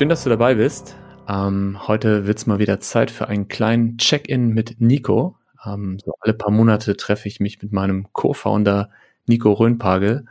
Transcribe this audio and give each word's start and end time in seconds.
Schön, 0.00 0.08
dass 0.08 0.24
du 0.24 0.30
dabei 0.30 0.54
bist. 0.54 0.96
Ähm, 1.28 1.76
heute 1.86 2.26
wird's 2.26 2.46
mal 2.46 2.58
wieder 2.58 2.80
Zeit 2.80 3.10
für 3.10 3.28
einen 3.28 3.48
kleinen 3.48 3.98
Check-in 3.98 4.48
mit 4.48 4.80
Nico. 4.80 5.36
Ähm, 5.62 5.98
so 6.02 6.14
alle 6.20 6.32
paar 6.32 6.50
Monate 6.50 6.96
treffe 6.96 7.28
ich 7.28 7.38
mich 7.38 7.60
mit 7.60 7.70
meinem 7.70 8.10
Co-Founder 8.14 8.88
Nico 9.26 9.52
Röhnpagel 9.52 10.24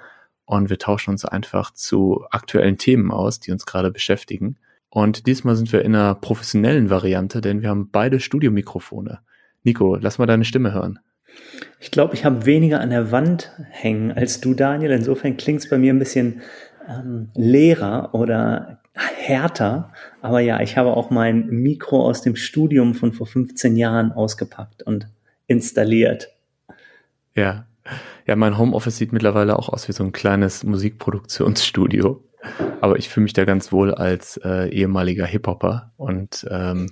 und 0.45 0.71
wir 0.71 0.79
tauschen 0.79 1.11
uns 1.11 1.23
einfach 1.23 1.71
zu 1.71 2.25
aktuellen 2.31 2.79
Themen 2.79 3.11
aus, 3.11 3.41
die 3.41 3.51
uns 3.51 3.67
gerade 3.67 3.91
beschäftigen. 3.91 4.57
Und 4.89 5.27
diesmal 5.27 5.55
sind 5.55 5.71
wir 5.71 5.83
in 5.83 5.93
einer 5.93 6.15
professionellen 6.15 6.89
Variante, 6.89 7.39
denn 7.39 7.61
wir 7.61 7.69
haben 7.69 7.91
beide 7.91 8.19
Studiomikrofone. 8.19 9.19
Nico, 9.61 9.97
lass 10.01 10.17
mal 10.17 10.25
deine 10.25 10.45
Stimme 10.45 10.73
hören. 10.73 10.97
Ich 11.79 11.91
glaube, 11.91 12.15
ich 12.15 12.25
habe 12.25 12.47
weniger 12.47 12.81
an 12.81 12.89
der 12.89 13.11
Wand 13.11 13.51
hängen 13.69 14.13
als 14.13 14.41
du, 14.41 14.55
Daniel. 14.55 14.89
Insofern 14.89 15.37
klingt 15.37 15.59
es 15.59 15.69
bei 15.69 15.77
mir 15.77 15.93
ein 15.93 15.99
bisschen 15.99 16.41
ähm, 16.87 17.29
leerer 17.35 18.15
oder 18.15 18.79
härter. 18.99 19.91
Aber 20.21 20.39
ja, 20.39 20.59
ich 20.61 20.77
habe 20.77 20.95
auch 20.95 21.09
mein 21.09 21.47
Mikro 21.47 22.05
aus 22.05 22.21
dem 22.21 22.35
Studium 22.35 22.93
von 22.93 23.13
vor 23.13 23.27
15 23.27 23.75
Jahren 23.75 24.11
ausgepackt 24.11 24.83
und 24.83 25.07
installiert. 25.47 26.29
Ja. 27.35 27.65
Ja, 28.27 28.35
mein 28.35 28.57
Homeoffice 28.57 28.97
sieht 28.97 29.13
mittlerweile 29.13 29.57
auch 29.57 29.69
aus 29.69 29.87
wie 29.87 29.93
so 29.93 30.03
ein 30.03 30.11
kleines 30.11 30.63
Musikproduktionsstudio. 30.63 32.23
Aber 32.81 32.97
ich 32.97 33.09
fühle 33.09 33.23
mich 33.23 33.33
da 33.33 33.45
ganz 33.45 33.71
wohl 33.71 33.93
als 33.93 34.37
äh, 34.43 34.69
ehemaliger 34.69 35.25
Hip-Hopper 35.25 35.91
und 35.97 36.47
ähm, 36.49 36.91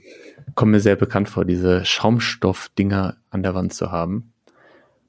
komme 0.56 0.72
mir 0.72 0.80
sehr 0.80 0.96
bekannt 0.96 1.30
vor, 1.30 1.46
diese 1.46 1.86
Schaumstoff-Dinger 1.86 3.18
an 3.30 3.44
der 3.44 3.54
Wand 3.54 3.74
zu 3.74 3.92
haben. 3.92 4.34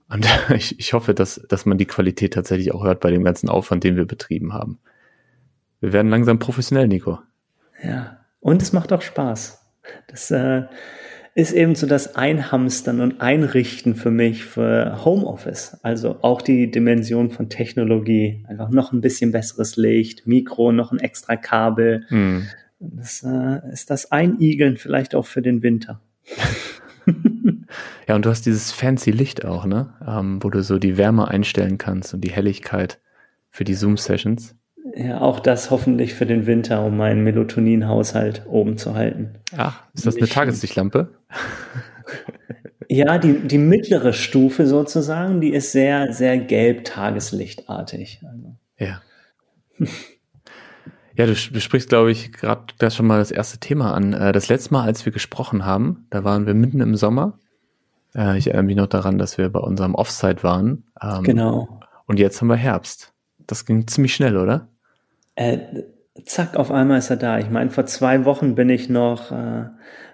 Und 0.09 0.27
ich, 0.55 0.79
ich 0.79 0.93
hoffe, 0.93 1.15
dass, 1.15 1.41
dass 1.49 1.67
man 1.67 1.79
die 1.79 1.87
Qualität 1.87 2.35
tatsächlich 2.35 2.73
auch 2.73 2.85
hört 2.85 3.01
bei 3.01 3.11
dem 3.11 3.25
ganzen 3.25 3.49
Aufwand, 3.49 3.85
den 3.85 3.97
wir 3.97 4.07
betrieben 4.07 4.53
haben. 4.53 4.79
Wir 5.81 5.93
werden 5.93 6.09
langsam 6.09 6.39
professionell, 6.39 6.89
Nico. 6.89 7.19
Ja, 7.83 8.19
und 8.41 8.63
es 8.63 8.73
macht 8.73 8.93
auch 8.93 9.03
Spaß. 9.03 9.65
Das 10.09 10.31
äh, 10.31 10.65
ist 11.35 11.53
eben 11.53 11.77
so 11.77 11.87
das 11.87 12.17
Einhamstern 12.17 13.01
und 13.01 13.21
Einrichten 13.21 13.95
für 13.95 14.11
mich 14.11 14.45
für 14.45 15.05
Homeoffice. 15.05 15.79
Also 15.83 16.19
auch 16.23 16.43
die 16.43 16.71
Dimension 16.71 17.31
von 17.31 17.49
Technologie. 17.49 18.45
Einfach 18.49 18.71
noch 18.71 18.93
ein 18.93 19.01
bisschen 19.01 19.31
besseres 19.31 19.77
Licht, 19.77 20.27
Mikro, 20.27 20.73
noch 20.73 20.91
ein 20.91 20.99
extra 20.99 21.37
Kabel. 21.37 22.05
Hm. 22.09 22.49
Das 22.81 23.23
äh, 23.25 23.61
ist 23.73 23.91
das 23.91 24.11
Einigeln 24.11 24.77
vielleicht 24.77 25.15
auch 25.15 25.27
für 25.27 25.43
den 25.43 25.63
Winter. 25.63 26.01
ja, 28.09 28.17
und 28.17 28.25
du 28.25 28.31
hast 28.31 28.47
dieses 28.47 28.73
fancy 28.73 29.11
Licht 29.11 29.45
auch, 29.45 29.65
ne? 29.65 29.95
Ähm, 30.07 30.43
wo 30.43 30.51
du 30.51 30.63
so 30.63 30.79
die 30.79 30.97
Wärme 30.97 31.29
einstellen 31.29 31.79
kannst 31.79 32.15
und 32.15 32.21
die 32.23 32.31
Helligkeit 32.31 33.01
für 33.51 33.65
die 33.65 33.75
Zoom-Sessions. 33.75 34.57
Ja, 34.95 35.21
auch 35.21 35.41
das 35.41 35.71
hoffentlich 35.71 36.15
für 36.15 36.27
den 36.27 36.47
Winter, 36.47 36.85
um 36.85 36.97
meinen 36.97 37.23
Melatonin-Haushalt 37.23 38.47
oben 38.47 38.79
zu 38.79 38.95
halten. 38.95 39.35
Ach, 39.57 39.83
ist 39.95 40.07
das 40.07 40.17
eine 40.17 40.29
Tageslichtlampe? 40.29 41.09
Ja, 42.89 43.19
die, 43.19 43.47
die 43.47 43.59
mittlere 43.59 44.13
Stufe 44.13 44.67
sozusagen, 44.67 45.41
die 45.41 45.53
ist 45.53 45.73
sehr, 45.73 46.13
sehr 46.13 46.39
gelb 46.39 46.85
tageslichtartig. 46.85 48.23
Also. 48.25 48.57
Ja. 48.79 49.03
Ja, 51.19 51.27
du, 51.27 51.33
du 51.33 51.61
sprichst, 51.61 51.89
glaube 51.89 52.13
ich, 52.13 52.31
gerade 52.31 52.63
das 52.79 52.95
schon 52.95 53.09
mal 53.09 53.19
das 53.19 53.33
erste 53.33 53.59
Thema 53.59 53.93
an. 53.93 54.13
Äh, 54.13 54.31
das 54.31 54.49
letzte 54.49 54.73
Mal, 54.73 54.85
als 54.85 55.05
wir 55.05 55.11
gesprochen 55.11 55.65
haben, 55.65 56.07
da 56.11 56.23
waren 56.23 56.47
wir 56.47 56.55
mitten 56.55 56.79
im 56.79 56.95
Sommer. 56.95 57.41
Äh, 58.15 58.39
ich 58.39 58.47
erinnere 58.47 58.63
mich 58.63 58.77
noch 58.77 58.87
daran, 58.87 59.19
dass 59.19 59.37
wir 59.37 59.49
bei 59.49 59.59
unserem 59.59 59.97
Offsite 59.97 60.45
waren. 60.45 60.85
Ähm, 61.03 61.25
genau. 61.25 61.81
Und 62.07 62.21
jetzt 62.21 62.41
haben 62.41 62.47
wir 62.47 62.55
Herbst. 62.55 63.15
Das 63.49 63.67
ging 63.67 63.89
ziemlich 63.89 64.15
schnell, 64.15 64.37
oder? 64.37 64.69
Äh, 65.39 65.85
zack, 66.25 66.57
auf 66.57 66.73
einmal 66.73 66.99
ist 66.99 67.11
er 67.11 67.17
da. 67.17 67.39
Ich 67.39 67.49
meine, 67.49 67.71
vor 67.71 67.87
zwei 67.87 68.25
Wochen 68.25 68.57
bin 68.57 68.69
ich 68.71 68.89
noch 68.89 69.31
äh, 69.31 69.67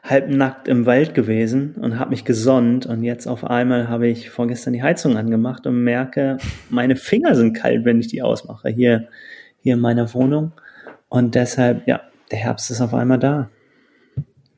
halbnackt 0.02 0.68
im 0.68 0.84
Wald 0.84 1.14
gewesen 1.14 1.76
und 1.76 1.98
habe 1.98 2.10
mich 2.10 2.26
gesonnt 2.26 2.84
und 2.84 3.02
jetzt 3.02 3.26
auf 3.26 3.42
einmal 3.42 3.88
habe 3.88 4.06
ich 4.06 4.28
vorgestern 4.28 4.74
die 4.74 4.82
Heizung 4.82 5.16
angemacht 5.16 5.66
und 5.66 5.82
merke, 5.82 6.36
meine 6.68 6.96
Finger 6.96 7.34
sind 7.34 7.54
kalt, 7.54 7.86
wenn 7.86 8.00
ich 8.00 8.08
die 8.08 8.20
ausmache 8.20 8.68
hier 8.68 9.08
hier 9.62 9.76
in 9.76 9.80
meiner 9.80 10.12
Wohnung 10.12 10.52
und 11.08 11.34
deshalb 11.34 11.88
ja, 11.88 12.02
der 12.30 12.38
Herbst 12.40 12.70
ist 12.70 12.82
auf 12.82 12.92
einmal 12.92 13.18
da. 13.18 13.48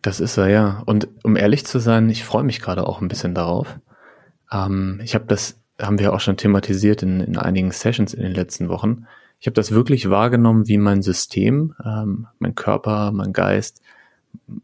Das 0.02 0.18
ist 0.18 0.36
er 0.36 0.48
ja 0.48 0.82
und 0.86 1.06
um 1.22 1.36
ehrlich 1.36 1.64
zu 1.64 1.78
sein, 1.78 2.10
ich 2.10 2.24
freue 2.24 2.42
mich 2.42 2.60
gerade 2.60 2.88
auch 2.88 3.00
ein 3.00 3.06
bisschen 3.06 3.36
darauf. 3.36 3.78
Ähm, 4.50 5.00
ich 5.04 5.14
habe 5.14 5.26
das 5.28 5.60
haben 5.80 6.00
wir 6.00 6.12
auch 6.12 6.20
schon 6.20 6.36
thematisiert 6.36 7.04
in, 7.04 7.20
in 7.20 7.38
einigen 7.38 7.70
Sessions 7.70 8.14
in 8.14 8.24
den 8.24 8.32
letzten 8.32 8.68
Wochen 8.68 9.06
ich 9.38 9.46
habe 9.46 9.54
das 9.54 9.70
wirklich 9.70 10.08
wahrgenommen, 10.10 10.66
wie 10.66 10.78
mein 10.78 11.02
System, 11.02 11.74
ähm, 11.84 12.26
mein 12.38 12.54
Körper, 12.54 13.12
mein 13.12 13.32
Geist 13.32 13.82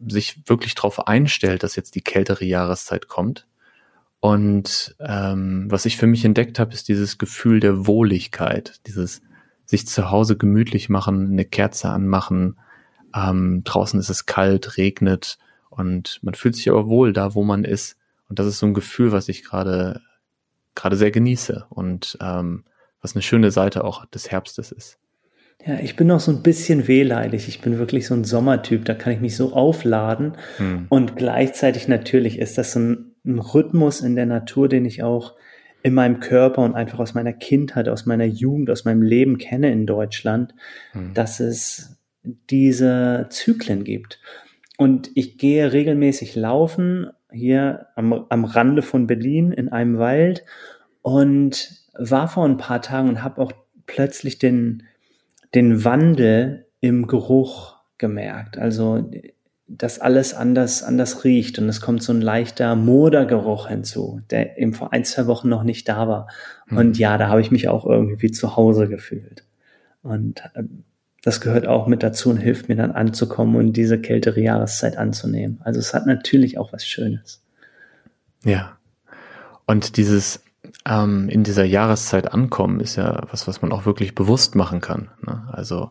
sich 0.07 0.49
wirklich 0.49 0.75
darauf 0.75 1.07
einstellt, 1.07 1.63
dass 1.63 1.77
jetzt 1.77 1.95
die 1.95 2.03
kältere 2.03 2.45
Jahreszeit 2.45 3.09
kommt. 3.09 3.47
Und 4.21 4.95
ähm, 5.01 5.67
was 5.71 5.85
ich 5.85 5.97
für 5.97 6.07
mich 6.07 6.25
entdeckt 6.25 6.59
habe, 6.59 6.73
ist 6.73 6.89
dieses 6.89 7.19
Gefühl 7.19 7.61
der 7.61 7.87
Wohligkeit, 7.87 8.81
dieses 8.87 9.21
sich 9.65 9.87
zu 9.87 10.11
Hause 10.11 10.37
gemütlich 10.37 10.89
machen, 10.89 11.33
eine 11.33 11.45
Kerze 11.45 11.89
anmachen. 11.89 12.57
Ähm, 13.15 13.63
draußen 13.65 13.99
ist 13.99 14.11
es 14.11 14.27
kalt, 14.27 14.77
regnet 14.77 15.39
und 15.71 16.21
man 16.23 16.35
fühlt 16.35 16.55
sich 16.55 16.71
aber 16.71 16.89
wohl 16.89 17.13
da, 17.13 17.35
wo 17.35 17.43
man 17.43 17.65
ist. 17.65 17.97
Und 18.29 18.39
das 18.39 18.47
ist 18.47 18.59
so 18.59 18.67
ein 18.67 18.75
Gefühl, 18.75 19.13
was 19.13 19.29
ich 19.29 19.43
gerade 19.43 20.01
gerade 20.75 20.97
sehr 20.97 21.11
genieße. 21.11 21.67
Und 21.69 22.17
ähm, 22.21 22.65
was 23.03 23.15
eine 23.15 23.23
schöne 23.23 23.51
Seite 23.51 23.85
auch 23.85 24.07
des 24.07 24.31
Herbstes 24.31 24.73
ist. 24.73 24.99
Ja, 25.65 25.79
ich 25.79 25.95
bin 25.95 26.09
noch 26.09 26.21
so 26.21 26.33
ein 26.33 26.43
bisschen 26.43 26.89
wehleidig. 26.89 27.47
Ich 27.49 27.61
bin 27.61 27.79
wirklich 27.79 28.07
so 28.07 28.15
ein 28.15 28.25
Sommertyp. 28.25 28.85
Da 28.85 28.95
kann 28.95 29.13
ich 29.13 29.21
mich 29.21 29.37
so 29.37 29.53
aufladen. 29.53 30.33
Hm. 30.57 30.87
Und 30.89 31.17
gleichzeitig 31.17 31.87
natürlich 31.87 32.39
ist 32.39 32.59
das 32.59 32.75
ein, 32.75 33.15
ein, 33.25 33.39
Rhythmus 33.39 34.01
in 34.01 34.17
der 34.17 34.27
Natur, 34.27 34.69
den 34.69 34.85
ich 34.85 35.03
auch 35.03 35.35
in 35.85 35.95
meinem 35.95 36.21
Körper 36.21 36.63
und 36.63 36.75
einfach 36.75 36.99
aus 36.99 37.15
meiner 37.15 37.33
Kindheit, 37.33 37.89
aus 37.89 38.07
meiner 38.07 38.25
Jugend, 38.25 38.71
aus 38.71 38.85
meinem 38.85 39.03
Leben 39.03 39.39
kenne 39.39 39.71
in 39.71 39.87
Deutschland, 39.87 40.55
hm. 40.93 41.15
dass 41.15 41.39
es 41.39 41.97
diese 42.51 43.27
Zyklen 43.31 43.85
gibt. 43.85 44.21
Und 44.79 45.11
ich 45.15 45.39
gehe 45.39 45.73
regelmäßig 45.73 46.35
laufen 46.35 47.11
hier 47.31 47.87
am, 47.95 48.13
am 48.29 48.45
Rande 48.45 48.83
von 48.83 49.07
Berlin 49.07 49.53
in 49.53 49.69
einem 49.69 49.99
Wald 49.99 50.45
und 51.03 51.82
war 51.95 52.29
vor 52.29 52.45
ein 52.45 52.57
paar 52.57 52.83
Tagen 52.83 53.09
und 53.09 53.23
habe 53.23 53.41
auch 53.41 53.53
plötzlich 53.87 54.39
den, 54.39 54.85
den 55.55 55.85
Wandel 55.85 56.67
im 56.81 57.07
Geruch 57.07 57.77
gemerkt. 57.99 58.59
Also, 58.59 59.11
dass 59.69 59.99
alles 59.99 60.35
anders, 60.35 60.83
anders 60.83 61.25
riecht 61.25 61.59
und 61.59 61.69
es 61.69 61.81
kommt 61.81 62.03
so 62.03 62.13
ein 62.13 62.21
leichter 62.21 62.75
Modergeruch 62.77 63.69
hinzu, 63.69 64.21
der 64.31 64.59
eben 64.59 64.75
vor 64.75 64.93
ein, 64.93 65.05
zwei 65.05 65.27
Wochen 65.27 65.49
noch 65.49 65.63
nicht 65.63 65.89
da 65.89 66.09
war. 66.09 66.29
Mhm. 66.67 66.77
Und 66.77 66.99
ja, 66.99 67.17
da 67.17 67.29
habe 67.29 67.41
ich 67.41 67.51
mich 67.51 67.69
auch 67.69 67.87
irgendwie 67.87 68.31
zu 68.31 68.57
Hause 68.57 68.89
gefühlt. 68.89 69.45
Und 70.03 70.43
äh, 70.55 70.65
das 71.23 71.41
gehört 71.41 71.67
auch 71.67 71.87
mit 71.87 72.03
dazu 72.03 72.31
und 72.31 72.39
hilft 72.39 72.69
mir 72.69 72.75
dann 72.75 72.91
anzukommen 72.91 73.57
und 73.57 73.75
diese 73.75 74.01
kältere 74.01 74.41
Jahreszeit 74.41 74.99
anzunehmen. 74.99 75.61
Also 75.63 75.79
es 75.79 75.95
hat 75.95 76.07
natürlich 76.07 76.59
auch 76.59 76.73
was 76.73 76.85
Schönes. 76.85 77.43
Ja. 78.45 78.77
Und 79.67 79.97
dieses 79.97 80.43
ähm, 80.87 81.29
in 81.29 81.43
dieser 81.43 81.65
Jahreszeit 81.65 82.33
ankommen, 82.33 82.81
ist 82.81 82.97
ja 82.97 83.23
was, 83.31 83.49
was 83.49 83.63
man 83.63 83.73
auch 83.73 83.87
wirklich 83.87 84.15
bewusst 84.15 84.55
machen 84.55 84.81
kann. 84.81 85.11
Ne? 85.23 85.49
Also 85.53 85.91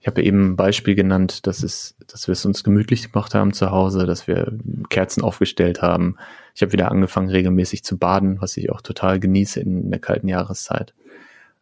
ich 0.00 0.06
habe 0.06 0.22
eben 0.22 0.50
ein 0.50 0.56
Beispiel 0.56 0.94
genannt, 0.94 1.46
dass 1.46 1.62
es, 1.62 1.96
dass 2.06 2.28
wir 2.28 2.32
es 2.32 2.44
uns 2.44 2.62
gemütlich 2.62 3.10
gemacht 3.10 3.34
haben 3.34 3.52
zu 3.54 3.70
Hause, 3.70 4.06
dass 4.06 4.26
wir 4.28 4.58
Kerzen 4.90 5.22
aufgestellt 5.22 5.80
haben. 5.80 6.16
Ich 6.54 6.62
habe 6.62 6.72
wieder 6.72 6.90
angefangen, 6.90 7.30
regelmäßig 7.30 7.84
zu 7.84 7.96
baden, 7.96 8.40
was 8.40 8.56
ich 8.56 8.70
auch 8.70 8.82
total 8.82 9.18
genieße 9.18 9.60
in 9.60 9.90
der 9.90 10.00
kalten 10.00 10.28
Jahreszeit. 10.28 10.94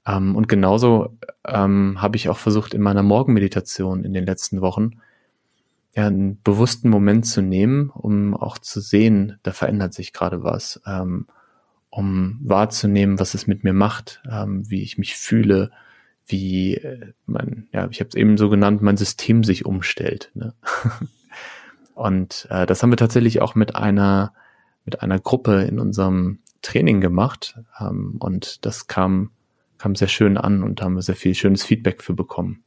Ähm, 0.06 0.34
und 0.34 0.48
genauso 0.48 1.16
ähm, 1.46 2.02
habe 2.02 2.16
ich 2.16 2.28
auch 2.28 2.38
versucht, 2.38 2.74
in 2.74 2.82
meiner 2.82 3.02
Morgenmeditation 3.02 4.04
in 4.04 4.12
den 4.12 4.26
letzten 4.26 4.60
Wochen 4.60 5.00
ja, 5.94 6.06
einen 6.06 6.40
bewussten 6.42 6.88
Moment 6.88 7.26
zu 7.26 7.42
nehmen, 7.42 7.90
um 7.90 8.34
auch 8.34 8.58
zu 8.58 8.80
sehen, 8.80 9.38
da 9.42 9.52
verändert 9.52 9.94
sich 9.94 10.12
gerade 10.12 10.42
was. 10.42 10.80
Ähm, 10.86 11.26
um 11.92 12.40
wahrzunehmen, 12.42 13.20
was 13.20 13.34
es 13.34 13.46
mit 13.46 13.64
mir 13.64 13.74
macht, 13.74 14.22
ähm, 14.28 14.68
wie 14.68 14.82
ich 14.82 14.96
mich 14.96 15.14
fühle, 15.14 15.70
wie 16.26 16.76
äh, 16.76 17.12
mein, 17.26 17.68
ja, 17.72 17.86
ich 17.90 18.00
habe 18.00 18.08
es 18.08 18.14
eben 18.14 18.38
so 18.38 18.48
genannt, 18.48 18.80
mein 18.80 18.96
System 18.96 19.44
sich 19.44 19.66
umstellt. 19.66 20.30
Ne? 20.34 20.54
Und 21.94 22.48
äh, 22.50 22.64
das 22.64 22.82
haben 22.82 22.90
wir 22.90 22.96
tatsächlich 22.96 23.42
auch 23.42 23.54
mit 23.54 23.76
einer 23.76 24.32
mit 24.84 25.02
einer 25.02 25.20
Gruppe 25.20 25.62
in 25.62 25.78
unserem 25.78 26.40
Training 26.62 27.00
gemacht 27.00 27.60
ähm, 27.78 28.16
und 28.18 28.64
das 28.64 28.88
kam 28.88 29.30
kam 29.78 29.94
sehr 29.94 30.08
schön 30.08 30.36
an 30.36 30.64
und 30.64 30.80
haben 30.80 30.94
wir 30.94 31.02
sehr 31.02 31.14
viel 31.14 31.34
schönes 31.34 31.62
Feedback 31.62 32.02
für 32.02 32.14
bekommen. 32.14 32.64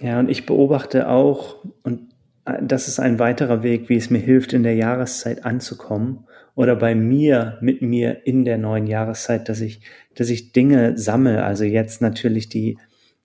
Ja, 0.00 0.18
und 0.18 0.28
ich 0.28 0.44
beobachte 0.44 1.08
auch, 1.08 1.64
und 1.82 2.10
äh, 2.46 2.58
das 2.62 2.88
ist 2.88 2.98
ein 2.98 3.18
weiterer 3.18 3.62
Weg, 3.62 3.88
wie 3.88 3.96
es 3.96 4.10
mir 4.10 4.18
hilft, 4.18 4.52
in 4.52 4.64
der 4.64 4.74
Jahreszeit 4.74 5.44
anzukommen 5.44 6.24
oder 6.54 6.76
bei 6.76 6.94
mir, 6.94 7.58
mit 7.60 7.82
mir 7.82 8.26
in 8.26 8.44
der 8.44 8.58
neuen 8.58 8.86
Jahreszeit, 8.86 9.48
dass 9.48 9.60
ich, 9.60 9.80
dass 10.14 10.30
ich 10.30 10.52
Dinge 10.52 10.98
sammle. 10.98 11.44
Also 11.44 11.64
jetzt 11.64 12.02
natürlich 12.02 12.48
die 12.48 12.76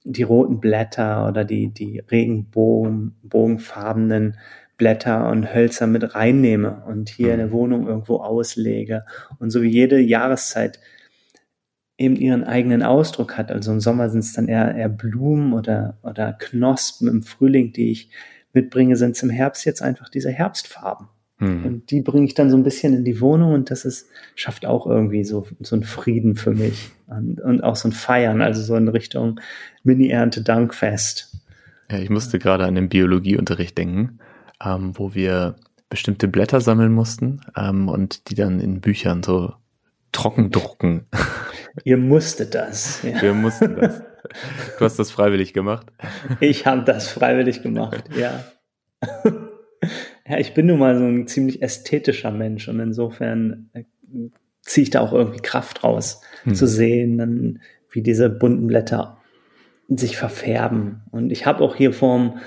die 0.05 0.23
roten 0.23 0.61
Blätter 0.61 1.27
oder 1.27 1.43
die, 1.43 1.73
die 1.73 1.99
regenbogenfarbenen 1.99 4.37
Blätter 4.77 5.29
und 5.29 5.53
Hölzer 5.53 5.87
mit 5.87 6.15
reinnehme 6.15 6.83
und 6.85 7.09
hier 7.09 7.33
in 7.33 7.39
der 7.39 7.51
Wohnung 7.51 7.85
irgendwo 7.87 8.17
auslege. 8.17 9.03
Und 9.39 9.49
so 9.49 9.63
wie 9.63 9.69
jede 9.69 9.99
Jahreszeit 9.99 10.79
eben 11.97 12.17
ihren 12.17 12.43
eigenen 12.43 12.83
Ausdruck 12.83 13.37
hat. 13.37 13.51
Also 13.51 13.71
im 13.71 13.79
Sommer 13.79 14.09
sind 14.09 14.19
es 14.19 14.33
dann 14.33 14.47
eher, 14.47 14.75
eher 14.75 14.89
Blumen 14.89 15.53
oder, 15.53 15.97
oder 16.03 16.33
Knospen 16.33 17.07
im 17.07 17.23
Frühling, 17.23 17.73
die 17.73 17.89
ich 17.91 18.11
mitbringe, 18.53 18.97
sind 18.97 19.15
es 19.15 19.23
im 19.23 19.31
Herbst 19.31 19.65
jetzt 19.65 19.81
einfach 19.81 20.09
diese 20.09 20.29
Herbstfarben. 20.29 21.07
Mhm. 21.37 21.65
Und 21.65 21.91
die 21.91 22.01
bringe 22.01 22.25
ich 22.25 22.33
dann 22.33 22.49
so 22.49 22.57
ein 22.57 22.63
bisschen 22.63 22.93
in 22.93 23.03
die 23.03 23.19
Wohnung 23.19 23.53
und 23.53 23.71
das 23.71 23.85
ist, 23.85 24.07
schafft 24.35 24.65
auch 24.65 24.87
irgendwie 24.87 25.23
so, 25.23 25.47
so 25.59 25.75
einen 25.75 25.83
Frieden 25.83 26.35
für 26.35 26.51
mich 26.51 26.91
und, 27.07 27.41
und 27.41 27.63
auch 27.63 27.75
so 27.75 27.89
ein 27.89 27.91
Feiern, 27.91 28.41
also 28.41 28.61
so 28.61 28.75
in 28.75 28.87
Richtung 28.87 29.39
Mini-Ernte-Dankfest. 29.83 31.37
Ja, 31.91 31.99
ich 31.99 32.09
musste 32.09 32.39
gerade 32.39 32.65
an 32.65 32.75
den 32.75 32.89
Biologieunterricht 32.89 33.77
denken, 33.77 34.19
ähm, 34.63 34.97
wo 34.97 35.13
wir 35.13 35.55
bestimmte 35.89 36.27
Blätter 36.27 36.61
sammeln 36.61 36.91
mussten 36.91 37.41
ähm, 37.55 37.89
und 37.89 38.29
die 38.29 38.35
dann 38.35 38.59
in 38.59 38.81
Büchern 38.81 39.21
so 39.21 39.53
trocken 40.11 40.51
drucken. 40.51 41.05
Ihr 41.83 41.97
musstet 41.97 42.55
das. 42.55 43.03
Ja. 43.03 43.21
Wir 43.21 43.33
mussten 43.33 43.75
das. 43.75 44.01
Du 44.79 44.85
hast 44.85 44.97
das 44.97 45.11
freiwillig 45.11 45.53
gemacht? 45.53 45.87
Ich 46.39 46.65
habe 46.65 46.83
das 46.83 47.09
freiwillig 47.09 47.61
gemacht, 47.61 48.05
ja. 48.17 48.43
Ja, 50.27 50.39
ich 50.39 50.53
bin 50.53 50.65
nun 50.65 50.79
mal 50.79 50.97
so 50.97 51.05
ein 51.05 51.27
ziemlich 51.27 51.61
ästhetischer 51.61 52.31
Mensch 52.31 52.67
und 52.67 52.79
insofern 52.79 53.69
äh, 53.73 53.83
ziehe 54.61 54.83
ich 54.83 54.89
da 54.89 55.01
auch 55.01 55.13
irgendwie 55.13 55.41
Kraft 55.41 55.83
raus, 55.83 56.21
hm. 56.43 56.55
zu 56.55 56.67
sehen, 56.67 57.17
dann, 57.17 57.59
wie 57.91 58.01
diese 58.01 58.29
bunten 58.29 58.67
Blätter 58.67 59.17
sich 59.87 60.17
verfärben. 60.17 61.03
Und 61.11 61.31
ich 61.31 61.45
habe 61.45 61.63
auch 61.63 61.75
hier 61.75 61.93
vorm, 61.93 62.39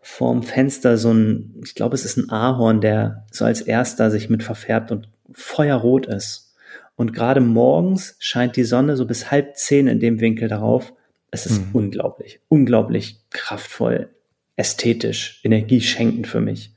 vorm 0.00 0.42
Fenster 0.42 0.96
so 0.96 1.12
ein, 1.12 1.60
ich 1.62 1.74
glaube, 1.74 1.94
es 1.94 2.04
ist 2.04 2.16
ein 2.16 2.30
Ahorn, 2.30 2.80
der 2.80 3.26
so 3.30 3.44
als 3.44 3.60
erster 3.60 4.10
sich 4.10 4.30
mit 4.30 4.42
verfärbt 4.42 4.90
und 4.90 5.08
feuerrot 5.32 6.06
ist. 6.06 6.54
Und 6.94 7.12
gerade 7.12 7.40
morgens 7.40 8.16
scheint 8.18 8.56
die 8.56 8.64
Sonne 8.64 8.96
so 8.96 9.04
bis 9.04 9.30
halb 9.30 9.56
zehn 9.56 9.86
in 9.86 10.00
dem 10.00 10.20
Winkel 10.20 10.48
darauf. 10.48 10.94
Es 11.30 11.44
ist 11.44 11.60
mhm. 11.60 11.70
unglaublich, 11.74 12.40
unglaublich 12.48 13.20
kraftvoll, 13.30 14.08
ästhetisch, 14.56 15.40
energieschenkend 15.44 16.26
für 16.26 16.40
mich. 16.40 16.75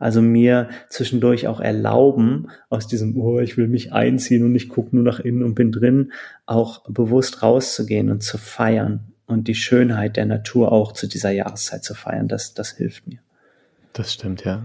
Also 0.00 0.22
mir 0.22 0.70
zwischendurch 0.88 1.46
auch 1.46 1.60
erlauben, 1.60 2.48
aus 2.70 2.86
diesem, 2.86 3.16
oh, 3.18 3.38
ich 3.38 3.58
will 3.58 3.68
mich 3.68 3.92
einziehen 3.92 4.42
und 4.44 4.54
ich 4.56 4.70
gucke 4.70 4.96
nur 4.96 5.04
nach 5.04 5.20
innen 5.20 5.44
und 5.44 5.54
bin 5.54 5.72
drin, 5.72 6.12
auch 6.46 6.82
bewusst 6.88 7.42
rauszugehen 7.42 8.10
und 8.10 8.22
zu 8.22 8.38
feiern 8.38 9.12
und 9.26 9.46
die 9.46 9.54
Schönheit 9.54 10.16
der 10.16 10.24
Natur 10.24 10.72
auch 10.72 10.92
zu 10.92 11.06
dieser 11.06 11.30
Jahreszeit 11.30 11.84
zu 11.84 11.94
feiern. 11.94 12.28
Das, 12.28 12.54
das 12.54 12.70
hilft 12.70 13.06
mir. 13.06 13.18
Das 13.92 14.14
stimmt, 14.14 14.44
ja. 14.44 14.64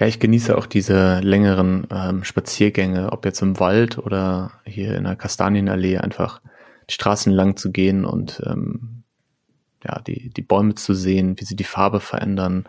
Ja, 0.00 0.06
ich 0.08 0.18
genieße 0.18 0.58
auch 0.58 0.66
diese 0.66 1.20
längeren 1.20 1.86
ähm, 1.90 2.24
Spaziergänge, 2.24 3.12
ob 3.12 3.24
jetzt 3.24 3.42
im 3.42 3.60
Wald 3.60 3.98
oder 3.98 4.50
hier 4.64 4.96
in 4.96 5.04
der 5.04 5.14
Kastanienallee, 5.14 5.98
einfach 5.98 6.42
die 6.90 6.94
Straßen 6.94 7.32
lang 7.32 7.56
zu 7.56 7.70
gehen 7.70 8.04
und 8.04 8.42
ähm, 8.44 9.04
ja, 9.84 10.00
die, 10.00 10.30
die 10.30 10.42
Bäume 10.42 10.74
zu 10.74 10.92
sehen, 10.92 11.36
wie 11.38 11.44
sie 11.44 11.56
die 11.56 11.64
Farbe 11.64 12.00
verändern, 12.00 12.66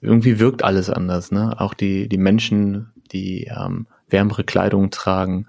irgendwie 0.00 0.38
wirkt 0.38 0.64
alles 0.64 0.90
anders, 0.90 1.30
ne? 1.30 1.60
Auch 1.60 1.74
die, 1.74 2.08
die 2.08 2.18
Menschen, 2.18 2.92
die 3.12 3.44
ähm, 3.44 3.86
wärmere 4.08 4.44
Kleidung 4.44 4.90
tragen 4.90 5.46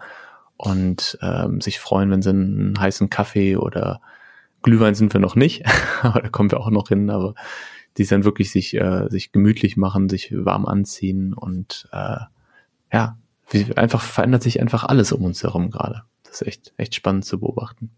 und 0.57 1.17
ähm, 1.21 1.61
sich 1.61 1.79
freuen, 1.79 2.11
wenn 2.11 2.21
sie 2.21 2.29
einen 2.29 2.79
heißen 2.79 3.09
Kaffee 3.09 3.57
oder 3.57 4.01
Glühwein 4.61 4.95
sind 4.95 5.13
wir 5.13 5.19
noch 5.19 5.35
nicht, 5.35 5.65
aber 6.01 6.21
da 6.21 6.29
kommen 6.29 6.51
wir 6.51 6.59
auch 6.59 6.69
noch 6.69 6.89
hin, 6.89 7.09
aber 7.09 7.33
die 7.97 8.05
dann 8.05 8.23
wirklich 8.23 8.51
sich, 8.51 8.73
äh, 8.75 9.07
sich 9.09 9.31
gemütlich 9.31 9.75
machen, 9.75 10.07
sich 10.07 10.33
warm 10.33 10.65
anziehen 10.65 11.33
und 11.33 11.89
äh, 11.91 12.17
ja, 12.93 13.17
wie, 13.49 13.75
einfach 13.75 14.01
verändert 14.01 14.43
sich 14.43 14.61
einfach 14.61 14.85
alles 14.85 15.11
um 15.11 15.23
uns 15.25 15.43
herum 15.43 15.71
gerade. 15.71 16.03
Das 16.23 16.41
ist 16.41 16.47
echt, 16.47 16.73
echt 16.77 16.95
spannend 16.95 17.25
zu 17.25 17.39
beobachten. 17.39 17.91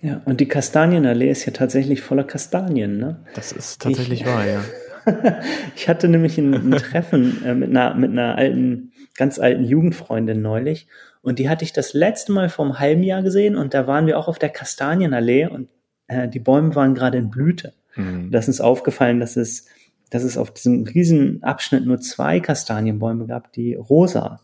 Ja, 0.00 0.20
und 0.24 0.40
die 0.40 0.48
Kastanienallee 0.48 1.30
ist 1.30 1.44
ja 1.44 1.52
tatsächlich 1.52 2.02
voller 2.02 2.24
Kastanien, 2.24 2.98
ne? 2.98 3.24
Das 3.34 3.52
ist 3.52 3.82
tatsächlich 3.82 4.22
ich, 4.22 4.26
wahr, 4.26 4.46
ja. 4.46 4.60
ich 5.76 5.88
hatte 5.88 6.08
nämlich 6.08 6.38
ein, 6.38 6.54
ein 6.54 6.70
Treffen 6.72 7.44
äh, 7.44 7.54
mit, 7.54 7.70
einer, 7.70 7.94
mit 7.94 8.10
einer 8.10 8.36
alten, 8.36 8.92
ganz 9.16 9.38
alten 9.38 9.64
Jugendfreundin 9.64 10.42
neulich. 10.42 10.86
Und 11.22 11.38
die 11.38 11.48
hatte 11.48 11.64
ich 11.64 11.72
das 11.72 11.94
letzte 11.94 12.32
Mal 12.32 12.48
vor 12.48 12.64
einem 12.64 12.78
halben 12.78 13.02
Jahr 13.02 13.22
gesehen 13.22 13.56
und 13.56 13.74
da 13.74 13.86
waren 13.86 14.06
wir 14.06 14.18
auch 14.18 14.28
auf 14.28 14.38
der 14.38 14.48
Kastanienallee 14.48 15.46
und 15.46 15.68
äh, 16.08 16.28
die 16.28 16.40
Bäume 16.40 16.74
waren 16.74 16.94
gerade 16.94 17.18
in 17.18 17.30
Blüte. 17.30 17.74
Mhm. 17.96 18.30
Da 18.30 18.38
ist 18.38 18.48
uns 18.48 18.60
aufgefallen, 18.60 19.20
dass 19.20 19.36
es, 19.36 19.66
dass 20.10 20.24
es 20.24 20.36
auf 20.36 20.52
diesem 20.52 20.84
riesen 20.84 21.42
Abschnitt 21.42 21.86
nur 21.86 22.00
zwei 22.00 22.40
Kastanienbäume 22.40 23.26
gab, 23.26 23.52
die 23.52 23.74
rosa 23.74 24.40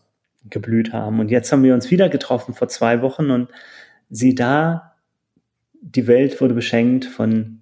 geblüht 0.49 0.93
haben. 0.93 1.19
Und 1.19 1.29
jetzt 1.31 1.51
haben 1.51 1.63
wir 1.63 1.73
uns 1.73 1.91
wieder 1.91 2.09
getroffen 2.09 2.53
vor 2.53 2.69
zwei 2.69 3.01
Wochen 3.01 3.29
und 3.29 3.49
sie 4.09 4.35
da, 4.35 4.95
die 5.81 6.07
Welt 6.07 6.39
wurde 6.41 6.53
beschenkt 6.53 7.05
von 7.05 7.61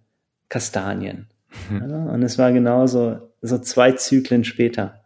Kastanien. 0.49 1.27
Mhm. 1.69 1.89
Ja, 1.89 2.03
und 2.13 2.23
es 2.23 2.37
war 2.37 2.51
genauso, 2.51 3.17
so 3.41 3.57
zwei 3.59 3.93
Zyklen 3.93 4.43
später. 4.43 5.01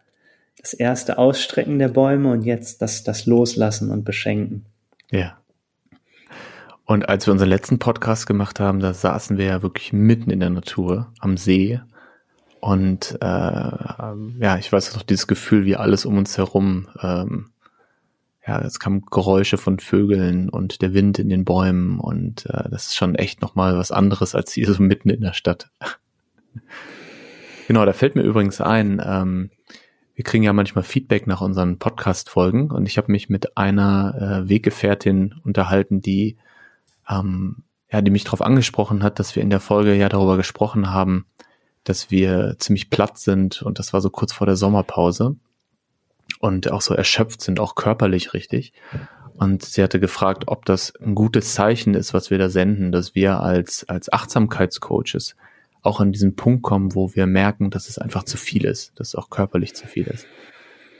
Das 0.59 0.73
erste 0.73 1.17
Ausstrecken 1.17 1.79
der 1.79 1.87
Bäume 1.87 2.31
und 2.31 2.43
jetzt 2.43 2.81
das, 2.81 3.03
das 3.03 3.25
Loslassen 3.25 3.89
und 3.89 4.03
Beschenken. 4.03 4.65
Ja. 5.09 5.37
Und 6.85 7.07
als 7.09 7.25
wir 7.25 7.31
unseren 7.31 7.49
letzten 7.49 7.79
Podcast 7.79 8.27
gemacht 8.27 8.59
haben, 8.59 8.79
da 8.79 8.93
saßen 8.93 9.37
wir 9.37 9.45
ja 9.45 9.61
wirklich 9.61 9.93
mitten 9.93 10.29
in 10.29 10.39
der 10.39 10.49
Natur, 10.49 11.11
am 11.19 11.37
See. 11.37 11.79
Und 12.59 13.17
äh, 13.21 13.25
ja, 13.25 14.57
ich 14.59 14.71
weiß 14.71 14.93
noch 14.95 15.03
dieses 15.03 15.25
Gefühl, 15.25 15.65
wie 15.65 15.77
alles 15.77 16.05
um 16.05 16.17
uns 16.17 16.37
herum, 16.37 16.89
ähm, 17.01 17.51
ja, 18.45 18.59
es 18.61 18.79
kamen 18.79 19.05
Geräusche 19.09 19.57
von 19.57 19.79
Vögeln 19.79 20.49
und 20.49 20.81
der 20.81 20.93
Wind 20.93 21.19
in 21.19 21.29
den 21.29 21.45
Bäumen 21.45 21.99
und 21.99 22.45
äh, 22.47 22.69
das 22.69 22.87
ist 22.87 22.95
schon 22.95 23.15
echt 23.15 23.41
nochmal 23.41 23.77
was 23.77 23.91
anderes 23.91 24.35
als 24.35 24.51
hier 24.51 24.71
so 24.73 24.81
mitten 24.81 25.09
in 25.09 25.21
der 25.21 25.33
Stadt. 25.33 25.69
Genau, 27.67 27.85
da 27.85 27.93
fällt 27.93 28.15
mir 28.15 28.23
übrigens 28.23 28.59
ein, 28.59 29.01
ähm, 29.05 29.49
wir 30.15 30.23
kriegen 30.23 30.43
ja 30.43 30.53
manchmal 30.53 30.83
Feedback 30.83 31.25
nach 31.25 31.41
unseren 31.41 31.79
Podcast-Folgen 31.79 32.69
und 32.69 32.85
ich 32.85 32.97
habe 32.97 33.11
mich 33.11 33.29
mit 33.29 33.57
einer 33.57 34.43
äh, 34.43 34.49
Weggefährtin 34.49 35.35
unterhalten, 35.43 36.01
die, 36.01 36.37
ähm, 37.09 37.63
ja, 37.91 38.01
die 38.01 38.11
mich 38.11 38.23
darauf 38.23 38.41
angesprochen 38.41 39.03
hat, 39.03 39.19
dass 39.19 39.35
wir 39.35 39.43
in 39.43 39.49
der 39.49 39.59
Folge 39.59 39.95
ja 39.95 40.09
darüber 40.09 40.37
gesprochen 40.37 40.91
haben, 40.91 41.25
dass 41.83 42.11
wir 42.11 42.55
ziemlich 42.59 42.89
platt 42.89 43.17
sind 43.17 43.61
und 43.61 43.79
das 43.79 43.93
war 43.93 44.01
so 44.01 44.09
kurz 44.09 44.33
vor 44.33 44.45
der 44.45 44.57
Sommerpause 44.57 45.35
und 46.39 46.71
auch 46.71 46.81
so 46.81 46.93
erschöpft 46.93 47.41
sind, 47.41 47.59
auch 47.59 47.75
körperlich 47.75 48.33
richtig. 48.33 48.73
Und 49.33 49.63
sie 49.63 49.81
hatte 49.81 49.99
gefragt, 49.99 50.43
ob 50.47 50.65
das 50.65 50.93
ein 50.97 51.15
gutes 51.15 51.53
Zeichen 51.53 51.93
ist, 51.93 52.13
was 52.13 52.29
wir 52.29 52.37
da 52.37 52.49
senden, 52.49 52.91
dass 52.91 53.15
wir 53.15 53.39
als, 53.39 53.87
als 53.89 54.11
Achtsamkeitscoaches 54.11 55.35
auch 55.81 55.99
an 55.99 56.11
diesen 56.11 56.35
Punkt 56.35 56.63
kommen, 56.63 56.95
wo 56.95 57.15
wir 57.15 57.25
merken, 57.25 57.69
dass 57.69 57.89
es 57.89 57.97
einfach 57.97 58.23
zu 58.23 58.37
viel 58.37 58.65
ist, 58.65 58.99
dass 58.99 59.09
es 59.09 59.15
auch 59.15 59.29
körperlich 59.29 59.73
zu 59.75 59.87
viel 59.87 60.07
ist. 60.07 60.27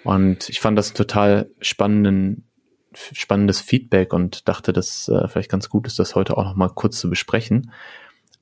Und 0.03 0.49
ich 0.49 0.59
fand 0.59 0.77
das 0.77 0.93
total 0.93 1.49
spannenden, 1.61 2.45
spannendes 2.93 3.61
Feedback 3.61 4.13
und 4.13 4.47
dachte, 4.47 4.73
dass 4.73 5.07
äh, 5.07 5.27
vielleicht 5.27 5.51
ganz 5.51 5.69
gut 5.69 5.87
ist, 5.87 5.99
das 5.99 6.15
heute 6.15 6.37
auch 6.37 6.43
noch 6.43 6.55
mal 6.55 6.69
kurz 6.69 6.99
zu 6.99 7.09
besprechen. 7.09 7.71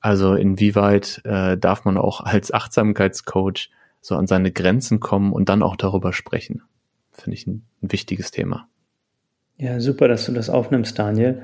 Also 0.00 0.34
inwieweit 0.34 1.20
äh, 1.24 1.58
darf 1.58 1.84
man 1.84 1.98
auch 1.98 2.20
als 2.22 2.52
Achtsamkeitscoach 2.52 3.70
so 4.00 4.16
an 4.16 4.26
seine 4.26 4.50
Grenzen 4.50 4.98
kommen 4.98 5.32
und 5.32 5.50
dann 5.50 5.62
auch 5.62 5.76
darüber 5.76 6.14
sprechen? 6.14 6.62
Finde 7.12 7.36
ich 7.36 7.46
ein, 7.46 7.66
ein 7.82 7.92
wichtiges 7.92 8.30
Thema. 8.30 8.66
Ja, 9.58 9.78
super, 9.78 10.08
dass 10.08 10.24
du 10.24 10.32
das 10.32 10.48
aufnimmst, 10.48 10.98
Daniel. 10.98 11.42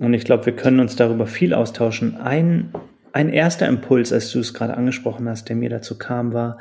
Und 0.00 0.12
ich 0.12 0.24
glaube, 0.24 0.46
wir 0.46 0.56
können 0.56 0.80
uns 0.80 0.96
darüber 0.96 1.28
viel 1.28 1.54
austauschen. 1.54 2.16
Ein 2.16 2.72
ein 3.14 3.28
erster 3.28 3.68
Impuls, 3.68 4.12
als 4.12 4.32
du 4.32 4.40
es 4.40 4.54
gerade 4.54 4.76
angesprochen 4.76 5.28
hast, 5.28 5.48
der 5.48 5.54
mir 5.54 5.70
dazu 5.70 5.96
kam, 5.96 6.32
war, 6.32 6.58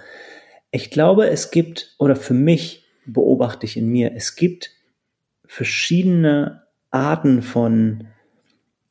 ich 0.70 0.92
glaube, 0.92 1.28
es 1.28 1.50
gibt, 1.50 1.96
oder 1.98 2.16
für 2.16 2.36
mich 2.36 2.86
beobachte 3.08 3.66
ich 3.66 3.76
in 3.76 3.88
mir, 3.88 4.14
es 4.16 4.36
gibt 4.36 4.70
verschiedene 5.46 6.62
Arten 6.92 7.42
von 7.42 8.08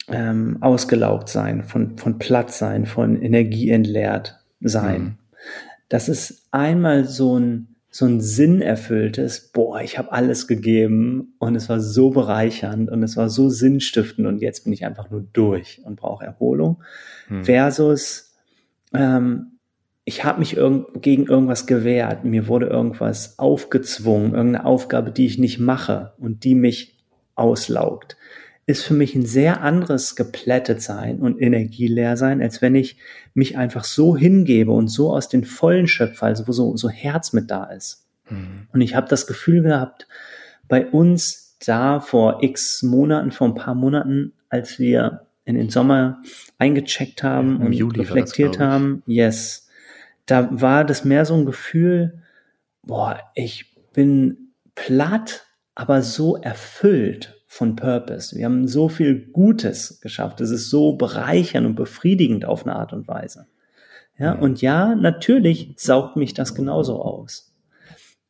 ähm, 0.09 0.59
ausgelaugt 0.61 1.29
sein, 1.29 1.63
von, 1.63 1.97
von 1.99 2.19
platt 2.19 2.53
sein, 2.53 2.85
von 2.85 3.23
Energie 3.23 3.71
entleert 3.71 4.41
sein. 4.61 5.03
Mhm. 5.03 5.19
Das 5.89 6.09
ist 6.09 6.49
einmal 6.51 7.05
so 7.05 7.39
ein 7.39 7.72
so 7.95 8.07
ein 8.07 8.23
Sinn 8.23 8.63
erfülltes, 8.63 9.53
boah, 9.53 9.83
ich 9.83 9.99
habe 9.99 10.13
alles 10.13 10.49
gegeben 10.49 11.35
und 11.39 11.55
es 11.55 11.69
war 11.69 11.79
so 11.79 12.09
bereichernd 12.09 12.91
und 12.91 13.03
es 13.03 13.19
war 13.19 13.29
so 13.29 13.51
sinnstiftend 13.51 14.27
und 14.27 14.41
jetzt 14.41 14.65
bin 14.65 14.73
ich 14.73 14.87
einfach 14.87 15.11
nur 15.11 15.21
durch 15.21 15.83
und 15.85 15.97
brauche 15.97 16.25
Erholung. 16.25 16.83
Hm. 17.29 17.45
Versus, 17.45 18.35
ähm, 18.95 19.59
ich 20.07 20.25
habe 20.25 20.39
mich 20.39 20.57
irg 20.57 21.03
gegen 21.03 21.27
irgendwas 21.27 21.67
gewehrt, 21.67 22.25
mir 22.25 22.49
wurde 22.49 22.67
irgendwas 22.67 23.39
aufgezwungen, 23.39 24.33
irgendeine 24.33 24.65
Aufgabe, 24.65 25.11
die 25.11 25.27
ich 25.27 25.37
nicht 25.37 25.59
mache 25.59 26.15
und 26.17 26.45
die 26.45 26.55
mich 26.55 26.99
auslaugt. 27.35 28.17
Ist 28.67 28.85
für 28.85 28.95
mich 28.95 29.15
ein 29.15 29.27
sehr 29.27 29.63
anderes 29.63 30.15
geplättet 30.15 30.83
sein 30.83 31.19
und 31.19 31.41
energieleer 31.41 32.17
sein, 32.17 32.41
als 32.41 32.63
wenn 32.63 32.75
ich 32.75 32.97
mich 33.35 33.59
einfach 33.59 33.85
so 33.85 34.17
hingebe 34.17 34.71
und 34.71 34.89
so 34.89 35.13
aus 35.13 35.29
den 35.29 35.45
Vollen 35.45 35.89
schöpfe, 35.89 36.25
also 36.25 36.47
wo 36.47 36.53
so, 36.53 36.77
so 36.77 36.89
Herz 36.89 37.33
mit 37.33 37.51
da 37.51 37.65
ist. 37.65 38.07
Mhm. 38.31 38.69
Und 38.73 38.81
ich 38.81 38.95
habe 38.95 39.09
das 39.09 39.27
Gefühl 39.27 39.63
gehabt, 39.63 40.07
bei 40.69 40.87
uns 40.87 41.57
da 41.67 42.01
vor 42.01 42.43
x 42.43 42.83
Monaten, 42.83 43.33
vor 43.33 43.49
ein 43.49 43.55
paar 43.55 43.75
Monaten, 43.75 44.33
als 44.49 44.79
wir 44.79 45.27
in 45.45 45.57
den 45.57 45.71
Sommer 45.71 46.23
eingecheckt 46.59 47.23
haben 47.23 47.59
ja, 47.59 47.67
und 47.67 47.73
Juli 47.73 48.01
reflektiert 48.01 48.57
das, 48.57 48.61
haben, 48.61 49.03
yes, 49.07 49.69
da 50.27 50.49
war 50.53 50.85
das 50.85 51.05
mehr 51.05 51.25
so 51.25 51.35
ein 51.35 51.47
Gefühl, 51.47 52.23
boah, 52.83 53.19
ich 53.35 53.75
bin 53.93 54.53
platt, 54.77 55.47
aber 55.75 56.03
so 56.03 56.37
erfüllt 56.37 57.42
von 57.53 57.77
Purpose. 57.77 58.35
Wir 58.35 58.47
haben 58.47 58.67
so 58.67 58.89
viel 58.89 59.27
Gutes 59.27 60.01
geschafft. 60.01 60.41
Es 60.41 60.51
ist 60.51 60.71
so 60.71 60.95
bereichernd 60.95 61.67
und 61.67 61.75
befriedigend 61.75 62.47
auf 62.47 62.65
eine 62.65 62.75
Art 62.75 62.95
und 62.95 63.07
Weise. 63.07 63.47
Ja, 64.19 64.33
und 64.33 64.63
ja, 64.63 64.95
natürlich 64.95 65.75
saugt 65.77 66.17
mich 66.17 66.33
das 66.33 66.55
genauso 66.55 67.03
aus. 67.03 67.55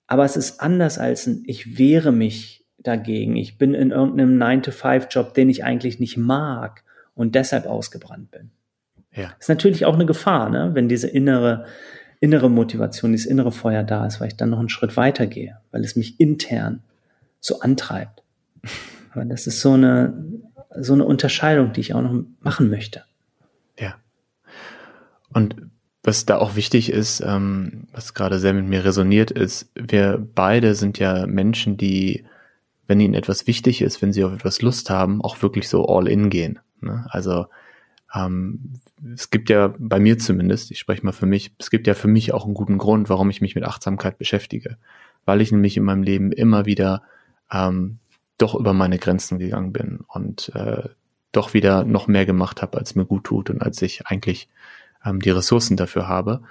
Aber 0.08 0.24
es 0.24 0.36
ist 0.36 0.60
anders 0.60 0.98
als 0.98 1.28
ein, 1.28 1.44
ich 1.46 1.78
wehre 1.78 2.10
mich 2.10 2.64
dagegen. 2.78 3.36
Ich 3.36 3.58
bin 3.58 3.74
in 3.74 3.92
irgendeinem 3.92 4.42
9-to-5-Job, 4.42 5.34
den 5.34 5.48
ich 5.50 5.62
eigentlich 5.62 6.00
nicht 6.00 6.16
mag 6.16 6.82
und 7.14 7.36
deshalb 7.36 7.66
ausgebrannt 7.66 8.32
bin. 8.32 8.50
Ja. 9.14 9.34
Ist 9.38 9.48
natürlich 9.48 9.84
auch 9.84 9.94
eine 9.94 10.06
Gefahr, 10.06 10.50
ne? 10.50 10.70
wenn 10.74 10.88
diese 10.88 11.06
innere, 11.06 11.66
innere 12.18 12.50
Motivation, 12.50 13.12
dieses 13.12 13.26
innere 13.26 13.52
Feuer 13.52 13.84
da 13.84 14.04
ist, 14.04 14.20
weil 14.20 14.28
ich 14.28 14.36
dann 14.36 14.50
noch 14.50 14.58
einen 14.58 14.68
Schritt 14.68 14.96
weiter 14.96 15.28
gehe, 15.28 15.58
weil 15.70 15.84
es 15.84 15.94
mich 15.94 16.18
intern 16.18 16.82
so 17.38 17.60
antreibt. 17.60 18.24
Aber 19.12 19.24
das 19.24 19.46
ist 19.46 19.60
so 19.60 19.72
eine, 19.72 20.14
so 20.78 20.94
eine 20.94 21.04
Unterscheidung, 21.04 21.72
die 21.72 21.80
ich 21.80 21.94
auch 21.94 22.02
noch 22.02 22.24
machen 22.40 22.70
möchte. 22.70 23.02
Ja. 23.78 23.94
Und 25.32 25.56
was 26.02 26.26
da 26.26 26.38
auch 26.38 26.56
wichtig 26.56 26.90
ist, 26.90 27.22
ähm, 27.24 27.86
was 27.92 28.14
gerade 28.14 28.38
sehr 28.38 28.54
mit 28.54 28.66
mir 28.66 28.84
resoniert, 28.84 29.30
ist, 29.30 29.70
wir 29.74 30.24
beide 30.34 30.74
sind 30.74 30.98
ja 30.98 31.26
Menschen, 31.26 31.76
die, 31.76 32.24
wenn 32.86 33.00
ihnen 33.00 33.14
etwas 33.14 33.46
wichtig 33.46 33.82
ist, 33.82 34.02
wenn 34.02 34.12
sie 34.12 34.24
auf 34.24 34.32
etwas 34.32 34.62
Lust 34.62 34.90
haben, 34.90 35.22
auch 35.22 35.42
wirklich 35.42 35.68
so 35.68 35.86
all 35.86 36.08
in 36.08 36.28
gehen. 36.28 36.58
Ne? 36.80 37.06
Also 37.10 37.46
ähm, 38.14 38.80
es 39.14 39.30
gibt 39.30 39.48
ja 39.48 39.74
bei 39.78 40.00
mir 40.00 40.18
zumindest, 40.18 40.70
ich 40.70 40.78
spreche 40.78 41.04
mal 41.04 41.12
für 41.12 41.26
mich, 41.26 41.54
es 41.58 41.70
gibt 41.70 41.86
ja 41.86 41.94
für 41.94 42.08
mich 42.08 42.34
auch 42.34 42.44
einen 42.44 42.54
guten 42.54 42.78
Grund, 42.78 43.08
warum 43.08 43.30
ich 43.30 43.40
mich 43.40 43.54
mit 43.54 43.64
Achtsamkeit 43.64 44.18
beschäftige, 44.18 44.78
weil 45.24 45.40
ich 45.40 45.52
nämlich 45.52 45.76
in 45.76 45.84
meinem 45.84 46.02
Leben 46.02 46.32
immer 46.32 46.66
wieder 46.66 47.02
ähm, 47.52 47.98
doch 48.38 48.54
über 48.54 48.72
meine 48.72 48.98
Grenzen 48.98 49.38
gegangen 49.38 49.72
bin 49.72 50.00
und 50.08 50.50
äh, 50.54 50.88
doch 51.32 51.54
wieder 51.54 51.84
noch 51.84 52.06
mehr 52.06 52.26
gemacht 52.26 52.62
habe, 52.62 52.78
als 52.78 52.94
mir 52.94 53.06
gut 53.06 53.24
tut 53.24 53.50
und 53.50 53.62
als 53.62 53.80
ich 53.82 54.06
eigentlich 54.06 54.48
ähm, 55.04 55.20
die 55.20 55.30
Ressourcen 55.30 55.76
dafür 55.76 56.08
habe. 56.08 56.42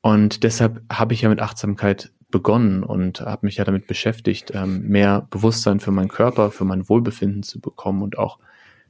Und 0.00 0.42
deshalb 0.42 0.82
habe 0.90 1.14
ich 1.14 1.22
ja 1.22 1.28
mit 1.28 1.40
Achtsamkeit 1.40 2.12
begonnen 2.30 2.82
und 2.82 3.20
habe 3.20 3.46
mich 3.46 3.56
ja 3.56 3.64
damit 3.64 3.86
beschäftigt, 3.86 4.52
ähm, 4.54 4.88
mehr 4.88 5.26
Bewusstsein 5.30 5.80
für 5.80 5.92
meinen 5.92 6.08
Körper, 6.08 6.50
für 6.50 6.64
mein 6.64 6.88
Wohlbefinden 6.88 7.42
zu 7.42 7.60
bekommen 7.60 8.02
und 8.02 8.18
auch 8.18 8.38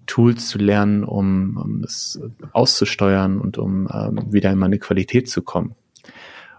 Tools 0.07 0.49
zu 0.49 0.59
lernen, 0.59 1.05
um, 1.05 1.57
um 1.63 1.83
das 1.83 2.21
auszusteuern 2.53 3.41
und 3.41 3.59
um 3.59 3.89
ähm, 3.93 4.33
wieder 4.33 4.51
in 4.51 4.59
meine 4.59 4.79
Qualität 4.79 5.29
zu 5.29 5.43
kommen. 5.43 5.75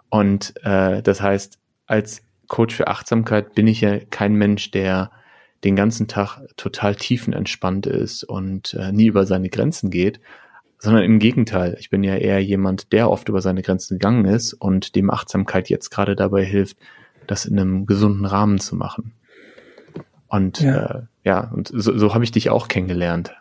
Und 0.10 0.54
äh, 0.64 1.02
das 1.02 1.22
heißt, 1.22 1.58
als 1.88 2.24
Coach 2.48 2.76
für 2.76 2.88
Achtsamkeit 2.88 3.56
bin 3.56 3.68
ich 3.68 3.82
ja 3.82 4.00
kein 4.00 4.36
Mensch, 4.36 4.72
der 4.72 5.12
den 5.64 5.76
ganzen 5.76 6.08
Tag 6.08 6.42
total 6.58 6.96
tiefenentspannt 6.96 7.86
ist 7.86 8.24
und 8.24 8.74
äh, 8.74 8.92
nie 8.92 9.08
über 9.08 9.26
seine 9.26 9.50
Grenzen 9.50 9.90
geht, 9.90 10.20
sondern 10.80 11.04
im 11.04 11.20
Gegenteil. 11.20 11.78
Ich 11.80 11.90
bin 11.90 12.04
ja 12.04 12.16
eher 12.16 12.44
jemand, 12.44 12.92
der 12.92 13.10
oft 13.10 13.30
über 13.30 13.42
seine 13.42 13.62
Grenzen 13.62 14.00
gegangen 14.00 14.26
ist 14.26 14.54
und 14.54 14.96
dem 14.96 15.10
Achtsamkeit 15.10 15.70
jetzt 15.70 15.90
gerade 15.90 16.16
dabei 16.16 16.44
hilft, 16.44 16.78
das 17.28 17.46
in 17.46 17.58
einem 17.58 17.86
gesunden 17.86 18.26
Rahmen 18.26 18.60
zu 18.60 18.76
machen. 18.76 19.14
Und 20.28 20.60
ja, 20.60 20.86
äh, 20.86 21.02
ja 21.24 21.52
und 21.54 21.72
so, 21.74 21.98
so 21.98 22.14
habe 22.14 22.24
ich 22.24 22.32
dich 22.32 22.50
auch 22.50 22.68
kennengelernt. 22.68 23.34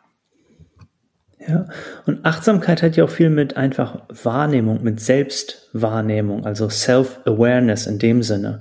Ja, 1.48 1.66
und 2.06 2.24
Achtsamkeit 2.24 2.82
hat 2.82 2.96
ja 2.96 3.04
auch 3.04 3.10
viel 3.10 3.30
mit 3.30 3.56
einfach 3.56 4.02
Wahrnehmung, 4.22 4.84
mit 4.84 5.00
Selbstwahrnehmung, 5.00 6.46
also 6.46 6.68
Self-Awareness 6.68 7.88
in 7.88 7.98
dem 7.98 8.22
Sinne 8.22 8.60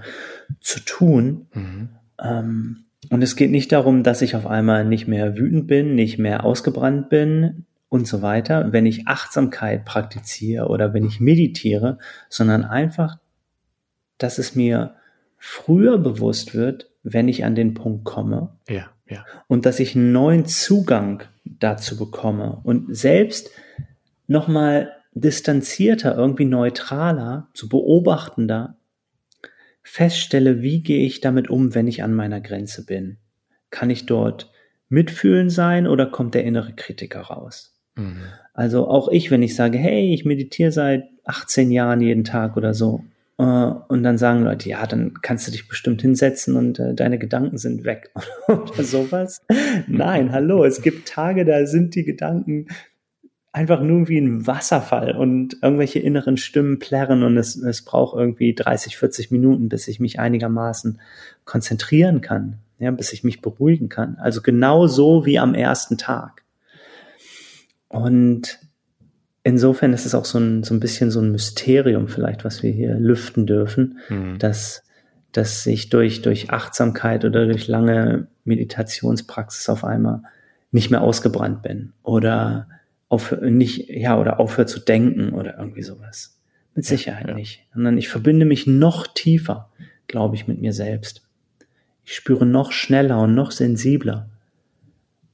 zu 0.60 0.80
tun. 0.80 1.48
Mhm. 1.54 1.90
Ähm, 2.20 2.86
und 3.10 3.22
es 3.22 3.36
geht 3.36 3.52
nicht 3.52 3.72
darum, 3.72 4.04
dass 4.04 4.22
ich 4.22 4.36
auf 4.36 4.46
einmal 4.46 4.86
nicht 4.86 5.08
mehr 5.08 5.36
wütend 5.36 5.68
bin, 5.68 5.96
nicht 5.96 6.20
mehr 6.20 6.46
ausgebrannt 6.46 7.10
bin 7.10 7.66
und 7.90 8.08
so 8.08 8.22
weiter, 8.22 8.72
wenn 8.72 8.86
ich 8.86 9.08
Achtsamkeit 9.08 9.86
praktiziere 9.86 10.68
oder 10.68 10.94
wenn 10.94 11.06
ich 11.06 11.20
meditiere, 11.20 11.98
sondern 12.30 12.64
einfach, 12.64 13.18
dass 14.18 14.38
es 14.38 14.56
mir 14.56 14.96
früher 15.38 15.98
bewusst 15.98 16.54
wird, 16.54 16.90
wenn 17.04 17.28
ich 17.28 17.44
an 17.44 17.56
den 17.56 17.74
Punkt 17.74 18.06
komme. 18.06 18.50
Ja, 18.70 18.92
ja. 19.08 19.26
Und 19.48 19.66
dass 19.66 19.80
ich 19.80 19.96
einen 19.96 20.12
neuen 20.12 20.46
Zugang 20.46 21.24
dazu 21.44 21.98
bekomme 21.98 22.62
und 22.64 22.96
selbst 22.96 23.50
nochmal 24.28 24.92
distanzierter, 25.14 26.16
irgendwie 26.16 26.46
neutraler, 26.46 27.50
so 27.54 27.68
beobachtender 27.68 28.78
feststelle, 29.84 30.62
wie 30.62 30.82
gehe 30.84 31.06
ich 31.06 31.22
damit 31.22 31.50
um, 31.50 31.76
wenn 31.76 31.88
ich 31.88 32.04
an 32.04 32.14
meiner 32.14 32.42
Grenze 32.42 32.86
bin. 32.86 33.18
Kann 33.70 33.90
ich 33.90 34.06
dort 34.06 34.52
mitfühlen 34.90 35.50
sein 35.50 35.88
oder 35.88 36.06
kommt 36.06 36.36
der 36.36 36.44
innere 36.44 36.74
Kritiker 36.74 37.22
raus? 37.22 37.78
Mhm. 37.96 38.24
Also 38.54 38.88
auch 38.88 39.10
ich, 39.10 39.32
wenn 39.32 39.44
ich 39.44 39.56
sage, 39.56 39.78
hey, 39.78 40.14
ich 40.14 40.26
meditiere 40.26 40.72
seit 40.72 41.04
18 41.26 41.72
Jahren 41.72 42.02
jeden 42.02 42.24
Tag 42.24 42.58
oder 42.58 42.74
so, 42.74 43.04
äh, 43.42 43.44
und 43.44 44.04
dann 44.04 44.18
sagen 44.18 44.44
Leute, 44.44 44.70
ja, 44.70 44.86
dann 44.86 45.14
kannst 45.22 45.48
du 45.48 45.52
dich 45.52 45.68
bestimmt 45.68 46.02
hinsetzen 46.02 46.56
und 46.56 46.78
äh, 46.80 46.94
deine 46.94 47.18
Gedanken 47.18 47.58
sind 47.58 47.84
weg 47.84 48.12
oder 48.48 48.84
sowas. 48.84 49.42
Nein, 49.88 50.32
hallo, 50.32 50.64
es 50.64 50.82
gibt 50.82 51.08
Tage, 51.08 51.44
da 51.44 51.66
sind 51.66 51.96
die 51.96 52.04
Gedanken 52.04 52.68
einfach 53.54 53.82
nur 53.82 54.08
wie 54.08 54.18
ein 54.18 54.48
Wasserfall 54.48 55.16
und 55.16 55.58
irgendwelche 55.62 56.00
inneren 56.00 56.38
Stimmen 56.38 56.80
plärren 56.80 57.24
und 57.24 57.38
es, 57.38 57.56
es 57.56 57.84
braucht 57.84 58.18
irgendwie 58.18 58.54
30, 58.54 58.98
40 58.98 59.32
Minuten, 59.32 59.68
bis 59.68 59.88
ich 59.88 60.00
mich 60.00 60.20
einigermaßen 60.20 61.02
konzentrieren 61.44 62.22
kann, 62.22 62.60
ja, 62.80 62.92
bis 62.92 63.12
ich 63.12 63.24
mich 63.24 63.42
beruhigen 63.42 63.90
kann. 63.90 64.18
Also 64.20 64.42
genau 64.42 64.88
so 64.88 65.26
wie 65.26 65.38
am 65.38 65.54
ersten 65.54 65.98
Tag. 65.98 66.44
Und 67.90 68.60
insofern 69.44 69.92
ist 69.92 70.06
es 70.06 70.16
auch 70.16 70.26
so 70.26 70.40
ein, 70.40 70.64
so 70.64 70.74
ein 70.74 70.80
bisschen 70.80 71.12
so 71.12 71.20
ein 71.20 71.32
Mysterium 71.32 72.08
vielleicht, 72.08 72.46
was 72.46 72.64
wir 72.64 72.72
hier 72.72 72.96
lüften 72.96 73.46
dürfen, 73.48 74.00
mhm. 74.08 74.40
dass, 74.40 74.84
dass 75.34 75.66
ich 75.66 75.90
durch, 75.90 76.22
durch 76.22 76.52
Achtsamkeit 76.52 77.26
oder 77.26 77.46
durch 77.46 77.68
lange 77.68 78.28
Meditationspraxis 78.46 79.68
auf 79.68 79.84
einmal 79.84 80.22
nicht 80.72 80.90
mehr 80.90 81.02
ausgebrannt 81.02 81.64
bin 81.64 81.92
oder 82.02 82.68
auf, 83.12 83.36
nicht, 83.42 83.90
ja, 83.90 84.18
oder 84.18 84.40
aufhört 84.40 84.70
zu 84.70 84.80
denken 84.80 85.34
oder 85.34 85.58
irgendwie 85.58 85.82
sowas. 85.84 86.40
Mit 86.74 86.86
Sicherheit 86.86 87.26
ja, 87.26 87.32
ja. 87.32 87.36
nicht. 87.36 87.68
Sondern 87.74 87.98
ich 87.98 88.08
verbinde 88.08 88.46
mich 88.46 88.68
noch 88.68 89.06
tiefer, 89.06 89.70
glaube 90.08 90.36
ich, 90.36 90.48
mit 90.48 90.62
mir 90.62 90.72
selbst. 90.72 91.28
Ich 92.06 92.16
spüre 92.16 92.46
noch 92.46 92.72
schneller 92.72 93.20
und 93.20 93.36
noch 93.36 93.52
sensibler, 93.52 94.30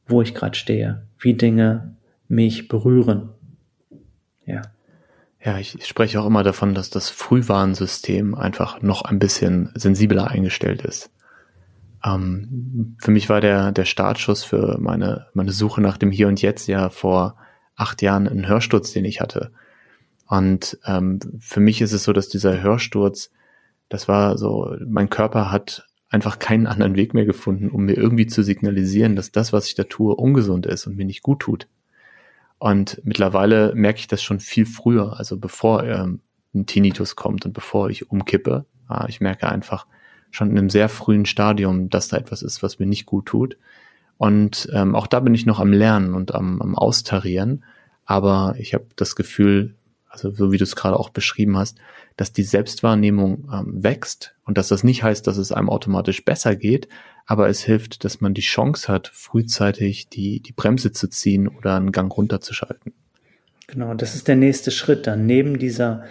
wo 0.07 0.23
ich 0.23 0.33
gerade 0.33 0.57
stehe, 0.57 1.03
wie 1.19 1.35
Dinge 1.35 1.95
mich 2.27 2.67
berühren. 2.67 3.29
Ja. 4.47 4.63
Ja, 5.43 5.59
ich 5.59 5.77
spreche 5.85 6.19
auch 6.19 6.25
immer 6.25 6.43
davon, 6.43 6.73
dass 6.73 6.89
das 6.89 7.11
Frühwarnsystem 7.11 8.33
einfach 8.33 8.81
noch 8.81 9.03
ein 9.03 9.19
bisschen 9.19 9.69
sensibler 9.75 10.31
eingestellt 10.31 10.81
ist. 10.81 11.11
Ähm, 12.03 12.95
für 12.97 13.11
mich 13.11 13.29
war 13.29 13.39
der, 13.39 13.71
der 13.71 13.85
Startschuss 13.85 14.43
für 14.43 14.79
meine, 14.79 15.27
meine 15.35 15.51
Suche 15.51 15.79
nach 15.79 15.97
dem 15.97 16.09
Hier 16.09 16.27
und 16.27 16.41
Jetzt 16.41 16.67
ja 16.67 16.89
vor 16.89 17.35
acht 17.77 18.01
Jahren 18.01 18.27
ein 18.27 18.47
Hörsturz, 18.47 18.91
den 18.91 19.05
ich 19.05 19.21
hatte. 19.21 19.51
Und 20.27 20.77
ähm, 20.85 21.19
für 21.39 21.61
mich 21.61 21.79
ist 21.81 21.93
es 21.93 22.03
so, 22.03 22.11
dass 22.11 22.27
dieser 22.27 22.61
Hörsturz, 22.61 23.31
das 23.87 24.09
war 24.09 24.37
so, 24.37 24.75
mein 24.85 25.09
Körper 25.09 25.51
hat 25.51 25.87
einfach 26.09 26.39
keinen 26.39 26.67
anderen 26.67 26.95
Weg 26.95 27.13
mehr 27.13 27.25
gefunden, 27.25 27.69
um 27.69 27.85
mir 27.85 27.95
irgendwie 27.95 28.27
zu 28.27 28.43
signalisieren, 28.43 29.15
dass 29.15 29.31
das, 29.31 29.53
was 29.53 29.67
ich 29.67 29.75
da 29.75 29.83
tue, 29.83 30.15
ungesund 30.15 30.65
ist 30.65 30.87
und 30.87 30.97
mir 30.97 31.05
nicht 31.05 31.23
gut 31.23 31.39
tut. 31.39 31.67
Und 32.59 32.99
mittlerweile 33.03 33.73
merke 33.75 33.99
ich 33.99 34.07
das 34.07 34.23
schon 34.23 34.39
viel 34.39 34.65
früher, 34.65 35.17
also 35.17 35.37
bevor 35.37 35.83
ähm, 35.83 36.21
ein 36.55 36.65
Tinnitus 36.65 37.15
kommt 37.15 37.45
und 37.45 37.53
bevor 37.53 37.89
ich 37.89 38.09
umkippe. 38.09 38.65
Ich 39.07 39.19
merke 39.19 39.49
einfach 39.49 39.85
schon 40.31 40.49
in 40.49 40.57
einem 40.57 40.69
sehr 40.69 40.89
frühen 40.89 41.25
Stadium, 41.25 41.89
dass 41.89 42.07
da 42.07 42.17
etwas 42.17 42.41
ist, 42.41 42.63
was 42.63 42.79
mir 42.79 42.85
nicht 42.85 43.05
gut 43.05 43.25
tut. 43.25 43.57
Und 44.17 44.69
ähm, 44.73 44.95
auch 44.95 45.07
da 45.07 45.19
bin 45.19 45.33
ich 45.33 45.45
noch 45.45 45.59
am 45.59 45.71
Lernen 45.71 46.13
und 46.13 46.33
am, 46.33 46.61
am 46.61 46.75
Austarieren. 46.75 47.63
Aber 48.05 48.55
ich 48.57 48.73
habe 48.73 48.85
das 48.95 49.15
Gefühl, 49.15 49.75
also 50.09 50.31
so 50.31 50.51
wie 50.51 50.57
du 50.57 50.63
es 50.63 50.75
gerade 50.75 50.97
auch 50.97 51.09
beschrieben 51.09 51.57
hast, 51.57 51.77
dass 52.15 52.33
die 52.33 52.43
Selbstwahrnehmung 52.43 53.49
ähm, 53.53 53.83
wächst 53.83 54.35
und 54.45 54.57
dass 54.57 54.69
das 54.69 54.83
nicht 54.83 55.03
heißt, 55.03 55.27
dass 55.27 55.37
es 55.37 55.51
einem 55.51 55.69
automatisch 55.69 56.25
besser 56.25 56.55
geht, 56.55 56.87
aber 57.27 57.49
es 57.49 57.61
hilft, 57.61 58.03
dass 58.03 58.21
man 58.21 58.33
die 58.33 58.41
Chance 58.41 58.87
hat, 58.87 59.09
frühzeitig 59.13 60.09
die, 60.09 60.39
die 60.39 60.53
Bremse 60.53 60.91
zu 60.91 61.07
ziehen 61.09 61.47
oder 61.47 61.75
einen 61.75 61.91
Gang 61.91 62.15
runterzuschalten. 62.15 62.93
Genau, 63.67 63.93
das 63.93 64.15
ist 64.15 64.27
der 64.27 64.37
nächste 64.37 64.71
Schritt 64.71 65.05
dann. 65.05 65.25
Neben 65.25 65.59
dieser 65.59 66.05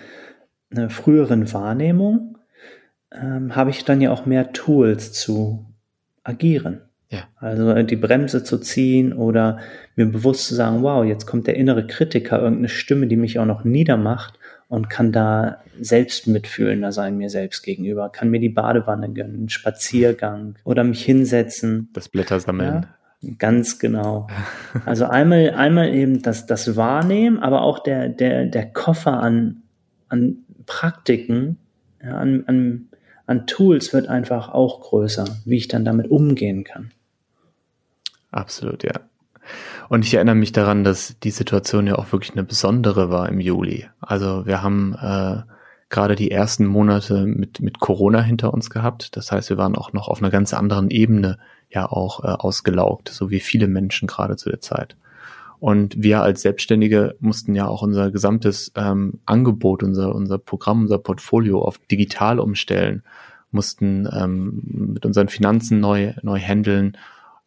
äh, 0.70 0.88
früheren 0.88 1.52
Wahrnehmung 1.52 2.38
ähm, 3.10 3.56
habe 3.56 3.70
ich 3.70 3.84
dann 3.84 4.00
ja 4.00 4.12
auch 4.12 4.26
mehr 4.26 4.52
Tools 4.52 5.12
zu 5.12 5.66
agieren. 6.22 6.82
Ja. 7.08 7.24
Also 7.36 7.82
die 7.82 7.96
Bremse 7.96 8.42
zu 8.42 8.58
ziehen 8.58 9.12
oder 9.12 9.60
mir 9.94 10.06
bewusst 10.06 10.46
zu 10.48 10.54
sagen, 10.54 10.82
wow, 10.82 11.04
jetzt 11.04 11.26
kommt 11.26 11.46
der 11.46 11.56
innere 11.56 11.86
Kritiker, 11.86 12.40
irgendeine 12.40 12.68
Stimme, 12.68 13.06
die 13.06 13.16
mich 13.16 13.38
auch 13.38 13.46
noch 13.46 13.64
niedermacht 13.64 14.38
und 14.68 14.90
kann 14.90 15.12
da 15.12 15.58
selbst 15.80 16.26
mitfühlender 16.26 16.90
sein 16.90 17.16
mir 17.16 17.30
selbst 17.30 17.62
gegenüber, 17.62 18.10
kann 18.10 18.30
mir 18.30 18.40
die 18.40 18.48
Badewanne 18.48 19.12
gönnen, 19.12 19.36
einen 19.36 19.48
Spaziergang 19.48 20.56
oder 20.64 20.82
mich 20.82 21.04
hinsetzen. 21.04 21.90
Das 21.92 22.08
Blätter 22.08 22.40
sammeln. 22.40 22.86
Ja, 23.20 23.30
ganz 23.38 23.78
genau. 23.78 24.26
Also 24.84 25.06
einmal, 25.06 25.50
einmal 25.50 25.94
eben 25.94 26.22
das, 26.22 26.46
das 26.46 26.76
Wahrnehmen, 26.76 27.38
aber 27.38 27.62
auch 27.62 27.78
der, 27.78 28.08
der, 28.08 28.46
der 28.46 28.66
Koffer 28.66 29.22
an, 29.22 29.62
an 30.08 30.38
Praktiken, 30.66 31.58
ja, 32.02 32.16
an, 32.16 32.44
an, 32.46 32.88
an 33.26 33.46
Tools 33.46 33.92
wird 33.92 34.08
einfach 34.08 34.48
auch 34.50 34.80
größer, 34.80 35.24
wie 35.44 35.56
ich 35.56 35.68
dann 35.68 35.84
damit 35.84 36.10
umgehen 36.10 36.64
kann. 36.64 36.92
Absolut, 38.30 38.84
ja. 38.84 39.00
Und 39.88 40.04
ich 40.04 40.14
erinnere 40.14 40.34
mich 40.34 40.52
daran, 40.52 40.84
dass 40.84 41.18
die 41.20 41.30
Situation 41.30 41.86
ja 41.86 41.96
auch 41.96 42.10
wirklich 42.12 42.32
eine 42.32 42.44
besondere 42.44 43.10
war 43.10 43.28
im 43.28 43.40
Juli. 43.40 43.88
Also 44.00 44.46
wir 44.46 44.62
haben 44.62 44.94
äh, 45.00 45.42
gerade 45.88 46.16
die 46.16 46.30
ersten 46.30 46.66
Monate 46.66 47.26
mit, 47.26 47.60
mit 47.60 47.78
Corona 47.78 48.20
hinter 48.20 48.52
uns 48.52 48.70
gehabt. 48.70 49.16
Das 49.16 49.30
heißt, 49.30 49.50
wir 49.50 49.58
waren 49.58 49.76
auch 49.76 49.92
noch 49.92 50.08
auf 50.08 50.20
einer 50.20 50.30
ganz 50.30 50.52
anderen 50.52 50.90
Ebene 50.90 51.38
ja 51.70 51.86
auch 51.86 52.24
äh, 52.24 52.28
ausgelaugt, 52.28 53.08
so 53.08 53.30
wie 53.30 53.40
viele 53.40 53.68
Menschen 53.68 54.08
gerade 54.08 54.36
zu 54.36 54.50
der 54.50 54.60
Zeit. 54.60 54.96
Und 55.66 56.00
wir 56.00 56.22
als 56.22 56.42
Selbstständige 56.42 57.16
mussten 57.18 57.56
ja 57.56 57.66
auch 57.66 57.82
unser 57.82 58.12
gesamtes 58.12 58.70
ähm, 58.76 59.14
Angebot, 59.26 59.82
unser, 59.82 60.14
unser 60.14 60.38
Programm, 60.38 60.82
unser 60.82 60.98
Portfolio 60.98 61.60
auf 61.60 61.78
digital 61.90 62.38
umstellen, 62.38 63.02
mussten 63.50 64.08
ähm, 64.12 64.62
mit 64.92 65.04
unseren 65.04 65.26
Finanzen 65.26 65.80
neu, 65.80 66.12
neu 66.22 66.38
handeln 66.38 66.96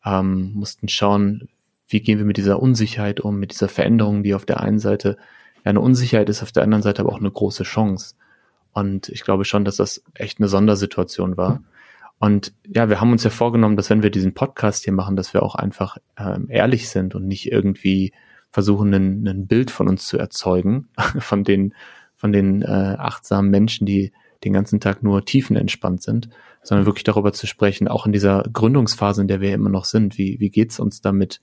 ähm, 0.04 0.52
mussten 0.54 0.90
schauen, 0.90 1.48
wie 1.88 2.02
gehen 2.02 2.18
wir 2.18 2.26
mit 2.26 2.36
dieser 2.36 2.62
Unsicherheit 2.62 3.22
um, 3.22 3.40
mit 3.40 3.54
dieser 3.54 3.70
Veränderung, 3.70 4.22
die 4.22 4.34
auf 4.34 4.44
der 4.44 4.60
einen 4.60 4.80
Seite 4.80 5.16
eine 5.64 5.80
Unsicherheit 5.80 6.28
ist, 6.28 6.44
auf 6.44 6.52
der 6.52 6.64
anderen 6.64 6.84
Seite 6.84 7.04
aber 7.04 7.14
auch 7.14 7.22
eine 7.22 7.32
große 7.32 7.64
Chance. 7.64 8.16
Und 8.74 9.08
ich 9.08 9.24
glaube 9.24 9.46
schon, 9.46 9.64
dass 9.64 9.78
das 9.78 10.04
echt 10.14 10.40
eine 10.40 10.50
Sondersituation 10.50 11.38
war. 11.38 11.62
Und 12.20 12.54
ja, 12.68 12.90
wir 12.90 13.00
haben 13.00 13.12
uns 13.12 13.24
ja 13.24 13.30
vorgenommen, 13.30 13.78
dass 13.78 13.90
wenn 13.90 14.04
wir 14.04 14.10
diesen 14.10 14.34
Podcast 14.34 14.84
hier 14.84 14.94
machen, 14.94 15.16
dass 15.16 15.34
wir 15.34 15.42
auch 15.42 15.56
einfach 15.56 15.98
ähm, 16.18 16.48
ehrlich 16.50 16.90
sind 16.90 17.16
und 17.16 17.26
nicht 17.26 17.50
irgendwie 17.52 18.14
versuchen, 18.52 18.94
ein, 18.94 19.28
ein 19.28 19.48
Bild 19.48 19.72
von 19.72 19.88
uns 19.88 20.06
zu 20.06 20.18
erzeugen, 20.18 20.90
von 21.20 21.44
den, 21.44 21.74
von 22.16 22.32
den 22.34 22.62
äh, 22.62 22.96
achtsamen 22.98 23.50
Menschen, 23.50 23.86
die 23.86 24.12
den 24.44 24.54
ganzen 24.54 24.80
Tag 24.80 25.02
nur 25.02 25.26
tiefenentspannt 25.26 26.02
sind, 26.02 26.30
sondern 26.64 26.86
wirklich 26.86 27.04
darüber 27.04 27.34
zu 27.34 27.48
sprechen, 27.48 27.88
auch 27.88 28.06
in 28.06 28.12
dieser 28.12 28.44
Gründungsphase, 28.52 29.22
in 29.22 29.28
der 29.28 29.42
wir 29.42 29.54
immer 29.54 29.70
noch 29.70 29.86
sind, 29.86 30.18
wie, 30.18 30.40
wie 30.40 30.50
geht's 30.50 30.80
uns 30.80 31.02
damit, 31.02 31.42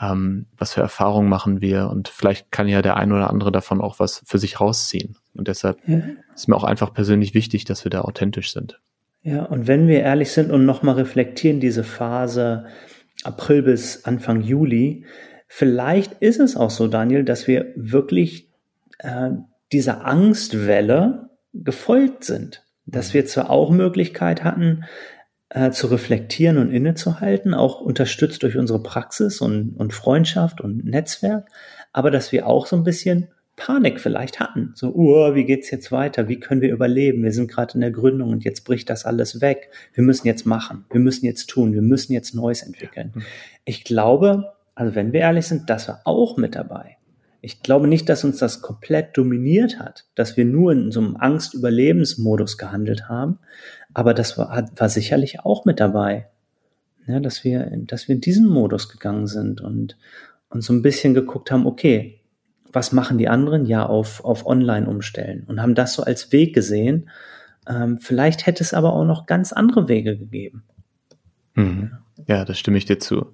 ähm, 0.00 0.46
was 0.56 0.74
für 0.74 0.80
Erfahrungen 0.80 1.28
machen 1.28 1.60
wir 1.60 1.88
und 1.88 2.08
vielleicht 2.08 2.50
kann 2.50 2.68
ja 2.68 2.82
der 2.82 2.96
ein 2.96 3.12
oder 3.12 3.30
andere 3.30 3.52
davon 3.52 3.80
auch 3.80 3.98
was 3.98 4.22
für 4.26 4.38
sich 4.38 4.60
rausziehen. 4.60 5.16
Und 5.34 5.48
deshalb 5.48 5.78
ja. 5.86 6.00
ist 6.34 6.48
mir 6.48 6.56
auch 6.56 6.64
einfach 6.64 6.92
persönlich 6.92 7.34
wichtig, 7.34 7.64
dass 7.64 7.84
wir 7.84 7.90
da 7.90 8.02
authentisch 8.02 8.52
sind. 8.52 8.80
Ja, 9.22 9.44
und 9.44 9.68
wenn 9.68 9.86
wir 9.86 10.00
ehrlich 10.00 10.32
sind 10.32 10.50
und 10.50 10.66
nochmal 10.66 10.96
reflektieren, 10.96 11.60
diese 11.60 11.84
Phase 11.84 12.66
April 13.22 13.62
bis 13.62 14.04
Anfang 14.04 14.40
Juli, 14.40 15.04
vielleicht 15.46 16.14
ist 16.14 16.40
es 16.40 16.56
auch 16.56 16.70
so, 16.70 16.88
Daniel, 16.88 17.24
dass 17.24 17.46
wir 17.46 17.72
wirklich 17.76 18.50
äh, 18.98 19.30
dieser 19.70 20.04
Angstwelle 20.04 21.30
gefolgt 21.52 22.24
sind. 22.24 22.64
Dass 22.84 23.10
mhm. 23.10 23.14
wir 23.14 23.26
zwar 23.26 23.50
auch 23.50 23.70
Möglichkeit 23.70 24.42
hatten, 24.42 24.84
äh, 25.50 25.70
zu 25.70 25.86
reflektieren 25.86 26.58
und 26.58 26.72
innezuhalten, 26.72 27.54
auch 27.54 27.80
unterstützt 27.80 28.42
durch 28.42 28.56
unsere 28.56 28.82
Praxis 28.82 29.40
und, 29.40 29.74
und 29.76 29.92
Freundschaft 29.92 30.60
und 30.60 30.84
Netzwerk, 30.84 31.48
aber 31.92 32.10
dass 32.10 32.32
wir 32.32 32.46
auch 32.46 32.66
so 32.66 32.74
ein 32.74 32.84
bisschen 32.84 33.28
Panik 33.64 34.00
vielleicht 34.00 34.40
hatten. 34.40 34.72
So, 34.74 34.92
uh, 34.92 35.36
wie 35.36 35.44
geht's 35.44 35.70
jetzt 35.70 35.92
weiter? 35.92 36.26
Wie 36.26 36.40
können 36.40 36.62
wir 36.62 36.72
überleben? 36.72 37.22
Wir 37.22 37.30
sind 37.30 37.48
gerade 37.48 37.74
in 37.74 37.80
der 37.80 37.92
Gründung 37.92 38.30
und 38.30 38.42
jetzt 38.42 38.64
bricht 38.64 38.90
das 38.90 39.04
alles 39.04 39.40
weg. 39.40 39.70
Wir 39.94 40.02
müssen 40.02 40.26
jetzt 40.26 40.46
machen. 40.46 40.84
Wir 40.90 40.98
müssen 40.98 41.26
jetzt 41.26 41.48
tun. 41.48 41.72
Wir 41.72 41.80
müssen 41.80 42.12
jetzt 42.12 42.34
Neues 42.34 42.62
entwickeln. 42.62 43.12
Mhm. 43.14 43.22
Ich 43.64 43.84
glaube, 43.84 44.54
also 44.74 44.96
wenn 44.96 45.12
wir 45.12 45.20
ehrlich 45.20 45.46
sind, 45.46 45.70
das 45.70 45.86
war 45.86 46.00
auch 46.04 46.36
mit 46.36 46.56
dabei. 46.56 46.96
Ich 47.40 47.62
glaube 47.62 47.86
nicht, 47.86 48.08
dass 48.08 48.24
uns 48.24 48.38
das 48.38 48.62
komplett 48.62 49.16
dominiert 49.16 49.78
hat, 49.78 50.06
dass 50.16 50.36
wir 50.36 50.44
nur 50.44 50.72
in 50.72 50.90
so 50.90 50.98
einem 50.98 51.16
Angst-Überlebensmodus 51.16 52.58
gehandelt 52.58 53.08
haben, 53.08 53.38
aber 53.94 54.12
das 54.12 54.38
war, 54.38 54.70
war 54.74 54.88
sicherlich 54.88 55.40
auch 55.40 55.64
mit 55.64 55.78
dabei, 55.78 56.28
ja, 57.06 57.20
dass 57.20 57.44
wir, 57.44 57.70
dass 57.86 58.08
wir 58.08 58.16
in 58.16 58.20
diesen 58.20 58.48
Modus 58.48 58.88
gegangen 58.88 59.26
sind 59.26 59.60
und, 59.60 59.96
und 60.50 60.62
so 60.62 60.72
ein 60.72 60.82
bisschen 60.82 61.14
geguckt 61.14 61.50
haben, 61.50 61.66
okay, 61.66 62.21
was 62.72 62.92
machen 62.92 63.18
die 63.18 63.28
anderen? 63.28 63.66
Ja, 63.66 63.86
auf, 63.86 64.24
auf 64.24 64.46
Online 64.46 64.88
umstellen 64.88 65.44
und 65.46 65.60
haben 65.60 65.74
das 65.74 65.94
so 65.94 66.02
als 66.02 66.32
Weg 66.32 66.54
gesehen. 66.54 67.10
Ähm, 67.68 67.98
vielleicht 68.00 68.46
hätte 68.46 68.62
es 68.62 68.74
aber 68.74 68.92
auch 68.92 69.04
noch 69.04 69.26
ganz 69.26 69.52
andere 69.52 69.88
Wege 69.88 70.16
gegeben. 70.16 70.64
Mhm. 71.54 71.92
Ja, 72.26 72.44
das 72.44 72.58
stimme 72.58 72.78
ich 72.78 72.86
dir 72.86 72.98
zu. 72.98 73.26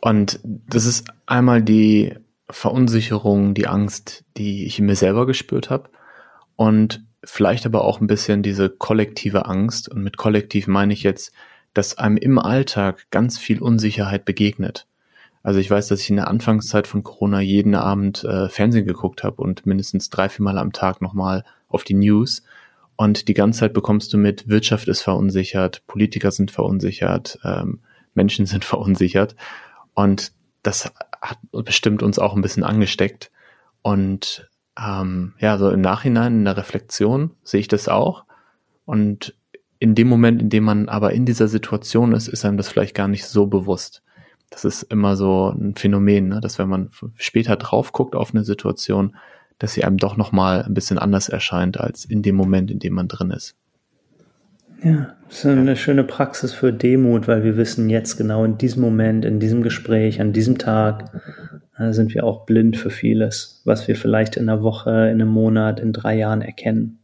Und 0.00 0.40
das 0.42 0.84
ist 0.84 1.06
einmal 1.26 1.62
die 1.62 2.14
Verunsicherung, 2.50 3.54
die 3.54 3.68
Angst, 3.68 4.24
die 4.36 4.66
ich 4.66 4.78
in 4.78 4.86
mir 4.86 4.96
selber 4.96 5.26
gespürt 5.26 5.70
habe 5.70 5.90
und 6.56 7.04
vielleicht 7.24 7.66
aber 7.66 7.84
auch 7.84 8.00
ein 8.00 8.06
bisschen 8.06 8.42
diese 8.42 8.68
kollektive 8.68 9.46
Angst. 9.46 9.88
Und 9.88 10.02
mit 10.02 10.16
kollektiv 10.16 10.66
meine 10.66 10.92
ich 10.92 11.02
jetzt, 11.02 11.32
dass 11.72 11.98
einem 11.98 12.16
im 12.16 12.38
Alltag 12.38 13.06
ganz 13.10 13.38
viel 13.38 13.60
Unsicherheit 13.60 14.24
begegnet. 14.24 14.86
Also 15.42 15.58
ich 15.58 15.70
weiß, 15.70 15.88
dass 15.88 16.00
ich 16.00 16.10
in 16.10 16.16
der 16.16 16.28
Anfangszeit 16.28 16.86
von 16.86 17.02
Corona 17.02 17.40
jeden 17.40 17.74
Abend 17.74 18.22
äh, 18.24 18.48
Fernsehen 18.48 18.86
geguckt 18.86 19.24
habe 19.24 19.42
und 19.42 19.66
mindestens 19.66 20.08
drei, 20.08 20.28
vier 20.28 20.44
Mal 20.44 20.58
am 20.58 20.72
Tag 20.72 21.02
nochmal 21.02 21.44
auf 21.68 21.84
die 21.84 21.94
News. 21.94 22.42
Und 22.96 23.26
die 23.26 23.34
ganze 23.34 23.60
Zeit 23.60 23.72
bekommst 23.72 24.12
du 24.12 24.18
mit, 24.18 24.48
Wirtschaft 24.48 24.86
ist 24.86 25.02
verunsichert, 25.02 25.82
Politiker 25.86 26.30
sind 26.30 26.50
verunsichert, 26.50 27.38
ähm, 27.44 27.80
Menschen 28.14 28.46
sind 28.46 28.64
verunsichert. 28.64 29.34
Und 29.94 30.32
das 30.62 30.92
hat 31.20 31.38
bestimmt 31.50 32.02
uns 32.02 32.18
auch 32.18 32.34
ein 32.34 32.42
bisschen 32.42 32.64
angesteckt. 32.64 33.32
Und 33.82 34.48
ähm, 34.78 35.34
ja, 35.38 35.58
so 35.58 35.70
im 35.70 35.80
Nachhinein, 35.80 36.38
in 36.38 36.44
der 36.44 36.56
Reflexion 36.56 37.32
sehe 37.42 37.60
ich 37.60 37.68
das 37.68 37.88
auch. 37.88 38.24
Und 38.84 39.34
in 39.80 39.96
dem 39.96 40.06
Moment, 40.08 40.40
in 40.40 40.50
dem 40.50 40.62
man 40.62 40.88
aber 40.88 41.12
in 41.12 41.26
dieser 41.26 41.48
Situation 41.48 42.12
ist, 42.12 42.28
ist 42.28 42.44
einem 42.44 42.56
das 42.56 42.68
vielleicht 42.68 42.94
gar 42.94 43.08
nicht 43.08 43.26
so 43.26 43.46
bewusst. 43.46 44.02
Das 44.52 44.64
ist 44.64 44.82
immer 44.84 45.16
so 45.16 45.48
ein 45.48 45.74
Phänomen, 45.74 46.28
ne? 46.28 46.40
dass 46.40 46.58
wenn 46.58 46.68
man 46.68 46.90
später 47.16 47.56
drauf 47.56 47.92
guckt 47.92 48.14
auf 48.14 48.34
eine 48.34 48.44
Situation, 48.44 49.16
dass 49.58 49.72
sie 49.72 49.84
einem 49.84 49.96
doch 49.96 50.16
nochmal 50.16 50.62
ein 50.62 50.74
bisschen 50.74 50.98
anders 50.98 51.28
erscheint 51.28 51.80
als 51.80 52.04
in 52.04 52.22
dem 52.22 52.36
Moment, 52.36 52.70
in 52.70 52.78
dem 52.78 52.92
man 52.92 53.08
drin 53.08 53.30
ist. 53.30 53.56
Ja, 54.82 55.14
das 55.28 55.38
ist 55.38 55.46
eine 55.46 55.76
schöne 55.76 56.04
Praxis 56.04 56.52
für 56.52 56.72
Demut, 56.72 57.28
weil 57.28 57.44
wir 57.44 57.56
wissen 57.56 57.88
jetzt 57.88 58.16
genau 58.16 58.44
in 58.44 58.58
diesem 58.58 58.82
Moment, 58.82 59.24
in 59.24 59.38
diesem 59.38 59.62
Gespräch, 59.62 60.20
an 60.20 60.32
diesem 60.32 60.58
Tag 60.58 61.22
äh, 61.78 61.92
sind 61.92 62.14
wir 62.14 62.24
auch 62.24 62.44
blind 62.46 62.76
für 62.76 62.90
vieles, 62.90 63.62
was 63.64 63.86
wir 63.86 63.94
vielleicht 63.94 64.36
in 64.36 64.48
einer 64.48 64.62
Woche, 64.62 64.90
in 64.90 65.20
einem 65.20 65.28
Monat, 65.28 65.78
in 65.78 65.92
drei 65.92 66.16
Jahren 66.16 66.42
erkennen. 66.42 66.98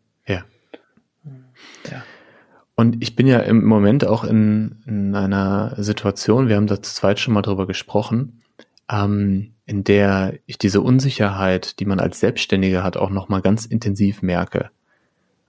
Und 2.79 3.03
ich 3.03 3.17
bin 3.17 3.27
ja 3.27 3.41
im 3.41 3.65
Moment 3.65 4.07
auch 4.07 4.23
in, 4.23 4.77
in 4.87 5.13
einer 5.13 5.75
Situation, 5.79 6.47
wir 6.47 6.55
haben 6.55 6.69
da 6.69 6.81
zu 6.81 6.95
zweit 6.95 7.19
schon 7.19 7.35
mal 7.35 7.43
drüber 7.43 7.67
gesprochen, 7.67 8.41
ähm, 8.89 9.55
in 9.67 9.83
der 9.83 10.35
ich 10.47 10.59
diese 10.59 10.81
Unsicherheit, 10.81 11.81
die 11.81 11.87
man 11.87 11.99
als 11.99 12.21
Selbstständiger 12.21 12.85
hat, 12.85 12.97
auch 12.97 13.11
nochmal 13.11 13.43
ganz 13.43 13.67
intensiv 13.67 14.23
merke. 14.23 14.71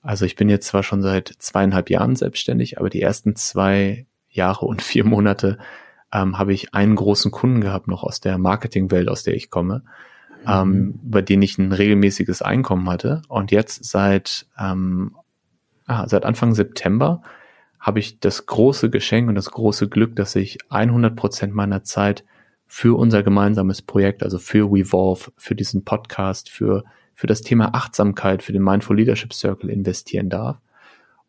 Also 0.02 0.26
ich 0.26 0.38
bin 0.38 0.50
jetzt 0.50 0.66
zwar 0.66 0.82
schon 0.82 1.04
seit 1.04 1.28
zweieinhalb 1.38 1.92
Jahren 1.92 2.16
selbstständig, 2.16 2.80
aber 2.80 2.90
die 2.90 3.04
ersten 3.04 3.36
zwei 3.36 4.08
Jahre 4.32 4.66
und 4.66 4.82
vier 4.82 5.06
Monate 5.06 5.60
ähm, 6.12 6.40
habe 6.40 6.52
ich 6.54 6.74
einen 6.74 6.96
großen 6.96 7.30
Kunden 7.30 7.62
gehabt, 7.62 7.88
noch 7.88 8.02
aus 8.02 8.20
der 8.22 8.40
Marketingwelt, 8.40 9.08
aus 9.08 9.22
der 9.22 9.36
ich 9.36 9.52
komme, 9.52 9.84
ähm, 10.48 10.68
mhm. 10.68 10.74
ähm, 10.74 11.00
bei 11.04 11.22
denen 11.22 11.44
ich 11.44 11.60
ein 11.60 11.74
regelmäßiges 11.74 12.42
Einkommen 12.42 12.90
hatte. 12.90 13.22
Und 13.28 13.52
jetzt 13.52 13.86
seit, 13.86 14.48
ähm, 14.60 15.16
ah, 15.90 16.08
seit 16.08 16.26
Anfang 16.26 16.54
September 16.54 17.22
habe 17.80 18.00
ich 18.00 18.20
das 18.20 18.46
große 18.46 18.90
Geschenk 18.90 19.30
und 19.30 19.36
das 19.36 19.52
große 19.52 19.88
Glück, 19.90 20.16
dass 20.16 20.36
ich 20.36 20.58
100 20.70 21.16
Prozent 21.16 21.54
meiner 21.56 21.84
Zeit 21.84 22.26
für 22.68 22.98
unser 22.98 23.24
gemeinsames 23.24 23.82
Projekt, 23.82 24.22
also 24.22 24.38
für 24.38 24.72
Wevolve, 24.72 25.32
für 25.38 25.56
diesen 25.56 25.86
Podcast, 25.86 26.50
für 26.50 26.84
für 27.20 27.28
das 27.28 27.42
Thema 27.42 27.76
Achtsamkeit 27.76 28.44
für 28.44 28.54
den 28.54 28.64
Mindful 28.64 28.96
Leadership 28.96 29.34
Circle 29.34 29.70
investieren 29.70 30.30
darf. 30.30 30.56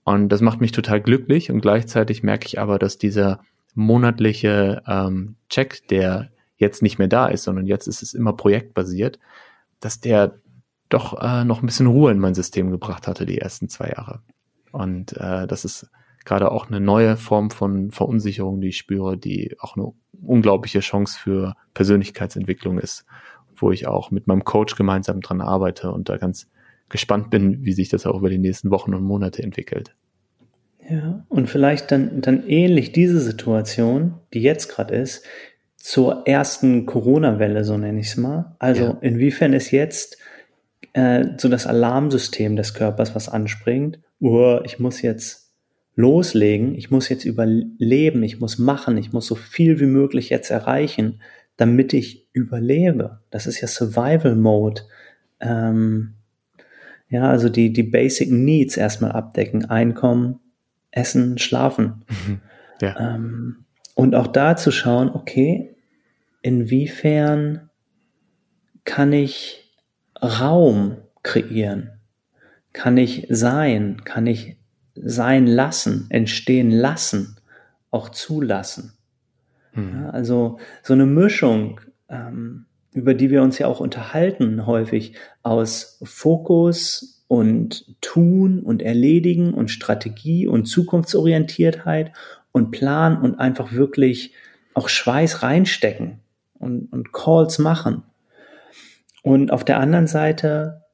Und 0.04 0.28
das 0.28 0.40
macht 0.40 0.60
mich 0.60 0.70
total 0.70 1.00
glücklich 1.00 1.50
und 1.50 1.62
gleichzeitig 1.62 2.22
merke 2.22 2.46
ich 2.46 2.60
aber, 2.60 2.78
dass 2.78 2.96
dieser 2.96 3.40
monatliche 3.74 4.84
ähm, 4.86 5.34
Check, 5.48 5.88
der 5.88 6.30
jetzt 6.58 6.80
nicht 6.80 7.00
mehr 7.00 7.08
da 7.08 7.26
ist, 7.26 7.42
sondern 7.42 7.66
jetzt 7.66 7.88
ist 7.88 8.04
es 8.04 8.14
immer 8.14 8.34
projektbasiert, 8.34 9.18
dass 9.80 9.98
der 9.98 10.38
doch 10.90 11.20
äh, 11.20 11.42
noch 11.44 11.60
ein 11.60 11.66
bisschen 11.66 11.88
Ruhe 11.88 12.12
in 12.12 12.20
mein 12.20 12.34
System 12.34 12.70
gebracht 12.70 13.08
hatte 13.08 13.26
die 13.26 13.38
ersten 13.38 13.68
zwei 13.68 13.88
Jahre. 13.88 14.20
Und 14.72 15.16
äh, 15.16 15.46
das 15.46 15.64
ist 15.64 15.90
gerade 16.24 16.50
auch 16.50 16.68
eine 16.68 16.80
neue 16.80 17.16
Form 17.16 17.50
von 17.50 17.90
Verunsicherung, 17.90 18.60
die 18.60 18.68
ich 18.68 18.76
spüre, 18.76 19.16
die 19.16 19.56
auch 19.60 19.76
eine 19.76 19.92
unglaubliche 20.22 20.80
Chance 20.80 21.18
für 21.18 21.54
Persönlichkeitsentwicklung 21.74 22.78
ist, 22.78 23.04
wo 23.56 23.70
ich 23.72 23.86
auch 23.86 24.10
mit 24.10 24.26
meinem 24.26 24.44
Coach 24.44 24.76
gemeinsam 24.76 25.20
dran 25.20 25.40
arbeite 25.40 25.90
und 25.90 26.08
da 26.08 26.16
ganz 26.18 26.48
gespannt 26.88 27.30
bin, 27.30 27.64
wie 27.64 27.72
sich 27.72 27.88
das 27.88 28.06
auch 28.06 28.18
über 28.18 28.30
die 28.30 28.38
nächsten 28.38 28.70
Wochen 28.70 28.94
und 28.94 29.04
Monate 29.04 29.42
entwickelt. 29.42 29.94
Ja, 30.88 31.24
und 31.28 31.48
vielleicht 31.48 31.92
dann, 31.92 32.20
dann 32.20 32.46
ähnlich 32.46 32.92
diese 32.92 33.20
Situation, 33.20 34.14
die 34.34 34.42
jetzt 34.42 34.68
gerade 34.68 34.94
ist, 34.94 35.24
zur 35.76 36.26
ersten 36.26 36.84
Corona-Welle, 36.84 37.64
so 37.64 37.78
nenne 37.78 38.00
ich 38.00 38.08
es 38.08 38.16
mal. 38.16 38.56
Also 38.58 38.84
ja. 38.84 38.98
inwiefern 39.00 39.52
ist 39.52 39.70
jetzt 39.70 40.18
äh, 40.92 41.24
so 41.36 41.48
das 41.48 41.66
Alarmsystem 41.66 42.56
des 42.56 42.74
Körpers, 42.74 43.14
was 43.14 43.28
anspringt, 43.28 43.98
oh, 44.20 44.60
ich 44.64 44.78
muss 44.78 45.02
jetzt 45.02 45.52
loslegen, 45.96 46.74
ich 46.74 46.90
muss 46.90 47.08
jetzt 47.08 47.24
überleben, 47.24 48.22
ich 48.22 48.40
muss 48.40 48.58
machen, 48.58 48.96
ich 48.96 49.12
muss 49.12 49.26
so 49.26 49.34
viel 49.34 49.80
wie 49.80 49.86
möglich 49.86 50.30
jetzt 50.30 50.50
erreichen, 50.50 51.20
damit 51.56 51.92
ich 51.92 52.26
überlebe. 52.32 53.20
Das 53.30 53.46
ist 53.46 53.60
ja 53.60 53.68
Survival 53.68 54.34
Mode. 54.34 54.82
Ähm, 55.40 56.14
ja, 57.08 57.28
also 57.28 57.48
die, 57.48 57.72
die 57.72 57.82
Basic 57.82 58.30
Needs 58.30 58.76
erstmal 58.76 59.12
abdecken. 59.12 59.66
Einkommen, 59.66 60.40
Essen, 60.90 61.38
Schlafen. 61.38 62.04
Mhm. 62.08 62.40
Ja. 62.80 63.14
Ähm, 63.14 63.64
und 63.94 64.14
auch 64.14 64.28
da 64.28 64.56
zu 64.56 64.70
schauen, 64.70 65.10
okay, 65.10 65.74
inwiefern 66.40 67.68
kann 68.84 69.12
ich 69.12 69.69
Raum 70.22 70.96
kreieren? 71.22 71.90
Kann 72.72 72.96
ich 72.96 73.26
sein? 73.30 74.02
Kann 74.04 74.26
ich 74.26 74.56
sein 74.94 75.46
lassen, 75.46 76.06
entstehen 76.10 76.70
lassen, 76.70 77.36
auch 77.90 78.10
zulassen? 78.10 78.92
Mhm. 79.74 79.92
Ja, 79.94 80.10
also 80.10 80.58
so 80.82 80.92
eine 80.92 81.06
Mischung, 81.06 81.80
ähm, 82.08 82.66
über 82.92 83.14
die 83.14 83.30
wir 83.30 83.42
uns 83.42 83.58
ja 83.58 83.66
auch 83.66 83.80
unterhalten 83.80 84.66
häufig, 84.66 85.14
aus 85.42 86.00
Fokus 86.02 87.24
und 87.28 87.94
Tun 88.00 88.60
und 88.60 88.82
Erledigen 88.82 89.54
und 89.54 89.70
Strategie 89.70 90.48
und 90.48 90.66
Zukunftsorientiertheit 90.66 92.12
und 92.52 92.72
Plan 92.72 93.20
und 93.20 93.36
einfach 93.36 93.72
wirklich 93.72 94.34
auch 94.74 94.88
Schweiß 94.88 95.42
reinstecken 95.42 96.20
und, 96.58 96.92
und 96.92 97.12
Calls 97.12 97.58
machen. 97.58 98.02
Und 99.22 99.52
auf 99.52 99.64
der 99.64 99.78
anderen 99.78 100.06
Seite 100.06 100.84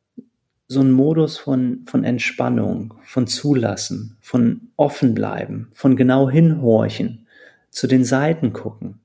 so 0.68 0.80
ein 0.80 0.90
Modus 0.90 1.38
von, 1.38 1.84
von 1.86 2.04
Entspannung, 2.04 2.94
von 3.04 3.26
Zulassen, 3.26 4.16
von 4.20 4.68
offen 4.76 5.14
bleiben, 5.14 5.70
von 5.74 5.96
genau 5.96 6.28
hinhorchen, 6.28 7.26
zu 7.70 7.86
den 7.86 8.04
Seiten 8.04 8.52
gucken. 8.52 9.00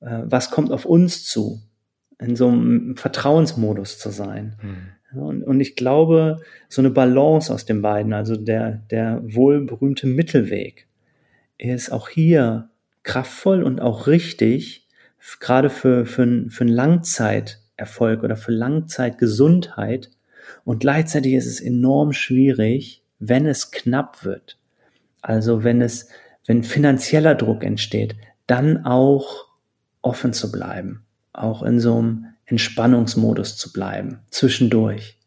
Äh, 0.00 0.22
was 0.24 0.50
kommt 0.50 0.70
auf 0.70 0.84
uns 0.84 1.24
zu? 1.24 1.62
In 2.18 2.36
so 2.36 2.48
einem 2.48 2.96
Vertrauensmodus 2.96 3.98
zu 3.98 4.10
sein. 4.10 4.56
Mhm. 4.62 5.22
Und, 5.22 5.42
und 5.42 5.60
ich 5.60 5.74
glaube, 5.74 6.40
so 6.68 6.82
eine 6.82 6.90
Balance 6.90 7.52
aus 7.52 7.64
den 7.64 7.82
beiden, 7.82 8.12
also 8.12 8.36
der, 8.36 8.82
der 8.90 9.22
wohl 9.24 9.64
berühmte 9.64 10.06
Mittelweg, 10.06 10.86
ist 11.58 11.90
auch 11.90 12.08
hier 12.08 12.68
kraftvoll 13.02 13.62
und 13.62 13.80
auch 13.80 14.06
richtig, 14.06 14.86
gerade 15.40 15.70
für, 15.70 16.06
für, 16.06 16.48
für 16.48 16.64
einen 16.64 16.72
Langzeiterfolg 17.80 18.22
oder 18.22 18.36
für 18.36 18.52
Langzeitgesundheit. 18.52 20.10
Und 20.64 20.80
gleichzeitig 20.80 21.34
ist 21.34 21.46
es 21.46 21.60
enorm 21.60 22.12
schwierig, 22.12 23.02
wenn 23.18 23.46
es 23.46 23.70
knapp 23.70 24.24
wird. 24.24 24.58
Also 25.22 25.64
wenn 25.64 25.80
es, 25.80 26.08
wenn 26.46 26.62
finanzieller 26.62 27.34
Druck 27.34 27.64
entsteht, 27.64 28.16
dann 28.46 28.84
auch 28.84 29.46
offen 30.02 30.32
zu 30.32 30.50
bleiben, 30.50 31.04
auch 31.32 31.62
in 31.62 31.78
so 31.80 31.98
einem 31.98 32.26
Entspannungsmodus 32.46 33.56
zu 33.56 33.72
bleiben, 33.72 34.20
zwischendurch. 34.30 35.18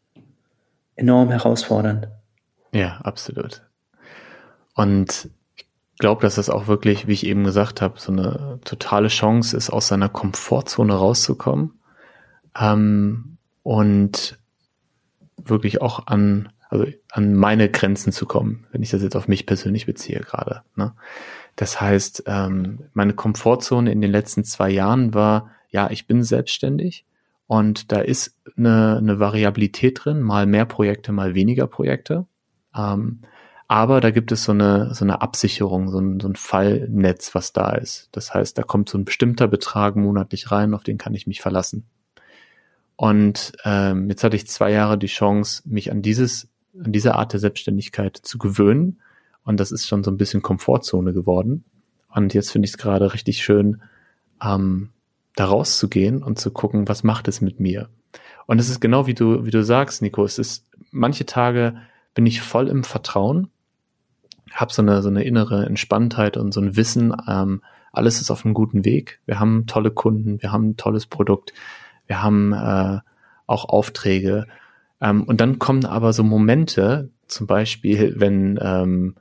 Enorm 0.96 1.30
herausfordernd. 1.30 2.08
Ja, 2.72 2.98
absolut. 2.98 3.62
Und 4.74 5.28
glaube, 5.98 6.22
dass 6.22 6.34
das 6.34 6.50
auch 6.50 6.66
wirklich, 6.66 7.06
wie 7.06 7.12
ich 7.12 7.26
eben 7.26 7.44
gesagt 7.44 7.80
habe, 7.80 7.98
so 7.98 8.12
eine 8.12 8.58
totale 8.64 9.08
Chance 9.08 9.56
ist, 9.56 9.70
aus 9.70 9.88
seiner 9.88 10.08
Komfortzone 10.08 10.94
rauszukommen 10.94 11.72
ähm, 12.58 13.38
und 13.62 14.38
wirklich 15.36 15.82
auch 15.82 16.06
an, 16.06 16.50
also 16.68 16.86
an 17.10 17.34
meine 17.34 17.70
Grenzen 17.70 18.12
zu 18.12 18.26
kommen, 18.26 18.66
wenn 18.72 18.82
ich 18.82 18.90
das 18.90 19.02
jetzt 19.02 19.16
auf 19.16 19.28
mich 19.28 19.46
persönlich 19.46 19.86
beziehe 19.86 20.20
gerade. 20.20 20.62
Ne? 20.76 20.94
Das 21.56 21.80
heißt, 21.80 22.24
ähm, 22.26 22.80
meine 22.92 23.14
Komfortzone 23.14 23.92
in 23.92 24.00
den 24.00 24.10
letzten 24.10 24.44
zwei 24.44 24.70
Jahren 24.70 25.14
war, 25.14 25.50
ja, 25.70 25.90
ich 25.90 26.06
bin 26.06 26.22
selbstständig 26.22 27.04
und 27.46 27.92
da 27.92 28.00
ist 28.00 28.36
eine, 28.56 28.96
eine 28.98 29.20
Variabilität 29.20 30.04
drin, 30.04 30.22
mal 30.22 30.46
mehr 30.46 30.64
Projekte, 30.66 31.12
mal 31.12 31.34
weniger 31.34 31.66
Projekte. 31.66 32.26
Ähm, 32.76 33.20
aber 33.66 34.00
da 34.00 34.10
gibt 34.10 34.30
es 34.30 34.44
so 34.44 34.52
eine, 34.52 34.94
so 34.94 35.04
eine 35.04 35.22
Absicherung, 35.22 35.88
so 35.90 35.98
ein, 35.98 36.20
so 36.20 36.28
ein 36.28 36.36
Fallnetz, 36.36 37.34
was 37.34 37.52
da 37.52 37.72
ist. 37.72 38.08
Das 38.12 38.34
heißt, 38.34 38.58
da 38.58 38.62
kommt 38.62 38.88
so 38.88 38.98
ein 38.98 39.04
bestimmter 39.04 39.48
Betrag 39.48 39.96
monatlich 39.96 40.50
rein, 40.50 40.74
auf 40.74 40.84
den 40.84 40.98
kann 40.98 41.14
ich 41.14 41.26
mich 41.26 41.40
verlassen. 41.40 41.86
Und 42.96 43.52
ähm, 43.64 44.08
jetzt 44.08 44.22
hatte 44.22 44.36
ich 44.36 44.46
zwei 44.46 44.70
Jahre 44.70 44.98
die 44.98 45.08
Chance, 45.08 45.62
mich 45.66 45.90
an 45.90 46.02
dieses, 46.02 46.48
an 46.78 46.92
diese 46.92 47.14
Art 47.14 47.32
der 47.32 47.40
Selbstständigkeit 47.40 48.16
zu 48.16 48.38
gewöhnen. 48.38 49.00
Und 49.44 49.60
das 49.60 49.72
ist 49.72 49.86
schon 49.86 50.04
so 50.04 50.10
ein 50.10 50.16
bisschen 50.16 50.42
Komfortzone 50.42 51.12
geworden. 51.12 51.64
Und 52.08 52.34
jetzt 52.34 52.52
finde 52.52 52.66
ich 52.66 52.72
es 52.72 52.78
gerade 52.78 53.12
richtig 53.12 53.42
schön, 53.42 53.82
ähm, 54.42 54.90
da 55.36 55.46
rauszugehen 55.46 56.22
und 56.22 56.38
zu 56.38 56.52
gucken, 56.52 56.86
was 56.88 57.02
macht 57.02 57.26
es 57.26 57.40
mit 57.40 57.58
mir. 57.58 57.88
Und 58.46 58.60
es 58.60 58.68
ist 58.68 58.80
genau 58.80 59.06
wie 59.06 59.14
du, 59.14 59.44
wie 59.44 59.50
du 59.50 59.64
sagst, 59.64 60.00
Nico. 60.00 60.24
Es 60.24 60.38
ist 60.38 60.66
manche 60.92 61.26
Tage 61.26 61.76
bin 62.14 62.26
ich 62.26 62.40
voll 62.40 62.68
im 62.68 62.84
Vertrauen 62.84 63.50
habe 64.54 64.72
so 64.72 64.82
eine, 64.82 65.02
so 65.02 65.08
eine 65.08 65.24
innere 65.24 65.66
Entspanntheit 65.66 66.36
und 66.36 66.54
so 66.54 66.60
ein 66.60 66.76
Wissen, 66.76 67.14
ähm, 67.28 67.62
alles 67.92 68.20
ist 68.20 68.30
auf 68.30 68.44
einem 68.44 68.54
guten 68.54 68.84
Weg. 68.84 69.20
Wir 69.26 69.38
haben 69.38 69.66
tolle 69.66 69.90
Kunden, 69.90 70.40
wir 70.42 70.52
haben 70.52 70.70
ein 70.70 70.76
tolles 70.76 71.06
Produkt, 71.06 71.52
wir 72.06 72.22
haben 72.22 72.52
äh, 72.52 72.98
auch 73.46 73.68
Aufträge. 73.68 74.46
Ähm, 75.00 75.24
und 75.24 75.40
dann 75.40 75.58
kommen 75.58 75.84
aber 75.84 76.12
so 76.12 76.22
Momente, 76.22 77.10
zum 77.26 77.46
Beispiel, 77.46 78.14
wenn 78.16 78.58
ähm, 78.60 79.14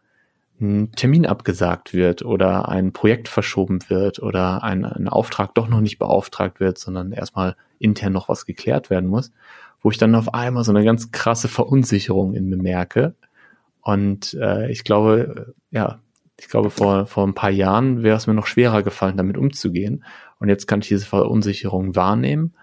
ein 0.59 0.91
Termin 0.91 1.25
abgesagt 1.25 1.93
wird 1.93 2.23
oder 2.23 2.69
ein 2.69 2.93
Projekt 2.93 3.27
verschoben 3.27 3.79
wird 3.89 4.19
oder 4.19 4.63
ein, 4.63 4.85
ein 4.85 5.07
Auftrag 5.07 5.55
doch 5.55 5.67
noch 5.67 5.81
nicht 5.81 5.99
beauftragt 5.99 6.59
wird, 6.59 6.77
sondern 6.77 7.11
erstmal 7.11 7.55
intern 7.79 8.13
noch 8.13 8.29
was 8.29 8.45
geklärt 8.45 8.89
werden 8.89 9.09
muss, 9.09 9.31
wo 9.81 9.91
ich 9.91 9.97
dann 9.97 10.15
auf 10.15 10.33
einmal 10.33 10.63
so 10.63 10.71
eine 10.71 10.85
ganz 10.85 11.11
krasse 11.11 11.47
Verunsicherung 11.47 12.33
in 12.33 12.49
mir 12.49 12.57
merke 12.57 13.15
und 13.83 14.33
äh, 14.35 14.71
ich 14.71 14.83
glaube, 14.85 15.53
ja, 15.69 15.99
ich 16.39 16.47
glaube, 16.47 16.69
vor, 16.69 17.05
vor 17.05 17.27
ein 17.27 17.35
paar 17.35 17.49
Jahren 17.49 18.01
wäre 18.01 18.17
es 18.17 18.27
mir 18.27 18.33
noch 18.33 18.47
schwerer 18.47 18.81
gefallen, 18.81 19.17
damit 19.17 19.37
umzugehen. 19.37 20.03
Und 20.39 20.49
jetzt 20.49 20.67
kann 20.67 20.79
ich 20.79 20.87
diese 20.87 21.05
Verunsicherung 21.05 21.95
wahrnehmen, 21.95 22.53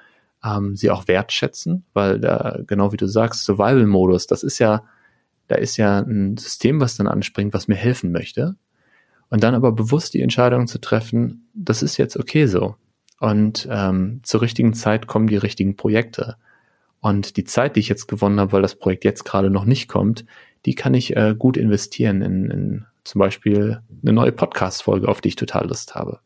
ähm, 0.44 0.76
sie 0.76 0.90
auch 0.90 1.08
wertschätzen, 1.08 1.84
weil 1.92 2.20
da, 2.20 2.58
genau 2.66 2.92
wie 2.92 2.96
du 2.96 3.06
sagst, 3.06 3.44
Survival-Modus, 3.44 4.26
das 4.26 4.42
ist 4.42 4.58
ja, 4.58 4.84
da 5.48 5.56
ist 5.56 5.76
ja 5.76 5.98
ein 5.98 6.36
System, 6.36 6.80
was 6.80 6.96
dann 6.96 7.06
anspringt, 7.06 7.52
was 7.52 7.68
mir 7.68 7.74
helfen 7.74 8.12
möchte. 8.12 8.56
Und 9.28 9.44
dann 9.44 9.54
aber 9.54 9.72
bewusst 9.72 10.14
die 10.14 10.22
Entscheidung 10.22 10.66
zu 10.66 10.80
treffen, 10.80 11.48
das 11.54 11.82
ist 11.82 11.96
jetzt 11.96 12.16
okay 12.16 12.46
so. 12.46 12.76
Und 13.20 13.68
ähm, 13.70 14.20
zur 14.22 14.40
richtigen 14.40 14.74
Zeit 14.74 15.06
kommen 15.06 15.26
die 15.26 15.36
richtigen 15.36 15.76
Projekte. 15.76 16.36
Und 17.00 17.36
die 17.36 17.44
Zeit, 17.44 17.76
die 17.76 17.80
ich 17.80 17.88
jetzt 17.88 18.08
gewonnen 18.08 18.40
habe, 18.40 18.52
weil 18.52 18.62
das 18.62 18.74
Projekt 18.74 19.04
jetzt 19.04 19.24
gerade 19.24 19.50
noch 19.50 19.64
nicht 19.64 19.88
kommt, 19.88 20.24
die 20.66 20.74
kann 20.74 20.94
ich 20.94 21.16
äh, 21.16 21.34
gut 21.38 21.56
investieren 21.56 22.22
in, 22.22 22.50
in 22.50 22.86
zum 23.04 23.18
Beispiel 23.18 23.80
eine 24.02 24.12
neue 24.12 24.32
Podcast-Folge, 24.32 25.08
auf 25.08 25.20
die 25.20 25.28
ich 25.28 25.36
total 25.36 25.68
Lust 25.68 25.94
habe. 25.94 26.20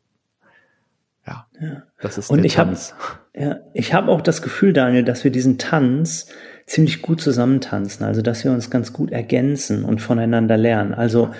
Ja, 1.26 1.46
ja. 1.60 1.82
das 2.00 2.18
ist 2.18 2.30
Und 2.30 2.44
ich 2.44 2.58
habe 2.58 2.76
ja, 3.34 3.60
ich 3.72 3.94
habe 3.94 4.10
auch 4.10 4.20
das 4.20 4.42
Gefühl, 4.42 4.72
Daniel, 4.72 5.04
dass 5.04 5.24
wir 5.24 5.30
diesen 5.30 5.58
Tanz 5.58 6.28
ziemlich 6.66 7.02
gut 7.02 7.20
zusammentanzen, 7.20 8.04
also 8.06 8.22
dass 8.22 8.44
wir 8.44 8.52
uns 8.52 8.70
ganz 8.70 8.92
gut 8.92 9.10
ergänzen 9.10 9.84
und 9.84 10.00
voneinander 10.00 10.56
lernen. 10.56 10.94
Also 10.94 11.30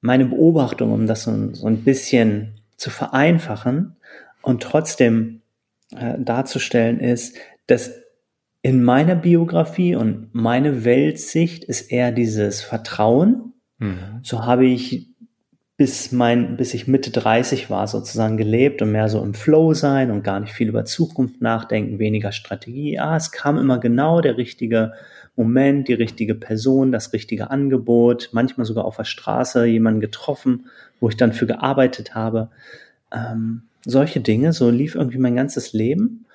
meine 0.00 0.26
Beobachtung, 0.26 0.92
um 0.92 1.06
das 1.06 1.22
so, 1.22 1.54
so 1.54 1.66
ein 1.66 1.84
bisschen 1.84 2.60
zu 2.76 2.90
vereinfachen 2.90 3.96
und 4.42 4.62
trotzdem 4.62 5.40
äh, 5.96 6.18
darzustellen, 6.18 7.00
ist, 7.00 7.36
dass 7.66 7.92
in 8.62 8.82
meiner 8.82 9.14
Biografie 9.14 9.94
und 9.94 10.34
meine 10.34 10.84
Weltsicht 10.84 11.64
ist 11.64 11.92
eher 11.92 12.12
dieses 12.12 12.62
Vertrauen. 12.62 13.52
Mhm. 13.78 14.20
So 14.22 14.44
habe 14.44 14.66
ich 14.66 15.13
bis 15.76 16.12
mein, 16.12 16.56
bis 16.56 16.72
ich 16.72 16.86
Mitte 16.86 17.10
30 17.10 17.68
war 17.68 17.88
sozusagen 17.88 18.36
gelebt 18.36 18.80
und 18.80 18.92
mehr 18.92 19.08
so 19.08 19.20
im 19.22 19.34
Flow 19.34 19.74
sein 19.74 20.12
und 20.12 20.22
gar 20.22 20.38
nicht 20.38 20.52
viel 20.52 20.68
über 20.68 20.84
Zukunft 20.84 21.40
nachdenken, 21.40 21.98
weniger 21.98 22.30
Strategie. 22.30 23.00
Ah, 23.00 23.16
es 23.16 23.32
kam 23.32 23.58
immer 23.58 23.78
genau 23.78 24.20
der 24.20 24.36
richtige 24.36 24.92
Moment, 25.34 25.88
die 25.88 25.94
richtige 25.94 26.36
Person, 26.36 26.92
das 26.92 27.12
richtige 27.12 27.50
Angebot, 27.50 28.28
manchmal 28.30 28.66
sogar 28.66 28.84
auf 28.84 28.96
der 28.96 29.04
Straße 29.04 29.64
jemanden 29.66 30.00
getroffen, 30.00 30.66
wo 31.00 31.08
ich 31.08 31.16
dann 31.16 31.32
für 31.32 31.46
gearbeitet 31.46 32.14
habe. 32.14 32.50
Ähm, 33.12 33.62
solche 33.84 34.20
Dinge, 34.20 34.52
so 34.52 34.70
lief 34.70 34.94
irgendwie 34.94 35.18
mein 35.18 35.34
ganzes 35.34 35.72
Leben. 35.72 36.26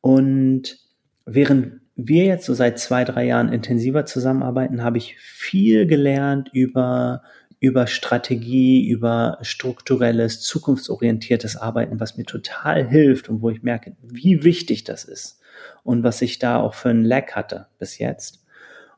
Und 0.00 0.78
während 1.26 1.80
wir 1.96 2.24
jetzt 2.24 2.46
so 2.46 2.54
seit 2.54 2.78
zwei, 2.78 3.04
drei 3.04 3.26
Jahren 3.26 3.52
intensiver 3.52 4.06
zusammenarbeiten, 4.06 4.84
habe 4.84 4.98
ich 4.98 5.16
viel 5.18 5.86
gelernt 5.86 6.50
über 6.52 7.22
über 7.64 7.86
Strategie, 7.86 8.86
über 8.86 9.38
strukturelles, 9.40 10.42
zukunftsorientiertes 10.42 11.56
Arbeiten, 11.56 11.98
was 11.98 12.18
mir 12.18 12.24
total 12.24 12.86
hilft 12.86 13.30
und 13.30 13.40
wo 13.40 13.48
ich 13.48 13.62
merke, 13.62 13.96
wie 14.02 14.44
wichtig 14.44 14.84
das 14.84 15.04
ist 15.04 15.40
und 15.82 16.02
was 16.02 16.20
ich 16.20 16.38
da 16.38 16.60
auch 16.60 16.74
für 16.74 16.90
einen 16.90 17.06
Lack 17.06 17.34
hatte 17.34 17.68
bis 17.78 17.98
jetzt. 17.98 18.44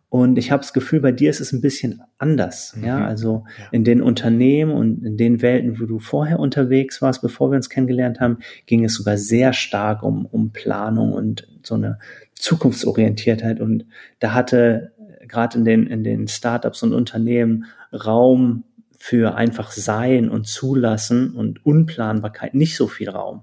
Und 0.09 0.37
ich 0.37 0.50
habe 0.50 0.62
das 0.62 0.72
Gefühl, 0.72 1.00
bei 1.00 1.12
dir 1.12 1.31
ist 1.31 1.40
es 1.40 1.52
ein 1.52 1.61
bisschen 1.61 2.02
anders. 2.18 2.74
Mhm. 2.76 2.85
Ja, 2.85 3.07
also 3.07 3.44
ja. 3.59 3.66
in 3.70 3.85
den 3.85 4.02
Unternehmen 4.02 4.72
und 4.72 5.05
in 5.05 5.16
den 5.16 5.42
Welten, 5.42 5.81
wo 5.81 5.85
du 5.87 6.00
vorher 6.00 6.40
unterwegs 6.40 7.00
warst, 7.02 7.22
bevor 7.22 7.50
wir 7.50 7.57
uns 7.57 7.70
kennengelernt 7.70 8.18
haben, 8.18 8.38
ging 8.66 8.85
es 8.85 8.94
sogar 8.94 9.16
sehr 9.16 9.52
stark 9.52 10.02
um, 10.02 10.26
um 10.26 10.50
Planung 10.50 11.12
und 11.12 11.46
so 11.62 11.74
eine 11.74 11.98
Zukunftsorientiertheit. 12.35 13.61
Und 13.61 13.87
da 14.18 14.35
hatte 14.35 14.92
gerade 15.28 15.58
in 15.58 15.64
den, 15.64 15.86
in 15.86 16.04
den 16.04 16.28
Startups 16.28 16.82
und 16.82 16.92
Unternehmen 16.92 17.66
Raum 17.92 18.64
für 18.98 19.34
einfach 19.34 19.72
Sein 19.72 20.28
und 20.28 20.46
Zulassen 20.46 21.32
und 21.34 21.64
Unplanbarkeit 21.64 22.54
nicht 22.54 22.76
so 22.76 22.86
viel 22.86 23.08
Raum. 23.08 23.42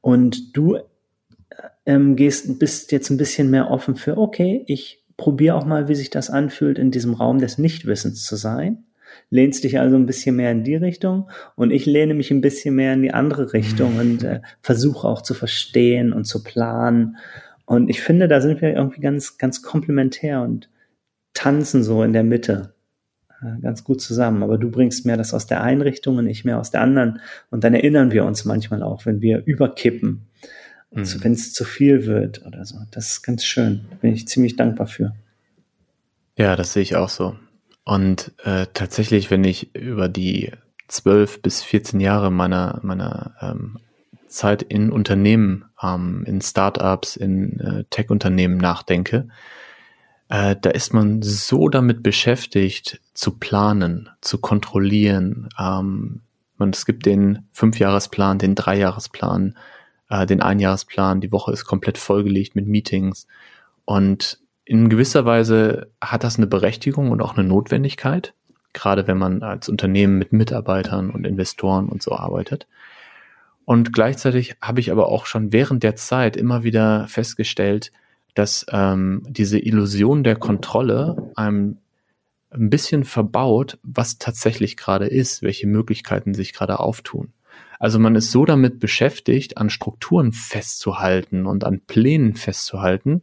Und 0.00 0.56
du 0.56 0.78
ähm, 1.84 2.16
gehst, 2.16 2.58
bist 2.58 2.92
jetzt 2.92 3.10
ein 3.10 3.16
bisschen 3.16 3.50
mehr 3.50 3.70
offen 3.70 3.96
für, 3.96 4.18
okay, 4.18 4.64
ich 4.66 5.04
probiere 5.16 5.54
auch 5.54 5.64
mal, 5.64 5.88
wie 5.88 5.94
sich 5.94 6.10
das 6.10 6.30
anfühlt, 6.30 6.78
in 6.78 6.90
diesem 6.90 7.14
Raum 7.14 7.38
des 7.38 7.58
Nichtwissens 7.58 8.24
zu 8.24 8.36
sein. 8.36 8.84
Lehnst 9.30 9.64
dich 9.64 9.78
also 9.78 9.96
ein 9.96 10.06
bisschen 10.06 10.36
mehr 10.36 10.50
in 10.50 10.62
die 10.62 10.76
Richtung 10.76 11.30
und 11.54 11.70
ich 11.70 11.86
lehne 11.86 12.14
mich 12.14 12.30
ein 12.30 12.40
bisschen 12.40 12.74
mehr 12.74 12.92
in 12.92 13.02
die 13.02 13.14
andere 13.14 13.52
Richtung 13.52 13.98
und 13.98 14.24
äh, 14.24 14.40
versuche 14.60 15.08
auch 15.08 15.22
zu 15.22 15.32
verstehen 15.32 16.12
und 16.12 16.24
zu 16.24 16.42
planen. 16.42 17.16
Und 17.64 17.88
ich 17.88 18.02
finde, 18.02 18.28
da 18.28 18.40
sind 18.40 18.60
wir 18.60 18.74
irgendwie 18.74 19.00
ganz, 19.00 19.38
ganz 19.38 19.62
komplementär 19.62 20.42
und 20.42 20.68
tanzen 21.36 21.84
so 21.84 22.02
in 22.02 22.12
der 22.12 22.24
Mitte 22.24 22.74
äh, 23.42 23.60
ganz 23.60 23.84
gut 23.84 24.00
zusammen. 24.00 24.42
Aber 24.42 24.58
du 24.58 24.70
bringst 24.70 25.06
mehr 25.06 25.16
das 25.16 25.34
aus 25.34 25.46
der 25.46 25.62
einen 25.62 25.82
Richtung 25.82 26.16
und 26.16 26.26
ich 26.26 26.44
mehr 26.44 26.58
aus 26.58 26.70
der 26.70 26.80
anderen. 26.80 27.20
Und 27.50 27.64
dann 27.64 27.74
erinnern 27.74 28.10
wir 28.10 28.24
uns 28.24 28.44
manchmal 28.44 28.82
auch, 28.82 29.06
wenn 29.06 29.20
wir 29.20 29.42
überkippen, 29.44 30.26
mhm. 30.90 31.06
wenn 31.20 31.32
es 31.32 31.52
zu 31.52 31.64
viel 31.64 32.06
wird 32.06 32.44
oder 32.46 32.64
so. 32.64 32.76
Das 32.90 33.10
ist 33.10 33.22
ganz 33.22 33.44
schön. 33.44 33.86
Da 33.90 33.96
bin 33.96 34.12
ich 34.12 34.26
ziemlich 34.26 34.56
dankbar 34.56 34.86
für. 34.86 35.14
Ja, 36.36 36.56
das 36.56 36.72
sehe 36.72 36.82
ich 36.82 36.96
auch 36.96 37.08
so. 37.08 37.36
Und 37.84 38.32
äh, 38.44 38.66
tatsächlich, 38.74 39.30
wenn 39.30 39.44
ich 39.44 39.74
über 39.74 40.08
die 40.08 40.52
zwölf 40.88 41.40
bis 41.40 41.62
14 41.62 42.00
Jahre 42.00 42.30
meiner, 42.30 42.80
meiner 42.82 43.34
ähm, 43.40 43.78
Zeit 44.28 44.62
in 44.62 44.90
Unternehmen, 44.90 45.66
ähm, 45.82 46.24
in 46.26 46.40
Startups, 46.40 47.16
in 47.16 47.60
äh, 47.60 47.84
Tech-Unternehmen 47.90 48.56
nachdenke, 48.56 49.28
äh, 50.28 50.56
da 50.60 50.70
ist 50.70 50.92
man 50.92 51.22
so 51.22 51.68
damit 51.68 52.02
beschäftigt, 52.02 53.00
zu 53.14 53.38
planen, 53.38 54.10
zu 54.20 54.38
kontrollieren. 54.38 55.48
Ähm, 55.58 56.20
man, 56.58 56.70
es 56.70 56.86
gibt 56.86 57.06
den 57.06 57.46
Fünfjahresplan, 57.52 58.38
den 58.38 58.54
Dreijahresplan, 58.54 59.56
äh, 60.08 60.26
den 60.26 60.42
Einjahresplan. 60.42 61.20
Die 61.20 61.32
Woche 61.32 61.52
ist 61.52 61.64
komplett 61.64 61.98
vollgelegt 61.98 62.56
mit 62.56 62.66
Meetings. 62.66 63.26
Und 63.84 64.40
in 64.64 64.88
gewisser 64.88 65.24
Weise 65.24 65.90
hat 66.00 66.24
das 66.24 66.38
eine 66.38 66.48
Berechtigung 66.48 67.12
und 67.12 67.22
auch 67.22 67.36
eine 67.36 67.46
Notwendigkeit, 67.46 68.34
gerade 68.72 69.06
wenn 69.06 69.18
man 69.18 69.42
als 69.42 69.68
Unternehmen 69.68 70.18
mit 70.18 70.32
Mitarbeitern 70.32 71.10
und 71.10 71.24
Investoren 71.24 71.88
und 71.88 72.02
so 72.02 72.12
arbeitet. 72.12 72.66
Und 73.64 73.92
gleichzeitig 73.92 74.56
habe 74.60 74.80
ich 74.80 74.90
aber 74.90 75.08
auch 75.08 75.26
schon 75.26 75.52
während 75.52 75.82
der 75.82 75.94
Zeit 75.96 76.36
immer 76.36 76.64
wieder 76.64 77.06
festgestellt, 77.08 77.92
dass 78.36 78.66
ähm, 78.70 79.22
diese 79.28 79.58
Illusion 79.58 80.22
der 80.22 80.36
Kontrolle 80.36 81.32
einem 81.36 81.78
ein 82.50 82.70
bisschen 82.70 83.04
verbaut, 83.04 83.78
was 83.82 84.18
tatsächlich 84.18 84.76
gerade 84.76 85.06
ist, 85.06 85.42
welche 85.42 85.66
Möglichkeiten 85.66 86.34
sich 86.34 86.52
gerade 86.52 86.78
auftun. 86.78 87.32
Also 87.78 87.98
man 87.98 88.14
ist 88.14 88.30
so 88.30 88.44
damit 88.44 88.78
beschäftigt, 88.78 89.58
an 89.58 89.70
Strukturen 89.70 90.32
festzuhalten 90.32 91.46
und 91.46 91.64
an 91.64 91.80
Plänen 91.80 92.34
festzuhalten, 92.34 93.22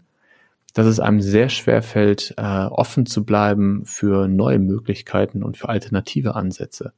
dass 0.74 0.86
es 0.88 1.00
einem 1.00 1.22
sehr 1.22 1.50
schwer 1.50 1.82
fällt, 1.82 2.34
äh, 2.38 2.66
offen 2.66 3.06
zu 3.06 3.24
bleiben 3.24 3.86
für 3.86 4.28
neue 4.28 4.60
Möglichkeiten 4.60 5.44
und 5.44 5.58
für 5.58 5.70
alternative 5.70 6.36
Ansätze. 6.36 6.94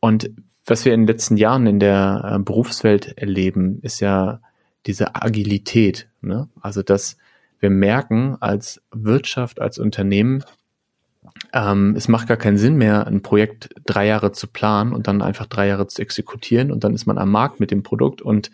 Und 0.00 0.30
was 0.66 0.84
wir 0.84 0.92
in 0.92 1.02
den 1.02 1.06
letzten 1.06 1.36
Jahren 1.36 1.66
in 1.66 1.80
der 1.80 2.36
äh, 2.36 2.38
Berufswelt 2.38 3.16
erleben, 3.18 3.80
ist 3.82 4.00
ja 4.00 4.40
diese 4.86 5.14
Agilität. 5.14 6.08
Ne? 6.20 6.48
Also 6.60 6.82
dass 6.82 7.16
wir 7.60 7.70
merken 7.70 8.36
als 8.40 8.82
Wirtschaft, 8.90 9.60
als 9.60 9.78
Unternehmen, 9.78 10.42
ähm, 11.52 11.94
es 11.96 12.08
macht 12.08 12.28
gar 12.28 12.36
keinen 12.36 12.58
Sinn 12.58 12.76
mehr, 12.76 13.06
ein 13.06 13.22
Projekt 13.22 13.70
drei 13.84 14.06
Jahre 14.06 14.32
zu 14.32 14.46
planen 14.46 14.92
und 14.92 15.06
dann 15.06 15.22
einfach 15.22 15.46
drei 15.46 15.68
Jahre 15.68 15.86
zu 15.86 16.00
exekutieren 16.00 16.70
und 16.72 16.84
dann 16.84 16.94
ist 16.94 17.06
man 17.06 17.18
am 17.18 17.30
Markt 17.30 17.60
mit 17.60 17.70
dem 17.70 17.82
Produkt 17.82 18.22
und 18.22 18.50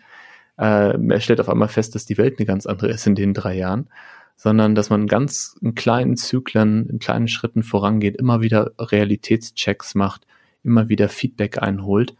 äh, 0.57 0.97
er 0.97 1.19
stellt 1.19 1.39
auf 1.39 1.49
einmal 1.49 1.67
fest, 1.67 1.95
dass 1.95 2.05
die 2.05 2.17
Welt 2.17 2.39
eine 2.39 2.45
ganz 2.45 2.65
andere 2.65 2.89
ist 2.89 3.07
in 3.07 3.15
den 3.15 3.33
drei 3.33 3.55
Jahren, 3.55 3.89
sondern 4.35 4.75
dass 4.75 4.89
man 4.89 5.07
ganz 5.07 5.55
in 5.61 5.75
kleinen 5.75 6.17
Zyklen, 6.17 6.89
in 6.89 6.99
kleinen 6.99 7.27
Schritten 7.27 7.63
vorangeht, 7.63 8.17
immer 8.17 8.41
wieder 8.41 8.71
Realitätschecks 8.79 9.95
macht, 9.95 10.27
immer 10.63 10.89
wieder 10.89 11.09
Feedback 11.09 11.61
einholt. 11.61 12.15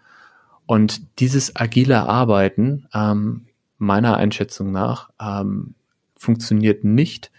Und 0.66 1.20
dieses 1.20 1.56
agile 1.56 2.08
Arbeiten, 2.08 2.88
ähm, 2.94 3.46
meiner 3.78 4.18
Einschätzung 4.18 4.72
nach, 4.72 5.10
ähm, 5.20 5.76
funktioniert 6.18 6.84
nicht, 6.84 7.32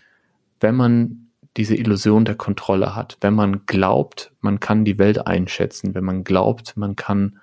wenn 0.60 0.74
man 0.74 1.28
diese 1.56 1.74
Illusion 1.74 2.24
der 2.24 2.36
Kontrolle 2.36 2.94
hat, 2.94 3.18
wenn 3.20 3.34
man 3.34 3.66
glaubt, 3.66 4.32
man 4.40 4.60
kann 4.60 4.84
die 4.84 4.98
Welt 4.98 5.26
einschätzen, 5.26 5.94
wenn 5.94 6.04
man 6.04 6.24
glaubt, 6.24 6.76
man 6.76 6.94
kann 6.94 7.40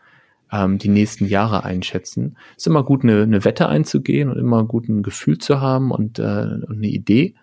ähm, 0.52 0.78
die 0.78 0.88
nächsten 0.88 1.26
Jahre 1.26 1.64
einschätzen. 1.64 2.38
Es 2.52 2.64
ist 2.64 2.68
immer 2.68 2.84
gut, 2.84 3.04
eine, 3.04 3.24
eine 3.24 3.44
Wette 3.44 3.68
einzugehen 3.68 4.30
und 4.30 4.38
immer 4.38 4.64
gut 4.64 4.88
ein 4.88 5.04
Gefühl 5.04 5.38
zu 5.38 5.60
haben 5.60 5.92
und, 5.92 6.20
äh, 6.20 6.24
und 6.24 6.78
eine 6.78 6.88
Idee, 6.88 7.36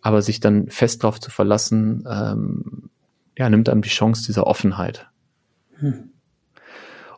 aber 0.00 0.22
sich 0.22 0.40
dann 0.40 0.68
fest 0.68 1.02
darauf 1.02 1.20
zu 1.20 1.30
verlassen, 1.30 2.04
ähm, 2.08 2.90
ja, 3.36 3.48
nimmt 3.48 3.68
einem 3.68 3.82
die 3.82 3.88
Chance 3.88 4.24
dieser 4.26 4.46
Offenheit. 4.46 5.08
Hm. 5.78 6.10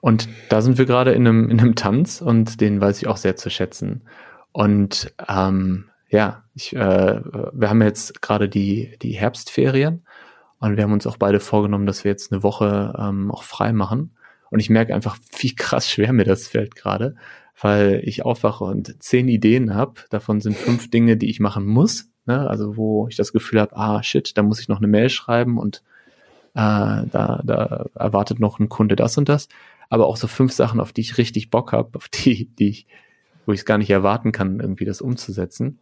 Und 0.00 0.28
da 0.50 0.60
sind 0.60 0.78
wir 0.78 0.84
gerade 0.84 1.12
in 1.12 1.26
einem, 1.26 1.50
in 1.50 1.60
einem 1.60 1.74
Tanz 1.74 2.20
und 2.20 2.60
den 2.60 2.80
weiß 2.80 2.98
ich 2.98 3.06
auch 3.06 3.16
sehr 3.16 3.36
zu 3.36 3.50
schätzen. 3.50 4.02
Und 4.52 5.12
ähm, 5.28 5.86
ja, 6.14 6.44
ich, 6.54 6.72
äh, 6.76 7.20
wir 7.52 7.68
haben 7.68 7.82
jetzt 7.82 8.22
gerade 8.22 8.48
die, 8.48 8.96
die 9.02 9.14
Herbstferien 9.14 10.06
und 10.60 10.76
wir 10.76 10.84
haben 10.84 10.92
uns 10.92 11.08
auch 11.08 11.16
beide 11.16 11.40
vorgenommen, 11.40 11.86
dass 11.86 12.04
wir 12.04 12.12
jetzt 12.12 12.32
eine 12.32 12.44
Woche 12.44 12.94
ähm, 12.96 13.32
auch 13.32 13.42
frei 13.42 13.72
machen. 13.72 14.14
Und 14.48 14.60
ich 14.60 14.70
merke 14.70 14.94
einfach, 14.94 15.18
wie 15.40 15.56
krass 15.56 15.90
schwer 15.90 16.12
mir 16.12 16.22
das 16.22 16.46
fällt 16.46 16.76
gerade, 16.76 17.16
weil 17.60 18.00
ich 18.04 18.24
aufwache 18.24 18.62
und 18.62 19.02
zehn 19.02 19.26
Ideen 19.26 19.74
habe. 19.74 20.02
Davon 20.10 20.40
sind 20.40 20.56
fünf 20.56 20.88
Dinge, 20.88 21.16
die 21.16 21.28
ich 21.28 21.40
machen 21.40 21.66
muss. 21.66 22.08
Ne? 22.26 22.48
Also 22.48 22.76
wo 22.76 23.08
ich 23.08 23.16
das 23.16 23.32
Gefühl 23.32 23.60
habe, 23.60 23.76
ah 23.76 24.00
shit, 24.04 24.38
da 24.38 24.44
muss 24.44 24.60
ich 24.60 24.68
noch 24.68 24.78
eine 24.78 24.86
Mail 24.86 25.10
schreiben 25.10 25.58
und 25.58 25.82
äh, 26.54 27.02
da, 27.10 27.42
da 27.44 27.86
erwartet 27.96 28.38
noch 28.38 28.60
ein 28.60 28.68
Kunde 28.68 28.94
das 28.94 29.18
und 29.18 29.28
das. 29.28 29.48
Aber 29.88 30.06
auch 30.06 30.16
so 30.16 30.28
fünf 30.28 30.52
Sachen, 30.52 30.78
auf 30.78 30.92
die 30.92 31.00
ich 31.00 31.18
richtig 31.18 31.50
Bock 31.50 31.72
habe, 31.72 31.96
auf 31.96 32.08
die, 32.08 32.54
die 32.54 32.68
ich, 32.68 32.86
wo 33.46 33.52
ich 33.52 33.60
es 33.60 33.66
gar 33.66 33.78
nicht 33.78 33.90
erwarten 33.90 34.30
kann, 34.30 34.60
irgendwie 34.60 34.84
das 34.84 35.00
umzusetzen. 35.00 35.80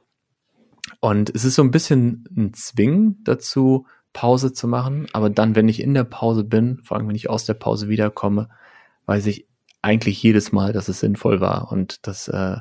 Und 1.00 1.30
es 1.34 1.44
ist 1.44 1.54
so 1.54 1.62
ein 1.62 1.70
bisschen 1.70 2.24
ein 2.36 2.54
Zwing 2.54 3.16
dazu, 3.24 3.86
Pause 4.12 4.52
zu 4.52 4.68
machen. 4.68 5.06
Aber 5.12 5.30
dann, 5.30 5.54
wenn 5.54 5.68
ich 5.68 5.82
in 5.82 5.94
der 5.94 6.04
Pause 6.04 6.44
bin, 6.44 6.78
vor 6.82 6.96
allem 6.96 7.08
wenn 7.08 7.16
ich 7.16 7.30
aus 7.30 7.44
der 7.44 7.54
Pause 7.54 7.88
wiederkomme, 7.88 8.48
weiß 9.06 9.26
ich 9.26 9.46
eigentlich 9.80 10.22
jedes 10.22 10.52
Mal, 10.52 10.72
dass 10.72 10.88
es 10.88 11.00
sinnvoll 11.00 11.40
war 11.40 11.72
und 11.72 12.06
dass 12.06 12.28
äh, 12.28 12.56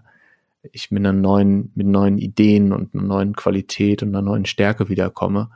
ich 0.71 0.91
mit 0.91 1.01
einer 1.01 1.13
neuen, 1.13 1.71
mit 1.75 1.87
neuen 1.87 2.17
Ideen 2.17 2.71
und 2.71 2.93
einer 2.93 3.03
neuen 3.03 3.35
Qualität 3.35 4.03
und 4.03 4.09
einer 4.09 4.21
neuen 4.21 4.45
Stärke 4.45 4.89
wiederkomme. 4.89 5.49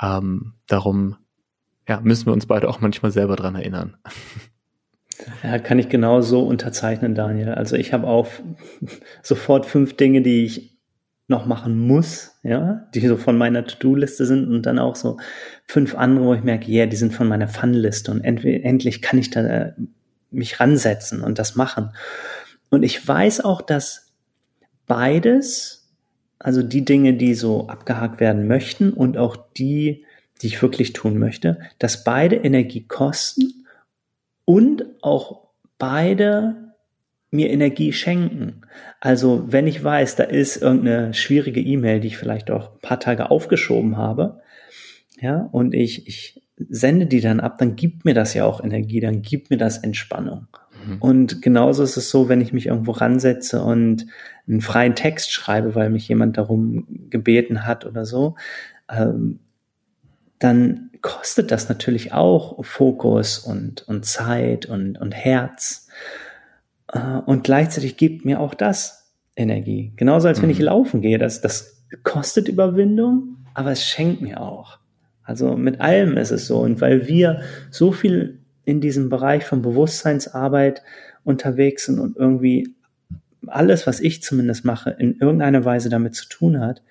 Ähm, 0.00 0.54
darum 0.66 1.16
ja, 1.88 2.00
müssen 2.00 2.26
wir 2.26 2.32
uns 2.32 2.46
beide 2.46 2.68
auch 2.68 2.80
manchmal 2.80 3.10
selber 3.10 3.36
dran 3.36 3.54
erinnern. 3.54 3.96
Ja, 5.42 5.58
kann 5.58 5.78
ich 5.78 5.90
genau 5.90 6.22
so 6.22 6.40
unterzeichnen, 6.40 7.14
Daniel. 7.14 7.50
Also 7.50 7.76
ich 7.76 7.92
habe 7.92 8.06
auch 8.06 8.26
sofort 9.22 9.66
fünf 9.66 9.94
Dinge, 9.94 10.22
die 10.22 10.44
ich 10.44 10.69
noch 11.30 11.46
machen 11.46 11.78
muss, 11.78 12.32
ja, 12.42 12.86
die 12.94 13.06
so 13.06 13.16
von 13.16 13.38
meiner 13.38 13.64
To-Do-Liste 13.64 14.26
sind 14.26 14.48
und 14.48 14.66
dann 14.66 14.78
auch 14.78 14.96
so 14.96 15.18
fünf 15.66 15.94
andere, 15.94 16.26
wo 16.26 16.34
ich 16.34 16.42
merke, 16.42 16.70
ja, 16.70 16.80
yeah, 16.82 16.86
die 16.86 16.96
sind 16.96 17.14
von 17.14 17.28
meiner 17.28 17.48
Fun-Liste 17.48 18.10
und 18.10 18.22
endlich 18.22 19.00
kann 19.00 19.18
ich 19.18 19.30
da 19.30 19.40
äh, 19.42 19.72
mich 20.30 20.60
ransetzen 20.60 21.22
und 21.22 21.38
das 21.38 21.56
machen. 21.56 21.90
Und 22.68 22.82
ich 22.82 23.06
weiß 23.06 23.44
auch, 23.44 23.62
dass 23.62 24.12
beides, 24.86 25.88
also 26.38 26.62
die 26.62 26.84
Dinge, 26.84 27.14
die 27.14 27.34
so 27.34 27.68
abgehakt 27.68 28.20
werden 28.20 28.46
möchten 28.46 28.92
und 28.92 29.16
auch 29.16 29.36
die, 29.56 30.04
die 30.42 30.48
ich 30.48 30.60
wirklich 30.62 30.92
tun 30.92 31.18
möchte, 31.18 31.60
dass 31.78 32.04
beide 32.04 32.36
Energie 32.36 32.86
kosten 32.86 33.66
und 34.44 34.84
auch 35.00 35.48
beide 35.78 36.69
mir 37.30 37.50
Energie 37.50 37.92
schenken. 37.92 38.62
Also 38.98 39.44
wenn 39.46 39.66
ich 39.66 39.82
weiß, 39.82 40.16
da 40.16 40.24
ist 40.24 40.56
irgendeine 40.56 41.14
schwierige 41.14 41.60
E-Mail, 41.60 42.00
die 42.00 42.08
ich 42.08 42.18
vielleicht 42.18 42.50
auch 42.50 42.72
ein 42.72 42.80
paar 42.80 43.00
Tage 43.00 43.30
aufgeschoben 43.30 43.96
habe, 43.96 44.40
ja, 45.20 45.48
und 45.52 45.74
ich, 45.74 46.06
ich 46.08 46.42
sende 46.68 47.06
die 47.06 47.20
dann 47.20 47.40
ab, 47.40 47.58
dann 47.58 47.76
gibt 47.76 48.04
mir 48.04 48.14
das 48.14 48.34
ja 48.34 48.44
auch 48.44 48.62
Energie, 48.62 49.00
dann 49.00 49.22
gibt 49.22 49.50
mir 49.50 49.58
das 49.58 49.78
Entspannung. 49.78 50.46
Mhm. 50.86 50.96
Und 50.98 51.42
genauso 51.42 51.82
ist 51.82 51.96
es 51.96 52.10
so, 52.10 52.28
wenn 52.28 52.40
ich 52.40 52.52
mich 52.52 52.66
irgendwo 52.66 52.92
ransetze 52.92 53.62
und 53.62 54.06
einen 54.48 54.60
freien 54.60 54.94
Text 54.94 55.32
schreibe, 55.32 55.74
weil 55.74 55.90
mich 55.90 56.08
jemand 56.08 56.36
darum 56.36 56.86
gebeten 57.10 57.66
hat 57.66 57.86
oder 57.86 58.04
so, 58.04 58.36
ähm, 58.90 59.40
dann 60.38 60.90
kostet 61.02 61.50
das 61.50 61.68
natürlich 61.68 62.12
auch 62.12 62.64
Fokus 62.64 63.38
und, 63.38 63.86
und 63.88 64.04
Zeit 64.04 64.66
und, 64.66 64.98
und 64.98 65.12
Herz. 65.12 65.88
Äh, 66.92 67.18
und 67.26 67.44
gleichzeitig 67.44 67.96
gibt 67.96 68.24
mir 68.24 68.40
auch 68.40 68.54
das 68.54 69.12
Energie. 69.36 69.92
Genauso 69.96 70.28
als 70.28 70.40
wenn 70.40 70.48
mhm. 70.48 70.54
ich 70.54 70.60
laufen 70.60 71.00
gehe. 71.00 71.18
Das, 71.18 71.40
das 71.40 71.84
kostet 72.02 72.48
Überwindung, 72.48 73.38
aber 73.54 73.72
es 73.72 73.84
schenkt 73.84 74.20
mir 74.20 74.40
auch. 74.40 74.78
Also 75.22 75.56
mit 75.56 75.80
allem 75.80 76.16
ist 76.16 76.30
es 76.30 76.46
so. 76.46 76.60
Und 76.60 76.80
weil 76.80 77.06
wir 77.08 77.42
so 77.70 77.92
viel 77.92 78.40
in 78.64 78.80
diesem 78.80 79.08
Bereich 79.08 79.44
von 79.44 79.62
Bewusstseinsarbeit 79.62 80.82
unterwegs 81.24 81.86
sind 81.86 81.98
und 81.98 82.16
irgendwie 82.16 82.74
alles, 83.46 83.86
was 83.86 84.00
ich 84.00 84.22
zumindest 84.22 84.64
mache, 84.64 84.90
in 84.90 85.18
irgendeiner 85.18 85.64
Weise 85.64 85.88
damit 85.88 86.14
zu 86.14 86.28
tun 86.28 86.60
hat, 86.60 86.82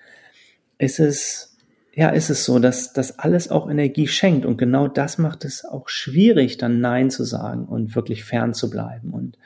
ist 0.78 0.98
es, 0.98 1.56
ja, 1.94 2.08
ist 2.10 2.30
es 2.30 2.44
so, 2.44 2.58
dass 2.58 2.92
das 2.92 3.18
alles 3.18 3.50
auch 3.50 3.70
Energie 3.70 4.08
schenkt. 4.08 4.46
Und 4.46 4.56
genau 4.56 4.88
das 4.88 5.18
macht 5.18 5.44
es 5.44 5.64
auch 5.64 5.88
schwierig, 5.88 6.56
dann 6.56 6.80
Nein 6.80 7.10
zu 7.10 7.24
sagen 7.24 7.66
und 7.66 7.94
wirklich 7.94 8.24
fern 8.24 8.54
zu 8.54 8.70
bleiben 8.70 9.10
und 9.10 9.36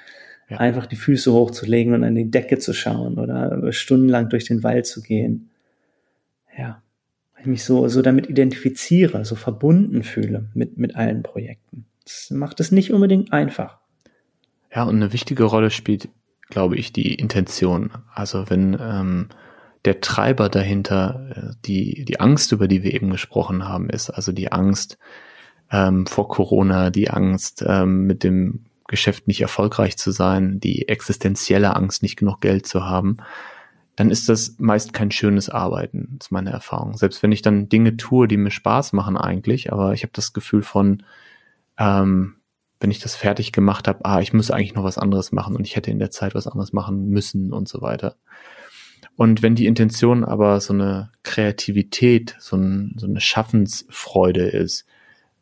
ja. 0.49 0.59
einfach 0.59 0.87
die 0.87 0.97
Füße 0.97 1.33
hochzulegen 1.33 1.95
und 1.95 2.05
an 2.05 2.15
die 2.15 2.31
Decke 2.31 2.59
zu 2.59 2.73
schauen 2.73 3.19
oder 3.19 3.73
stundenlang 3.73 4.29
durch 4.29 4.45
den 4.45 4.63
Wald 4.63 4.87
zu 4.87 5.03
gehen. 5.03 5.51
Ja, 6.57 6.83
weil 7.33 7.43
ich 7.43 7.47
mich 7.47 7.65
so, 7.65 7.89
so 7.89 8.03
damit 8.03 8.29
identifiziere, 8.29 9.25
so 9.25 9.35
verbunden 9.35 10.03
fühle 10.03 10.51
mit, 10.55 10.79
mit 10.79 10.97
allen 10.97 11.23
Projekten. 11.23 11.87
Das 12.05 12.31
macht 12.31 12.61
es 12.61 12.71
nicht 12.71 12.93
unbedingt 12.93 13.33
einfach. 13.33 13.79
Ja, 14.75 14.85
und 14.85 14.97
eine 14.97 15.13
wichtige 15.13 15.45
Rolle 15.45 15.71
spielt, 15.71 16.09
glaube 16.51 16.77
ich, 16.77 16.93
die 16.93 17.15
Intention. 17.15 17.91
Also 18.13 18.51
wenn 18.51 18.77
ähm, 18.79 19.29
der 19.85 20.01
Treiber 20.01 20.49
dahinter 20.49 21.31
äh, 21.35 21.55
die, 21.65 22.05
die 22.05 22.21
Angst, 22.21 22.53
über 22.53 22.69
die 22.69 22.83
wir 22.83 22.93
eben 22.93 23.11
gesprochen 23.11 23.67
haben, 23.67 23.89
ist, 23.89 24.11
also 24.11 24.33
die 24.33 24.53
Angst 24.53 24.99
ähm, 25.71 26.07
vor 26.07 26.29
Corona, 26.29 26.91
die 26.91 27.11
Angst 27.11 27.65
ähm, 27.67 28.07
mit 28.07 28.25
dem 28.25 28.65
Geschäft 28.89 29.27
nicht 29.27 29.41
erfolgreich 29.41 29.97
zu 29.97 30.11
sein, 30.11 30.61
die 30.61 30.89
existenzielle 30.89 31.75
Angst, 31.75 32.03
nicht 32.03 32.17
genug 32.17 32.41
Geld 32.41 32.67
zu 32.67 32.85
haben, 32.85 33.17
dann 33.97 34.11
ist 34.11 34.29
das 34.29 34.57
meist 34.59 34.93
kein 34.93 35.11
schönes 35.11 35.49
Arbeiten, 35.49 36.19
ist 36.21 36.33
meine 36.33 36.51
Erfahrung. 36.51 36.97
Selbst 36.97 37.23
wenn 37.23 37.33
ich 37.33 37.43
dann 37.43 37.69
Dinge 37.69 37.97
tue, 37.97 38.27
die 38.27 38.37
mir 38.37 38.51
Spaß 38.51 38.93
machen 38.93 39.17
eigentlich, 39.17 39.73
aber 39.73 39.93
ich 39.93 40.03
habe 40.03 40.13
das 40.13 40.33
Gefühl 40.33 40.63
von, 40.63 41.05
ähm, 41.79 42.37
wenn 42.81 42.91
ich 42.91 42.99
das 42.99 43.15
fertig 43.15 43.53
gemacht 43.53 43.87
habe, 43.89 44.05
ah, 44.05 44.21
ich 44.21 44.33
muss 44.33 44.51
eigentlich 44.51 44.75
noch 44.75 44.85
was 44.85 44.99
anderes 44.99 45.33
machen 45.33 45.57
und 45.57 45.67
ich 45.67 45.77
hätte 45.77 45.91
in 45.91 45.99
der 45.99 46.11
Zeit 46.11 46.35
was 46.35 46.47
anderes 46.47 46.73
machen 46.73 47.09
müssen 47.09 47.53
und 47.53 47.69
so 47.69 47.81
weiter. 47.81 48.17
Und 49.17 49.43
wenn 49.43 49.55
die 49.55 49.67
Intention 49.67 50.25
aber 50.25 50.61
so 50.61 50.73
eine 50.73 51.13
Kreativität, 51.23 52.37
so, 52.41 52.57
ein, 52.57 52.97
so 52.99 53.07
eine 53.07 53.21
Schaffensfreude 53.21 54.49
ist, 54.49 54.87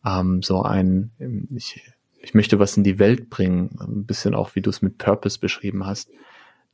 ähm, 0.05 0.43
so 0.43 0.63
ein, 0.63 1.13
ich 1.55 1.81
ich 2.23 2.35
möchte 2.35 2.59
was 2.59 2.77
in 2.77 2.85
die 2.85 2.99
Welt 2.99 3.29
bringen, 3.29 3.77
ein 3.81 4.07
bisschen 4.07 4.35
auch 4.35 4.55
wie 4.55 4.61
du 4.61 4.71
es 4.71 4.81
mit 4.81 4.99
Purpose 4.99 5.39
beschrieben 5.39 5.85
hast, 5.85 6.11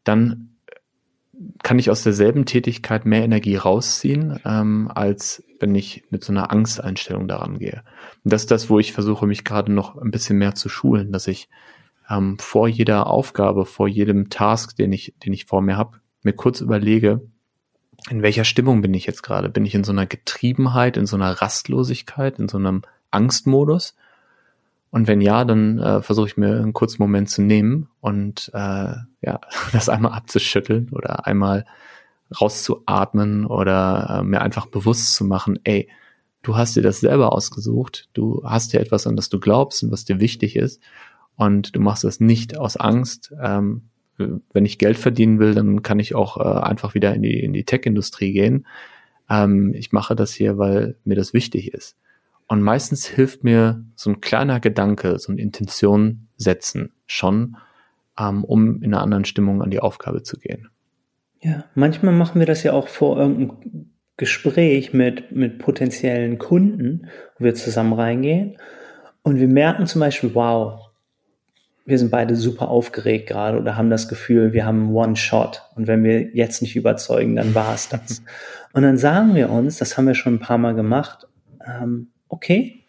dann 0.05 0.51
kann 1.63 1.79
ich 1.79 1.91
aus 1.91 2.03
derselben 2.03 2.47
Tätigkeit 2.47 3.07
mehr 3.07 3.23
Energie 3.23 3.57
rausziehen, 3.57 4.41
ähm, 4.45 4.91
als 4.93 5.43
wenn 5.61 5.75
ich 5.75 6.05
mit 6.11 6.25
so 6.25 6.33
einer 6.33 6.51
Angsteinstellung 6.51 7.29
daran 7.29 7.59
gehe. 7.59 7.83
Und 8.25 8.33
das 8.33 8.43
ist 8.43 8.51
das, 8.51 8.71
wo 8.71 8.79
ich 8.79 8.93
versuche, 8.93 9.27
mich 9.27 9.45
gerade 9.45 9.73
noch 9.73 9.97
ein 9.97 10.11
bisschen 10.11 10.39
mehr 10.39 10.55
zu 10.55 10.69
schulen, 10.69 11.13
dass 11.13 11.29
ich 11.29 11.49
ähm, 12.11 12.39
vor 12.39 12.69
jeder 12.69 13.07
Aufgabe, 13.07 13.67
vor 13.67 13.89
jedem 13.89 14.31
Task, 14.31 14.77
den 14.77 14.93
ich, 14.93 15.15
den 15.25 15.33
ich 15.33 15.47
vor 15.47 15.63
mir 15.63 15.77
habe, 15.77 15.99
mir 16.23 16.33
kurz 16.33 16.61
überlege, 16.61 17.23
in 18.11 18.23
welcher 18.23 18.45
Stimmung 18.45 18.81
bin 18.83 18.95
ich 18.95 19.07
jetzt 19.07 19.23
gerade? 19.23 19.49
Bin 19.49 19.65
ich 19.65 19.75
in 19.75 19.85
so 19.85 19.93
einer 19.93 20.07
Getriebenheit, 20.07 20.97
in 20.97 21.07
so 21.07 21.17
einer 21.17 21.33
Rastlosigkeit, 21.33 22.39
in 22.39 22.49
so 22.49 22.59
einem 22.59 22.83
Angstmodus? 23.11 23.97
Und 24.91 25.07
wenn 25.07 25.21
ja, 25.21 25.45
dann 25.45 25.79
äh, 25.79 26.03
versuche 26.03 26.29
ich 26.29 26.37
mir 26.37 26.57
einen 26.57 26.73
kurzen 26.73 27.03
Moment 27.03 27.29
zu 27.29 27.43
nehmen 27.43 27.89
und 28.01 28.51
äh, 28.55 28.95
ja, 29.23 29.41
das 29.73 29.89
einmal 29.89 30.13
abzuschütteln 30.13 30.91
oder 30.91 31.27
einmal 31.27 31.65
rauszuatmen 32.41 33.47
oder 33.47 34.21
äh, 34.21 34.23
mir 34.23 34.41
einfach 34.43 34.67
bewusst 34.67 35.15
zu 35.15 35.25
machen, 35.25 35.59
ey, 35.65 35.89
du 36.43 36.57
hast 36.57 36.77
dir 36.77 36.83
das 36.83 37.01
selber 37.01 37.33
ausgesucht, 37.33 38.09
du 38.15 38.43
hast 38.45 38.73
dir 38.73 38.81
etwas, 38.81 39.07
an 39.07 39.17
das 39.17 39.29
du 39.29 39.41
glaubst 39.41 39.83
und 39.83 39.91
was 39.91 40.05
dir 40.05 40.21
wichtig 40.21 40.57
ist 40.57 40.83
und 41.37 41.75
du 41.77 41.81
machst 41.81 42.05
das 42.05 42.21
nicht 42.21 42.59
aus 42.59 42.77
Angst. 42.77 43.33
Ähm, 43.41 43.83
wenn 44.17 44.67
ich 44.67 44.79
Geld 44.79 44.99
verdienen 44.99 45.39
will, 45.39 45.55
dann 45.55 45.83
kann 45.83 46.01
ich 46.01 46.15
auch 46.15 46.39
äh, 46.39 46.61
einfach 46.61 46.95
wieder 46.95 47.15
in 47.15 47.23
die, 47.23 47.41
in 47.41 47.53
die 47.53 47.65
Tech-Industrie 47.65 48.33
gehen. 48.33 48.67
Ähm, 49.31 49.73
ich 49.75 49.93
mache 49.93 50.17
das 50.17 50.33
hier, 50.33 50.59
weil 50.59 50.97
mir 51.05 51.15
das 51.15 51.33
wichtig 51.33 51.73
ist. 51.73 51.97
Und 52.49 52.63
meistens 52.63 53.07
hilft 53.07 53.45
mir 53.45 53.85
so 53.95 54.11
ein 54.11 54.21
kleiner 54.21 54.59
Gedanke, 54.59 55.19
so 55.19 55.31
eine 55.31 55.41
Intention 55.41 56.29
setzen 56.37 56.93
schon, 57.07 57.57
ähm, 58.19 58.43
um 58.43 58.83
in 58.83 58.95
einer 58.95 59.03
anderen 59.03 59.27
Stimmung 59.27 59.63
an 59.63 59.71
die 59.71 59.81
Aufgabe 59.81 60.23
zu 60.23 60.39
gehen. 60.39 60.69
Ja, 61.41 61.65
manchmal 61.75 62.15
machen 62.15 62.41
wir 62.41 62.47
das 62.47 62.63
ja 62.63 62.73
auch 62.73 62.89
vor 62.89 63.19
irgendeinem 63.19 63.91
Gespräch 64.17 64.93
mit, 64.93 65.31
mit 65.31 65.59
potenziellen 65.59 66.39
Kunden, 66.39 67.09
wo 67.39 67.45
wir 67.45 67.55
zusammen 67.55 67.93
reingehen. 67.93 68.57
Und 69.23 69.39
wir 69.39 69.47
merken 69.47 69.87
zum 69.87 70.01
Beispiel, 70.01 70.35
wow, 70.35 70.89
wir 71.85 71.99
sind 71.99 72.11
beide 72.11 72.35
super 72.35 72.69
aufgeregt 72.69 73.29
gerade 73.29 73.59
oder 73.59 73.77
haben 73.77 73.91
das 73.91 74.09
Gefühl, 74.09 74.53
wir 74.53 74.67
haben 74.67 74.95
One-Shot. 74.95 75.63
Und 75.77 75.87
wenn 75.87 76.03
wir 76.03 76.35
jetzt 76.35 76.63
nicht 76.63 76.77
überzeugen, 76.77 77.37
dann 77.37 77.55
war 77.55 77.75
es 77.75 77.89
das. 77.89 78.23
Und 78.73 78.83
dann 78.83 78.99
sagen 78.99 79.35
wir 79.35 79.51
uns, 79.51 79.79
das 79.79 79.97
haben 79.97 80.07
wir 80.07 80.15
schon 80.15 80.35
ein 80.35 80.41
paar 80.41 80.59
Mal 80.59 80.75
gemacht, 80.75 81.27
ähm, 81.67 82.09
okay, 82.29 82.85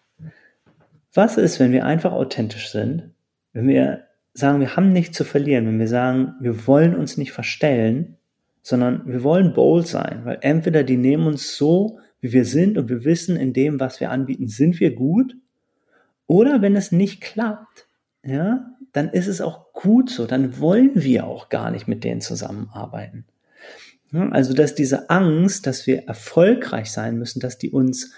was 1.13 1.37
ist, 1.37 1.59
wenn 1.59 1.71
wir 1.71 1.85
einfach 1.85 2.11
authentisch 2.11 2.71
sind, 2.71 3.11
wenn 3.53 3.67
wir 3.67 4.03
sagen, 4.33 4.59
wir 4.59 4.75
haben 4.75 4.93
nichts 4.93 5.17
zu 5.17 5.23
verlieren, 5.23 5.65
wenn 5.67 5.79
wir 5.79 5.87
sagen, 5.87 6.35
wir 6.39 6.67
wollen 6.67 6.95
uns 6.95 7.17
nicht 7.17 7.31
verstellen, 7.31 8.17
sondern 8.61 9.07
wir 9.07 9.23
wollen 9.23 9.53
bold 9.53 9.87
sein, 9.87 10.21
weil 10.23 10.37
entweder 10.41 10.83
die 10.83 10.97
nehmen 10.97 11.27
uns 11.27 11.55
so, 11.55 11.99
wie 12.21 12.33
wir 12.33 12.45
sind 12.45 12.77
und 12.77 12.89
wir 12.89 13.03
wissen, 13.05 13.37
in 13.37 13.53
dem, 13.53 13.79
was 13.79 13.99
wir 13.99 14.11
anbieten, 14.11 14.47
sind 14.47 14.79
wir 14.79 14.93
gut, 14.93 15.35
oder 16.27 16.61
wenn 16.61 16.75
es 16.75 16.91
nicht 16.91 17.21
klappt, 17.21 17.87
ja, 18.23 18.69
dann 18.93 19.09
ist 19.09 19.27
es 19.27 19.41
auch 19.41 19.73
gut 19.73 20.09
so, 20.09 20.25
dann 20.25 20.59
wollen 20.59 20.91
wir 20.95 21.25
auch 21.25 21.49
gar 21.49 21.71
nicht 21.71 21.87
mit 21.87 22.03
denen 22.03 22.21
zusammenarbeiten. 22.21 23.25
Also, 24.11 24.53
dass 24.53 24.73
diese 24.73 25.09
Angst, 25.09 25.67
dass 25.67 25.85
wir 25.85 26.07
erfolgreich 26.07 26.91
sein 26.91 27.17
müssen, 27.17 27.39
dass 27.39 27.59
die 27.59 27.69
uns 27.69 28.13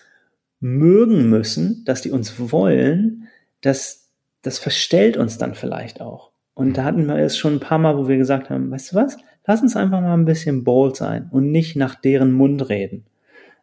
mögen 0.62 1.30
müssen, 1.30 1.84
dass 1.86 2.02
die 2.02 2.12
uns 2.12 2.52
wollen, 2.52 3.28
das, 3.62 4.10
das 4.42 4.60
verstellt 4.60 5.18
uns 5.18 5.38
dann 5.38 5.56
vielleicht 5.56 6.00
auch. 6.00 6.32
Und 6.54 6.78
da 6.78 6.84
hatten 6.84 7.08
wir 7.08 7.16
es 7.16 7.38
schon 7.38 7.56
ein 7.56 7.60
paar 7.60 7.80
Mal, 7.80 7.98
wo 7.98 8.08
wir 8.08 8.18
gesagt 8.18 8.50
haben, 8.50 8.72
weißt 8.72 8.92
du 8.92 8.96
was, 8.96 9.18
lass 9.46 9.62
uns 9.62 9.76
einfach 9.76 10.00
mal 10.02 10.14
ein 10.14 10.26
bisschen 10.26 10.64
bold 10.64 10.96
sein 10.96 11.28
und 11.32 11.52
nicht 11.52 11.76
nach 11.76 11.96
deren 11.96 12.32
Mund 12.32 12.70
reden, 12.70 13.06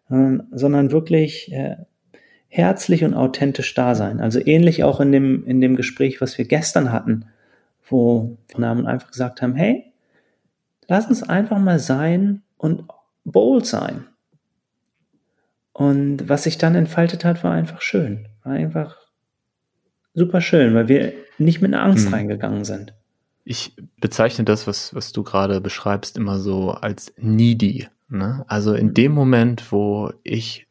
sondern 0.09 0.91
wirklich 0.91 1.53
äh, 1.53 1.77
herzlich 2.49 3.05
und 3.05 3.15
authentisch 3.15 3.75
da 3.75 3.95
sein. 3.95 4.21
Also 4.21 4.41
ähnlich 4.45 4.83
auch 4.83 5.01
in 5.01 5.13
dem, 5.13 5.45
in 5.45 5.61
dem 5.61 5.77
Gespräch, 5.77 6.21
was 6.21 6.37
wir 6.39 6.47
gestern 6.47 6.93
hatten, 6.93 7.27
wo 7.89 8.37
Namen 8.57 8.87
einfach 8.87 9.11
gesagt 9.11 9.43
haben, 9.43 9.55
hey, 9.55 9.93
lass 10.89 11.07
uns 11.07 11.23
einfach 11.23 11.59
mal 11.59 11.79
sein 11.79 12.43
und 12.57 12.85
bold 13.25 13.67
sein. 13.67 14.07
Und 15.79 16.29
was 16.29 16.43
sich 16.43 16.59
dann 16.59 16.75
entfaltet 16.75 17.25
hat, 17.25 17.45
war 17.45 17.53
einfach 17.53 17.83
schön. 17.83 18.27
War 18.43 18.55
einfach 18.55 18.97
super 20.13 20.41
schön, 20.41 20.75
weil 20.75 20.89
wir 20.89 21.13
nicht 21.39 21.63
mit 21.63 21.73
einer 21.73 21.85
Angst 21.85 22.07
hm. 22.07 22.15
reingegangen 22.15 22.65
sind. 22.65 22.95
Ich 23.45 23.77
bezeichne 24.01 24.45
das, 24.45 24.67
was, 24.67 24.93
was 24.93 25.13
du 25.13 25.23
gerade 25.23 25.61
beschreibst, 25.61 26.17
immer 26.17 26.41
so 26.41 26.73
als 26.73 27.15
needy. 27.17 27.87
Ne? 28.09 28.45
Also 28.49 28.75
in 28.75 28.93
dem 28.93 29.13
Moment, 29.13 29.71
wo 29.71 30.13
ich 30.25 30.67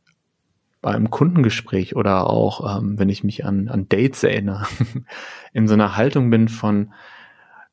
beim 0.81 1.09
Kundengespräch 1.09 1.95
oder 1.95 2.29
auch, 2.29 2.77
ähm, 2.77 2.99
wenn 2.99 3.07
ich 3.07 3.23
mich 3.23 3.45
an, 3.45 3.69
an 3.69 3.87
Dates 3.87 4.23
erinnere, 4.23 4.67
in 5.53 5.69
so 5.69 5.73
einer 5.73 5.95
Haltung 5.95 6.29
bin 6.29 6.49
von, 6.49 6.91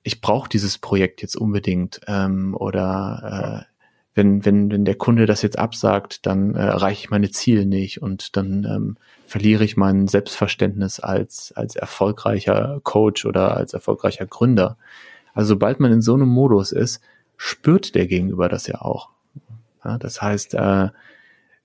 ich 0.04 0.20
brauche 0.20 0.48
dieses 0.48 0.78
Projekt 0.78 1.20
jetzt 1.20 1.34
unbedingt 1.34 2.00
ähm, 2.06 2.54
oder 2.54 3.66
äh, 3.66 3.73
wenn, 4.14 4.44
wenn, 4.44 4.70
wenn 4.70 4.84
der 4.84 4.94
Kunde 4.94 5.26
das 5.26 5.42
jetzt 5.42 5.58
absagt, 5.58 6.24
dann 6.26 6.54
äh, 6.54 6.60
erreiche 6.60 7.00
ich 7.00 7.10
meine 7.10 7.30
Ziele 7.30 7.66
nicht 7.66 8.00
und 8.00 8.36
dann 8.36 8.64
ähm, 8.64 8.96
verliere 9.26 9.64
ich 9.64 9.76
mein 9.76 10.06
Selbstverständnis 10.06 11.00
als, 11.00 11.52
als 11.56 11.74
erfolgreicher 11.74 12.80
Coach 12.84 13.26
oder 13.26 13.56
als 13.56 13.74
erfolgreicher 13.74 14.26
Gründer. 14.26 14.76
Also 15.34 15.50
sobald 15.50 15.80
man 15.80 15.92
in 15.92 16.02
so 16.02 16.14
einem 16.14 16.28
Modus 16.28 16.70
ist, 16.70 17.00
spürt 17.36 17.96
der 17.96 18.06
Gegenüber 18.06 18.48
das 18.48 18.68
ja 18.68 18.80
auch. 18.80 19.10
Ja, 19.84 19.98
das 19.98 20.22
heißt, 20.22 20.54
äh, 20.54 20.88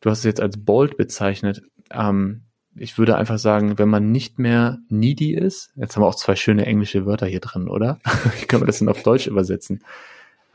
du 0.01 0.09
hast 0.09 0.19
es 0.19 0.23
jetzt 0.23 0.41
als 0.41 0.57
bold 0.57 0.97
bezeichnet. 0.97 1.61
Ähm, 1.91 2.41
ich 2.75 2.97
würde 2.97 3.15
einfach 3.15 3.37
sagen, 3.37 3.77
wenn 3.77 3.89
man 3.89 4.11
nicht 4.11 4.39
mehr 4.39 4.79
needy 4.89 5.33
ist, 5.33 5.71
jetzt 5.75 5.95
haben 5.95 6.03
wir 6.03 6.07
auch 6.07 6.15
zwei 6.15 6.35
schöne 6.35 6.65
englische 6.65 7.05
Wörter 7.05 7.27
hier 7.27 7.41
drin, 7.41 7.67
oder? 7.67 7.99
Wie 8.39 8.45
kann 8.45 8.59
man 8.59 8.67
das 8.67 8.79
denn 8.79 8.89
auf 8.89 9.03
Deutsch 9.03 9.27
übersetzen? 9.27 9.83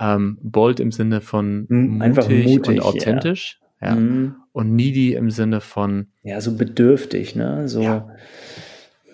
Ähm, 0.05 0.39
bold 0.43 0.81
im 0.81 0.93
Sinne 0.93 1.21
von 1.21 1.67
hm, 1.69 1.99
mutig, 1.99 2.47
mutig 2.47 2.81
und 2.81 2.81
authentisch. 2.81 3.61
Ja. 3.81 3.89
ja. 3.89 3.95
Mhm. 3.95 4.37
Und 4.53 4.75
needy 4.75 5.15
im 5.15 5.31
Sinne 5.31 5.61
von. 5.61 6.09
Ja, 6.23 6.41
so 6.41 6.57
bedürftig, 6.57 7.35
ne? 7.35 7.69
So. 7.69 7.81
Ja. 7.81 8.09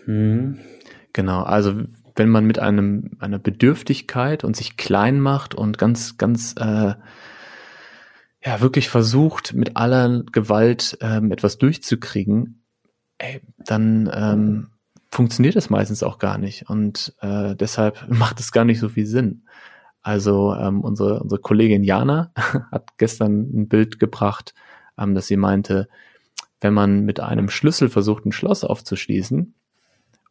Mhm. 0.06 0.58
Genau, 1.12 1.42
also 1.42 1.74
wenn 2.16 2.28
man 2.28 2.44
mit 2.44 2.58
einem 2.58 3.12
einer 3.18 3.38
Bedürftigkeit 3.38 4.44
und 4.44 4.56
sich 4.56 4.76
klein 4.76 5.20
macht 5.20 5.54
und 5.54 5.78
ganz, 5.78 6.18
ganz 6.18 6.54
äh, 6.58 6.94
ja 8.44 8.60
wirklich 8.60 8.88
versucht, 8.88 9.54
mit 9.54 9.76
aller 9.76 10.24
Gewalt 10.32 10.98
ähm, 11.00 11.30
etwas 11.32 11.58
durchzukriegen, 11.58 12.64
ey, 13.18 13.40
dann 13.58 14.10
ähm, 14.12 14.68
funktioniert 15.10 15.56
das 15.56 15.70
meistens 15.70 16.02
auch 16.02 16.18
gar 16.18 16.38
nicht. 16.38 16.68
Und 16.68 17.14
äh, 17.20 17.54
deshalb 17.56 18.04
macht 18.08 18.40
es 18.40 18.52
gar 18.52 18.64
nicht 18.64 18.80
so 18.80 18.88
viel 18.88 19.06
Sinn. 19.06 19.44
Also 20.02 20.54
ähm, 20.54 20.80
unsere, 20.80 21.20
unsere 21.20 21.40
Kollegin 21.40 21.84
Jana 21.84 22.32
hat 22.70 22.96
gestern 22.98 23.50
ein 23.54 23.68
Bild 23.68 23.98
gebracht, 23.98 24.54
ähm, 24.98 25.14
dass 25.14 25.26
sie 25.26 25.36
meinte, 25.36 25.88
wenn 26.60 26.74
man 26.74 27.04
mit 27.04 27.20
einem 27.20 27.48
Schlüssel 27.48 27.88
versucht, 27.88 28.24
ein 28.26 28.32
Schloss 28.32 28.64
aufzuschließen 28.64 29.54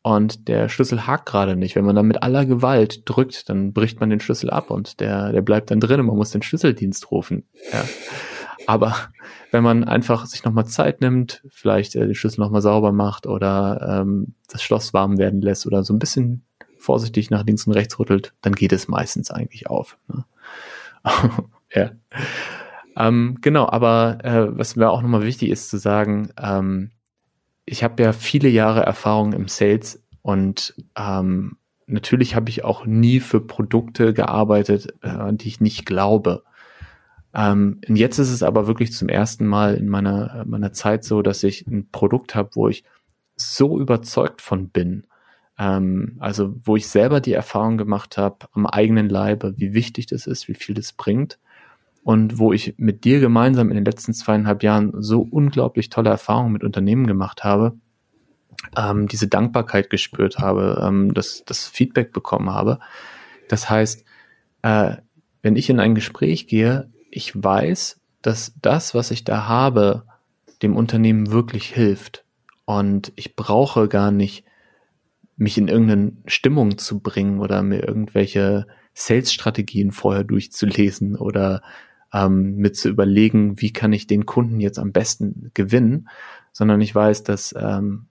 und 0.01 0.47
der 0.47 0.70
Schlüssel 0.70 1.05
hakt 1.05 1.26
gerade 1.26 1.55
nicht, 1.55 1.76
wenn 1.76 1.86
man 1.86 1.95
dann 1.95 2.07
mit 2.07 2.24
aller 2.24 2.45
Gewalt 2.45 3.03
drückt, 3.05 3.49
dann 3.49 3.74
bricht 3.74 3.99
man 3.99 4.09
den 4.09 4.20
Schlüssel 4.20 4.49
ab 4.49 4.72
und 4.72 4.99
der, 4.99 5.32
der 5.32 5.41
bleibt 5.41 5.72
dann 5.72 5.80
drin 5.80 5.99
und 5.99 6.07
man 6.07 6.17
muss 6.17 6.32
den 6.32 6.41
Schlüsseldienst 6.41 7.11
rufen. 7.11 7.45
Ja. 7.72 7.84
Aber 8.65 8.95
wenn 9.51 9.63
man 9.63 9.84
einfach 9.84 10.26
sich 10.26 10.43
nochmal 10.43 10.65
Zeit 10.65 11.01
nimmt, 11.01 11.43
vielleicht 11.49 11.95
äh, 11.95 12.05
den 12.05 12.15
Schlüssel 12.15 12.41
nochmal 12.41 12.61
sauber 12.61 12.91
macht 12.91 13.28
oder 13.28 14.01
ähm, 14.01 14.36
das 14.47 14.61
Schloss 14.61 14.93
warm 14.93 15.17
werden 15.17 15.41
lässt 15.41 15.65
oder 15.65 15.84
so 15.84 15.93
ein 15.93 15.99
bisschen 15.99 16.45
vorsichtig 16.80 17.30
nach 17.30 17.46
links 17.46 17.68
und 17.68 17.74
rechts 17.74 18.00
rüttelt, 18.00 18.34
dann 18.42 18.54
geht 18.54 18.72
es 18.72 18.88
meistens 18.88 19.32
eigentlich 19.32 19.70
auf. 19.70 19.98
Ne? 20.08 20.26
ja. 21.74 21.92
Ähm, 22.96 23.38
genau, 23.42 23.70
aber 23.70 24.18
äh, 24.24 24.58
was 24.58 24.76
mir 24.76 24.90
auch 24.90 25.02
nochmal 25.02 25.24
wichtig 25.24 25.50
ist 25.50 25.70
zu 25.70 25.78
sagen, 25.78 26.30
ähm, 26.42 26.92
ich 27.66 27.84
habe 27.84 28.02
ja 28.02 28.14
viele 28.14 28.50
Jahre 28.50 28.82
Erfahrung 28.82 29.34
im 29.34 29.48
Sales 29.48 30.02
und 30.22 30.74
ähm, 30.98 31.58
natürlich 31.86 32.36
habe 32.36 32.50
ich 32.50 32.64
auch 32.64 32.86
nie 32.86 33.20
für 33.20 33.42
Produkte 33.42 34.14
gearbeitet, 34.14 34.96
äh, 35.02 35.34
die 35.34 35.48
ich 35.48 35.62
nicht 35.62 35.86
glaube. 35.86 36.44
Ähm, 37.34 37.80
und 37.88 37.96
jetzt 37.96 38.18
ist 38.18 38.32
es 38.32 38.44
aber 38.44 38.68
wirklich 38.68 38.92
zum 38.94 39.08
ersten 39.08 39.46
Mal 39.46 39.76
in 39.76 39.88
meiner, 39.88 40.44
meiner 40.48 40.74
Zeit 40.74 41.04
so, 41.04 41.22
dass 41.22 41.44
ich 41.44 41.68
ein 41.68 41.90
Produkt 41.92 42.36
habe, 42.36 42.50
wo 42.54 42.68
ich 42.68 42.84
so 43.36 43.80
überzeugt 43.80 44.42
von 44.42 44.70
bin, 44.70 45.06
ähm, 45.60 46.16
also 46.20 46.55
wo 46.64 46.78
ich 46.78 46.88
selber 46.88 47.20
die 47.20 47.34
Erfahrung 47.34 47.78
gemacht 47.78 48.18
habe 48.18 48.47
am 48.53 48.66
eigenen 48.66 49.10
Leibe, 49.10 49.53
wie 49.57 49.74
wichtig 49.74 50.07
das 50.07 50.26
ist, 50.26 50.47
wie 50.47 50.53
viel 50.55 50.74
das 50.74 50.93
bringt 50.93 51.38
und 52.03 52.39
wo 52.39 52.53
ich 52.53 52.76
mit 52.78 53.03
dir 53.03 53.20
gemeinsam 53.20 53.70
in 53.70 53.76
den 53.76 53.86
letzten 53.86 54.14
zweieinhalb 54.14 54.64
Jahren 54.64 54.93
so 54.97 55.22
unglaublich 55.22 55.89
tolle 55.89 56.10
Erfahrungen 56.10 56.53
mit 56.53 56.64
Unternehmen 56.64 57.05
gemacht 57.05 57.43
habe, 57.43 57.74
ähm, 58.78 59.07
diese 59.10 59.28
Dankbarkeit 59.28 59.89
gespürt 59.89 60.39
habe, 60.39 60.82
ähm, 60.82 61.14
das, 61.14 61.43
das 61.45 61.68
Feedback 61.68 62.14
bekommen 62.14 62.49
habe. 62.51 62.80
Das 63.49 63.70
heißt, 63.70 64.05
äh, 64.62 64.95
wenn 65.41 65.57
ich 65.57 65.70
in 65.70 65.80
ein 65.80 65.93
Gespräch 65.93 66.47
gehe, 66.47 66.89
ich 67.12 67.32
weiß, 67.36 67.99
dass 68.22 68.53
das, 68.62 68.95
was 68.95 69.12
ich 69.12 69.26
da 69.26 69.47
habe, 69.47 70.03
dem 70.62 70.76
Unternehmen 70.76 71.32
wirklich 71.32 71.66
hilft. 71.66 72.26
Und 72.66 73.12
ich 73.16 73.36
brauche 73.36 73.88
gar 73.88 74.12
nicht 74.12 74.45
mich 75.40 75.58
in 75.58 75.68
irgendeine 75.68 76.12
Stimmung 76.26 76.78
zu 76.78 77.00
bringen 77.00 77.40
oder 77.40 77.64
mir 77.64 77.88
irgendwelche 77.88 78.68
Sales-Strategien 78.94 79.92
vorher 79.92 80.24
durchzulesen 80.24 81.16
oder 81.16 81.62
ähm, 82.14 82.56
mit 82.56 82.76
zu 82.76 82.90
überlegen, 82.90 83.62
wie 83.62 83.72
kann 83.72 83.94
ich 83.94 84.06
den 84.06 84.26
Kunden 84.26 84.60
jetzt 84.60 84.78
am 84.78 84.92
besten 84.92 85.52
gewinnen, 85.54 86.10
sondern 86.52 86.82
ich 86.82 86.94
weiß, 86.94 87.24
dass 87.24 87.56
ähm, 87.58 88.08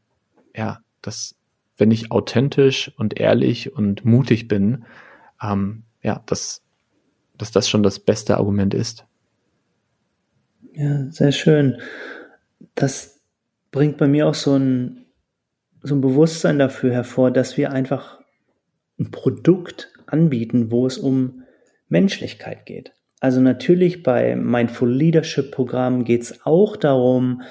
ja, 0.57 0.81
dass 1.03 1.37
wenn 1.77 1.91
ich 1.91 2.11
authentisch 2.11 2.93
und 2.97 3.19
ehrlich 3.21 3.73
und 3.73 4.05
mutig 4.05 4.49
bin, 4.49 4.85
ähm, 5.41 5.85
ja, 6.03 6.23
dass, 6.27 6.63
dass 7.37 7.53
das 7.53 7.69
schon 7.69 7.83
das 7.83 8.01
beste 8.01 8.37
Argument 8.37 8.75
ist. 8.75 9.05
Ja, 10.73 11.11
sehr 11.11 11.33
schön. 11.33 11.81
Das 12.75 13.21
bringt 13.71 13.99
bei 13.99 14.09
mir 14.09 14.27
auch 14.27 14.35
so 14.35 14.57
ein 14.57 15.05
so 15.83 15.95
ein 15.95 16.01
Bewusstsein 16.01 16.59
dafür 16.59 16.93
hervor, 16.93 17.31
dass 17.31 17.57
wir 17.57 17.73
einfach 17.73 18.21
ein 18.99 19.11
Produkt 19.11 19.93
anbieten, 20.07 20.71
wo 20.71 20.87
es 20.87 20.99
um 20.99 21.43
Menschlichkeit 21.89 22.67
geht. 22.67 22.93
Also 23.21 23.41
natürlich 23.41 24.03
bei 24.03 24.37
Mindful 24.37 24.91
Leadership 24.93 25.51
Programm 25.51 26.05
geht 26.05 26.23
es 26.23 26.47
auch 26.47 26.77
darum, 26.77 27.43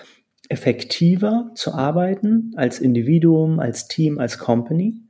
effektiver 0.50 1.52
zu 1.56 1.74
arbeiten 1.74 2.54
als 2.56 2.80
Individuum, 2.80 3.60
als 3.60 3.88
Team, 3.88 4.18
als 4.20 4.38
Company. 4.38 5.02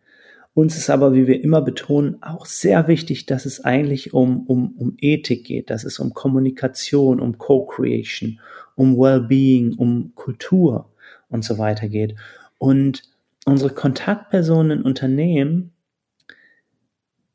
Uns 0.56 0.76
ist 0.76 0.90
aber, 0.90 1.14
wie 1.14 1.28
wir 1.28 1.44
immer 1.44 1.62
betonen, 1.62 2.18
auch 2.24 2.48
sehr 2.48 2.88
wichtig, 2.88 3.28
dass 3.28 3.46
es 3.46 3.64
eigentlich 3.64 4.16
um, 4.16 4.48
um, 4.48 4.74
um 4.78 4.98
Ethik 5.00 5.46
geht, 5.46 5.70
dass 5.70 5.84
es 5.84 6.00
um 6.00 6.16
Kommunikation, 6.16 7.20
um 7.20 7.38
Co-Creation, 7.38 8.40
um 8.76 8.98
Well-Being, 8.98 9.76
um 9.78 10.14
Kultur 10.16 10.90
und 11.30 11.44
so 11.44 11.60
weiter 11.60 11.88
geht. 11.88 12.16
Und 12.58 13.04
unsere 13.46 13.74
Kontaktpersonen 13.74 14.80
in 14.80 14.84
Unternehmen 14.84 15.74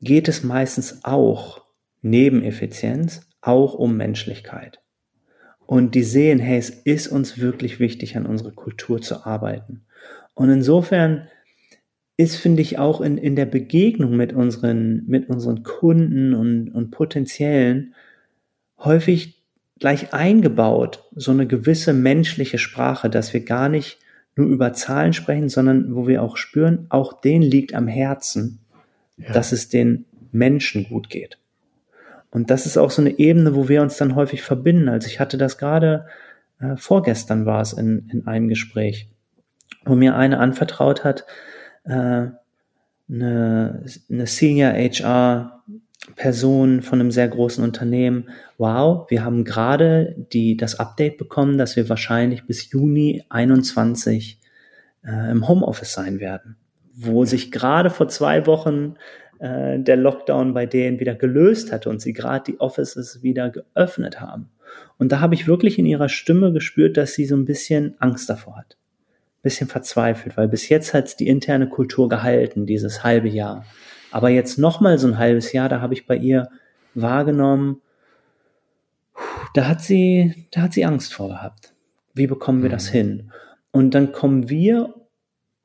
geht 0.01 0.27
es 0.27 0.43
meistens 0.43 1.03
auch 1.03 1.63
neben 2.01 2.43
Effizienz 2.43 3.27
auch 3.41 3.73
um 3.73 3.97
Menschlichkeit. 3.97 4.79
Und 5.65 5.95
die 5.95 6.03
sehen, 6.03 6.39
hey, 6.39 6.57
es 6.57 6.69
ist 6.69 7.07
uns 7.07 7.37
wirklich 7.37 7.79
wichtig, 7.79 8.17
an 8.17 8.25
unserer 8.25 8.51
Kultur 8.51 9.01
zu 9.01 9.25
arbeiten. 9.25 9.85
Und 10.33 10.49
insofern 10.49 11.27
ist, 12.17 12.35
finde 12.35 12.61
ich, 12.61 12.77
auch 12.77 13.01
in, 13.01 13.17
in 13.17 13.35
der 13.35 13.45
Begegnung 13.45 14.15
mit 14.15 14.33
unseren, 14.33 15.03
mit 15.07 15.29
unseren 15.29 15.63
Kunden 15.63 16.33
und, 16.33 16.69
und 16.69 16.91
Potenziellen 16.91 17.95
häufig 18.77 19.41
gleich 19.79 20.13
eingebaut, 20.13 21.03
so 21.15 21.31
eine 21.31 21.47
gewisse 21.47 21.93
menschliche 21.93 22.57
Sprache, 22.57 23.09
dass 23.09 23.33
wir 23.33 23.43
gar 23.43 23.69
nicht 23.69 23.99
nur 24.35 24.47
über 24.47 24.73
Zahlen 24.73 25.13
sprechen, 25.13 25.49
sondern 25.49 25.95
wo 25.95 26.07
wir 26.07 26.23
auch 26.23 26.37
spüren, 26.37 26.87
auch 26.89 27.21
denen 27.21 27.43
liegt 27.43 27.73
am 27.73 27.87
Herzen, 27.87 28.59
ja. 29.17 29.31
dass 29.31 29.51
es 29.51 29.69
den 29.69 30.05
Menschen 30.31 30.87
gut 30.89 31.09
geht. 31.09 31.37
Und 32.31 32.49
das 32.49 32.65
ist 32.65 32.77
auch 32.77 32.89
so 32.89 33.01
eine 33.01 33.19
Ebene, 33.19 33.55
wo 33.55 33.69
wir 33.69 33.83
uns 33.83 33.97
dann 33.97 34.15
häufig 34.15 34.41
verbinden. 34.41 34.89
Also 34.89 35.07
ich 35.07 35.19
hatte 35.19 35.37
das 35.37 35.59
gerade, 35.59 36.07
äh, 36.59 36.75
vorgestern 36.77 37.45
war 37.45 37.61
es 37.61 37.73
in, 37.73 38.09
in 38.11 38.25
einem 38.25 38.47
Gespräch, 38.47 39.07
wo 39.85 39.93
mir 39.93 40.15
eine 40.15 40.39
anvertraut 40.39 41.03
hat, 41.03 41.25
äh, 41.83 42.27
eine, 43.09 43.85
eine 44.09 44.27
Senior 44.27 44.71
HR 44.71 45.63
Person 46.15 46.81
von 46.81 46.99
einem 46.99 47.11
sehr 47.11 47.27
großen 47.27 47.63
Unternehmen, 47.63 48.29
wow, 48.57 49.09
wir 49.09 49.23
haben 49.23 49.45
gerade 49.45 50.15
die, 50.33 50.57
das 50.57 50.79
Update 50.79 51.17
bekommen, 51.17 51.57
dass 51.57 51.75
wir 51.75 51.87
wahrscheinlich 51.89 52.45
bis 52.45 52.69
Juni 52.71 53.23
21 53.29 54.39
äh, 55.05 55.31
im 55.31 55.47
Homeoffice 55.47 55.93
sein 55.93 56.19
werden, 56.19 56.57
wo 56.93 57.25
sich 57.25 57.51
gerade 57.51 57.89
vor 57.89 58.09
zwei 58.09 58.45
Wochen 58.45 58.95
äh, 59.39 59.79
der 59.79 59.97
Lockdown 59.97 60.53
bei 60.53 60.65
denen 60.65 60.99
wieder 60.99 61.15
gelöst 61.15 61.71
hatte 61.71 61.89
und 61.89 62.01
sie 62.01 62.13
gerade 62.13 62.51
die 62.51 62.59
Offices 62.59 63.23
wieder 63.23 63.49
geöffnet 63.49 64.19
haben. 64.19 64.49
Und 64.97 65.11
da 65.11 65.19
habe 65.19 65.35
ich 65.35 65.47
wirklich 65.47 65.79
in 65.79 65.85
ihrer 65.85 66.09
Stimme 66.09 66.51
gespürt, 66.51 66.97
dass 66.97 67.13
sie 67.13 67.25
so 67.25 67.35
ein 67.35 67.45
bisschen 67.45 67.95
Angst 67.99 68.29
davor 68.29 68.57
hat. 68.57 68.77
Ein 68.77 69.43
bisschen 69.43 69.67
verzweifelt, 69.67 70.37
weil 70.37 70.47
bis 70.47 70.69
jetzt 70.69 70.93
hat 70.93 71.19
die 71.19 71.27
interne 71.27 71.67
Kultur 71.67 72.09
gehalten, 72.09 72.65
dieses 72.65 73.03
halbe 73.03 73.29
Jahr. 73.29 73.65
Aber 74.13 74.29
jetzt 74.29 74.57
nochmal 74.57 74.97
so 74.99 75.07
ein 75.07 75.17
halbes 75.17 75.51
Jahr, 75.53 75.69
da 75.69 75.81
habe 75.81 75.93
ich 75.93 76.05
bei 76.05 76.15
ihr 76.15 76.49
wahrgenommen, 76.93 77.81
Da 79.53 79.67
hat 79.67 79.81
sie, 79.81 80.47
da 80.51 80.61
hat 80.63 80.73
sie 80.73 80.85
Angst 80.85 81.13
vor 81.13 81.29
gehabt. 81.29 81.73
Wie 82.13 82.27
bekommen 82.27 82.63
wir 82.63 82.69
mhm. 82.69 82.73
das 82.73 82.87
hin? 82.87 83.31
Und 83.71 83.93
dann 83.93 84.11
kommen 84.11 84.49
wir 84.49 84.93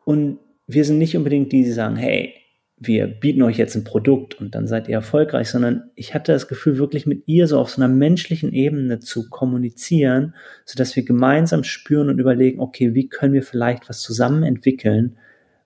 und 0.04 0.38
wir 0.66 0.84
sind 0.84 0.98
nicht 0.98 1.16
unbedingt 1.16 1.52
die, 1.52 1.64
die 1.64 1.72
sagen, 1.72 1.96
hey, 1.96 2.34
wir 2.76 3.06
bieten 3.06 3.42
euch 3.42 3.56
jetzt 3.56 3.74
ein 3.74 3.84
Produkt 3.84 4.40
und 4.40 4.54
dann 4.54 4.68
seid 4.68 4.88
ihr 4.88 4.94
erfolgreich, 4.94 5.48
sondern 5.48 5.90
ich 5.96 6.14
hatte 6.14 6.32
das 6.32 6.46
Gefühl, 6.46 6.78
wirklich 6.78 7.06
mit 7.06 7.24
ihr 7.26 7.48
so 7.48 7.58
auf 7.58 7.70
so 7.70 7.82
einer 7.82 7.92
menschlichen 7.92 8.52
Ebene 8.52 9.00
zu 9.00 9.28
kommunizieren, 9.28 10.34
so 10.64 10.76
dass 10.76 10.94
wir 10.94 11.04
gemeinsam 11.04 11.64
spüren 11.64 12.08
und 12.08 12.18
überlegen, 12.18 12.60
okay, 12.60 12.94
wie 12.94 13.08
können 13.08 13.32
wir 13.32 13.42
vielleicht 13.42 13.88
was 13.88 14.00
zusammen 14.00 14.42
entwickeln, 14.42 15.16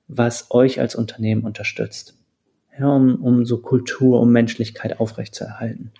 was 0.08 0.50
euch 0.50 0.80
als 0.80 0.94
Unternehmen 0.94 1.42
unterstützt. 1.42 2.21
Ja, 2.78 2.88
um, 2.88 3.16
um 3.16 3.44
so 3.44 3.58
Kultur, 3.58 4.20
um 4.20 4.32
Menschlichkeit 4.32 4.98
aufrechtzuerhalten. 5.00 5.92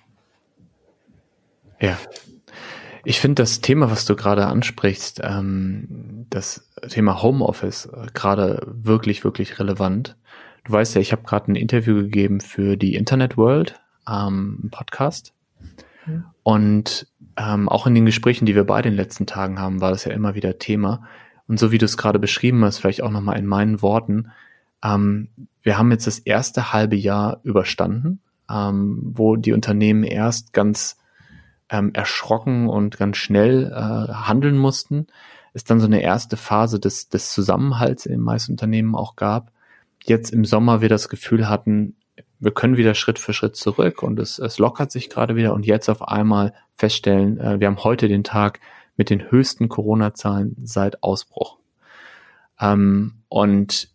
Ja. 1.80 1.98
Ich 3.04 3.20
finde 3.20 3.42
das 3.42 3.60
Thema, 3.60 3.90
was 3.90 4.04
du 4.04 4.14
gerade 4.14 4.46
ansprichst, 4.46 5.20
ähm, 5.24 6.26
das 6.30 6.70
Thema 6.88 7.22
Homeoffice, 7.22 7.86
äh, 7.86 8.06
gerade 8.14 8.64
wirklich, 8.66 9.24
wirklich 9.24 9.58
relevant 9.58 10.16
Du 10.64 10.72
weißt 10.72 10.94
ja, 10.94 11.00
ich 11.00 11.12
habe 11.12 11.22
gerade 11.22 11.50
ein 11.50 11.56
Interview 11.56 11.96
gegeben 11.96 12.40
für 12.40 12.76
die 12.76 12.94
Internet 12.94 13.36
World, 13.36 13.80
ähm, 14.08 14.68
Podcast. 14.70 15.34
Mhm. 16.06 16.24
Und 16.42 17.06
ähm, 17.36 17.68
auch 17.68 17.86
in 17.86 17.94
den 17.94 18.06
Gesprächen, 18.06 18.46
die 18.46 18.54
wir 18.54 18.64
bei 18.64 18.82
den 18.82 18.94
letzten 18.94 19.26
Tagen 19.26 19.58
haben, 19.58 19.80
war 19.80 19.90
das 19.90 20.04
ja 20.04 20.12
immer 20.12 20.34
wieder 20.34 20.58
Thema. 20.58 21.08
Und 21.48 21.58
so 21.58 21.72
wie 21.72 21.78
du 21.78 21.84
es 21.84 21.96
gerade 21.96 22.18
beschrieben 22.18 22.64
hast, 22.64 22.78
vielleicht 22.78 23.02
auch 23.02 23.10
nochmal 23.10 23.38
in 23.38 23.46
meinen 23.46 23.82
Worten, 23.82 24.30
ähm, 24.82 25.28
wir 25.62 25.78
haben 25.78 25.90
jetzt 25.90 26.06
das 26.06 26.18
erste 26.18 26.72
halbe 26.72 26.96
Jahr 26.96 27.40
überstanden, 27.44 28.20
ähm, 28.50 28.98
wo 29.14 29.36
die 29.36 29.52
Unternehmen 29.52 30.04
erst 30.04 30.52
ganz 30.52 30.98
ähm, 31.68 31.92
erschrocken 31.94 32.68
und 32.68 32.98
ganz 32.98 33.16
schnell 33.16 33.72
äh, 33.72 34.12
handeln 34.12 34.58
mussten, 34.58 35.06
es 35.54 35.64
dann 35.64 35.80
so 35.80 35.86
eine 35.86 36.02
erste 36.02 36.36
Phase 36.36 36.80
des, 36.80 37.08
des 37.08 37.32
Zusammenhalts 37.32 38.06
in 38.06 38.12
den 38.12 38.20
meisten 38.20 38.52
Unternehmen 38.52 38.94
auch 38.94 39.16
gab. 39.16 39.52
Jetzt 40.04 40.30
im 40.30 40.44
Sommer 40.44 40.80
wir 40.80 40.88
das 40.88 41.08
Gefühl 41.08 41.48
hatten, 41.48 41.96
wir 42.40 42.52
können 42.52 42.76
wieder 42.76 42.94
Schritt 42.94 43.18
für 43.18 43.32
Schritt 43.32 43.54
zurück 43.54 44.02
und 44.02 44.18
es, 44.18 44.38
es 44.38 44.58
lockert 44.58 44.90
sich 44.90 45.08
gerade 45.08 45.36
wieder. 45.36 45.54
Und 45.54 45.64
jetzt 45.64 45.88
auf 45.88 46.08
einmal 46.08 46.54
feststellen, 46.76 47.38
äh, 47.38 47.60
wir 47.60 47.68
haben 47.68 47.84
heute 47.84 48.08
den 48.08 48.24
Tag 48.24 48.60
mit 48.96 49.10
den 49.10 49.30
höchsten 49.30 49.68
Corona-Zahlen 49.68 50.56
seit 50.62 51.02
Ausbruch. 51.02 51.58
Ähm, 52.60 53.22
und 53.28 53.91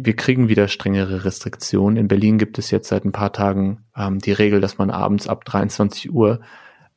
wir 0.00 0.16
kriegen 0.16 0.48
wieder 0.48 0.68
strengere 0.68 1.26
Restriktionen. 1.26 1.98
In 1.98 2.08
Berlin 2.08 2.38
gibt 2.38 2.58
es 2.58 2.70
jetzt 2.70 2.88
seit 2.88 3.04
ein 3.04 3.12
paar 3.12 3.32
Tagen 3.32 3.84
ähm, 3.94 4.20
die 4.20 4.32
Regel, 4.32 4.60
dass 4.60 4.78
man 4.78 4.90
abends 4.90 5.28
ab 5.28 5.44
23 5.44 6.10
Uhr 6.12 6.40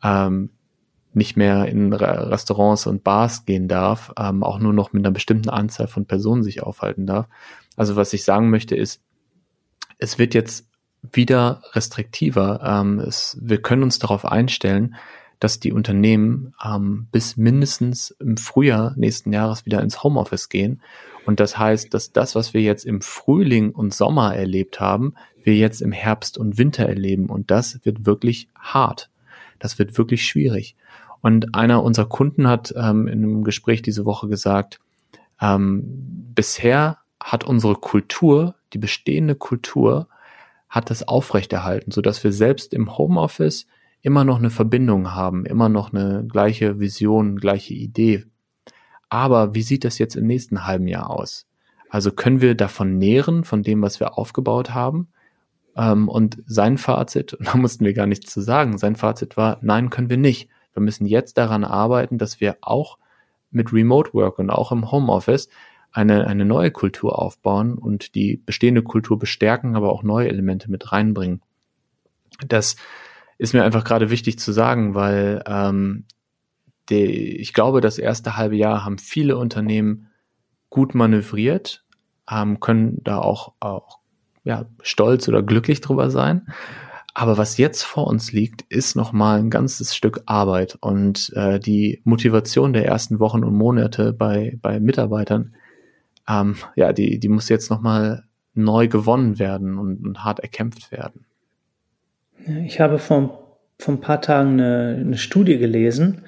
ähm, 0.01 0.49
nicht 1.13 1.35
mehr 1.35 1.65
in 1.65 1.91
Restaurants 1.93 2.87
und 2.87 3.03
Bars 3.03 3.45
gehen 3.45 3.67
darf, 3.67 4.13
ähm, 4.17 4.43
auch 4.43 4.59
nur 4.59 4.71
noch 4.71 4.93
mit 4.93 5.05
einer 5.05 5.13
bestimmten 5.13 5.49
Anzahl 5.49 5.87
von 5.87 6.05
Personen 6.05 6.43
sich 6.43 6.63
aufhalten 6.63 7.05
darf. 7.05 7.27
Also 7.75 7.97
was 7.97 8.13
ich 8.13 8.23
sagen 8.23 8.49
möchte 8.49 8.75
ist, 8.75 9.01
es 9.97 10.17
wird 10.17 10.33
jetzt 10.33 10.67
wieder 11.11 11.63
restriktiver. 11.73 12.61
Ähm, 12.63 12.99
es, 12.99 13.37
wir 13.41 13.61
können 13.61 13.83
uns 13.83 13.99
darauf 13.99 14.25
einstellen, 14.25 14.95
dass 15.39 15.59
die 15.59 15.73
Unternehmen 15.73 16.53
ähm, 16.63 17.07
bis 17.11 17.35
mindestens 17.35 18.11
im 18.11 18.37
Frühjahr 18.37 18.93
nächsten 18.95 19.33
Jahres 19.33 19.65
wieder 19.65 19.81
ins 19.81 20.01
Homeoffice 20.01 20.47
gehen. 20.47 20.81
Und 21.25 21.39
das 21.39 21.57
heißt, 21.57 21.93
dass 21.93 22.11
das, 22.11 22.35
was 22.35 22.53
wir 22.53 22.61
jetzt 22.61 22.85
im 22.85 23.01
Frühling 23.01 23.71
und 23.71 23.93
Sommer 23.93 24.35
erlebt 24.35 24.79
haben, 24.79 25.15
wir 25.43 25.55
jetzt 25.55 25.81
im 25.81 25.91
Herbst 25.91 26.37
und 26.37 26.57
Winter 26.57 26.85
erleben. 26.85 27.27
Und 27.27 27.51
das 27.51 27.79
wird 27.83 28.05
wirklich 28.05 28.49
hart. 28.57 29.09
Das 29.59 29.79
wird 29.79 29.97
wirklich 29.97 30.25
schwierig. 30.25 30.75
Und 31.21 31.55
einer 31.55 31.83
unserer 31.83 32.07
Kunden 32.07 32.47
hat 32.47 32.73
ähm, 32.77 33.07
in 33.07 33.23
einem 33.23 33.43
Gespräch 33.43 33.81
diese 33.81 34.05
Woche 34.05 34.27
gesagt, 34.27 34.79
ähm, 35.41 35.83
bisher 36.35 36.99
hat 37.19 37.43
unsere 37.43 37.75
Kultur, 37.75 38.55
die 38.73 38.77
bestehende 38.77 39.35
Kultur, 39.35 40.07
hat 40.69 40.89
das 40.89 41.07
aufrechterhalten, 41.07 41.91
so 41.91 42.01
dass 42.01 42.23
wir 42.23 42.31
selbst 42.31 42.73
im 42.73 42.97
Homeoffice 42.97 43.65
immer 44.01 44.23
noch 44.23 44.37
eine 44.37 44.51
Verbindung 44.51 45.13
haben, 45.13 45.45
immer 45.45 45.69
noch 45.69 45.91
eine 45.91 46.25
gleiche 46.27 46.79
Vision, 46.79 47.37
gleiche 47.37 47.73
Idee. 47.73 48.25
Aber 49.15 49.55
wie 49.55 49.61
sieht 49.61 49.85
das 49.85 49.97
jetzt 49.97 50.17
im 50.17 50.27
nächsten 50.27 50.67
halben 50.67 50.89
Jahr 50.89 51.09
aus? 51.09 51.47
Also 51.89 52.11
können 52.11 52.41
wir 52.41 52.53
davon 52.53 52.97
nähren, 52.97 53.45
von 53.45 53.63
dem, 53.63 53.81
was 53.81 54.01
wir 54.01 54.17
aufgebaut 54.17 54.73
haben? 54.73 55.07
Ähm, 55.77 56.09
und 56.09 56.43
sein 56.47 56.77
Fazit, 56.77 57.37
da 57.39 57.55
mussten 57.55 57.85
wir 57.85 57.93
gar 57.93 58.07
nichts 58.07 58.29
zu 58.29 58.41
sagen, 58.41 58.77
sein 58.77 58.97
Fazit 58.97 59.37
war, 59.37 59.57
nein, 59.61 59.89
können 59.89 60.09
wir 60.09 60.17
nicht. 60.17 60.49
Wir 60.73 60.81
müssen 60.81 61.05
jetzt 61.05 61.37
daran 61.37 61.63
arbeiten, 61.63 62.17
dass 62.17 62.41
wir 62.41 62.57
auch 62.59 62.97
mit 63.51 63.71
Remote 63.71 64.13
Work 64.13 64.37
und 64.37 64.49
auch 64.49 64.73
im 64.73 64.91
Homeoffice 64.91 65.47
eine, 65.93 66.27
eine 66.27 66.43
neue 66.43 66.71
Kultur 66.71 67.17
aufbauen 67.17 67.75
und 67.75 68.15
die 68.15 68.35
bestehende 68.45 68.83
Kultur 68.83 69.17
bestärken, 69.17 69.77
aber 69.77 69.93
auch 69.93 70.03
neue 70.03 70.27
Elemente 70.27 70.69
mit 70.69 70.91
reinbringen. 70.91 71.41
Das 72.45 72.75
ist 73.37 73.53
mir 73.53 73.63
einfach 73.63 73.85
gerade 73.85 74.09
wichtig 74.09 74.39
zu 74.39 74.51
sagen, 74.51 74.93
weil 74.93 75.41
ähm, 75.47 76.03
die, 76.89 77.37
ich 77.37 77.53
glaube, 77.53 77.81
das 77.81 77.97
erste 77.97 78.37
halbe 78.37 78.55
Jahr 78.55 78.85
haben 78.85 78.97
viele 78.97 79.37
Unternehmen 79.37 80.07
gut 80.69 80.95
manövriert, 80.95 81.83
ähm, 82.29 82.59
können 82.59 83.01
da 83.03 83.19
auch, 83.19 83.53
auch 83.59 83.99
ja, 84.43 84.65
stolz 84.81 85.27
oder 85.27 85.41
glücklich 85.43 85.81
drüber 85.81 86.09
sein. 86.09 86.47
Aber 87.13 87.37
was 87.37 87.57
jetzt 87.57 87.83
vor 87.83 88.07
uns 88.07 88.33
liegt, 88.33 88.63
ist 88.63 88.95
nochmal 88.95 89.39
ein 89.39 89.49
ganzes 89.49 89.95
Stück 89.95 90.23
Arbeit 90.25 90.77
und 90.81 91.31
äh, 91.35 91.59
die 91.59 92.01
Motivation 92.03 92.73
der 92.73 92.85
ersten 92.85 93.19
Wochen 93.19 93.43
und 93.43 93.55
Monate 93.55 94.11
bei, 94.11 94.57
bei 94.61 94.79
Mitarbeitern 94.79 95.55
ähm, 96.27 96.55
ja, 96.75 96.93
die, 96.93 97.19
die 97.19 97.29
muss 97.29 97.49
jetzt 97.49 97.69
nochmal 97.69 98.23
neu 98.53 98.87
gewonnen 98.87 99.37
werden 99.39 99.77
und, 99.77 100.05
und, 100.05 100.23
hart 100.23 100.39
erkämpft 100.39 100.91
werden. 100.91 101.25
Ich 102.65 102.79
habe 102.79 102.99
vor, 102.99 103.57
vor 103.79 103.93
ein 103.93 104.01
paar 104.01 104.21
Tagen 104.21 104.53
eine, 104.53 104.97
eine 104.99 105.17
Studie 105.17 105.57
gelesen. 105.57 106.23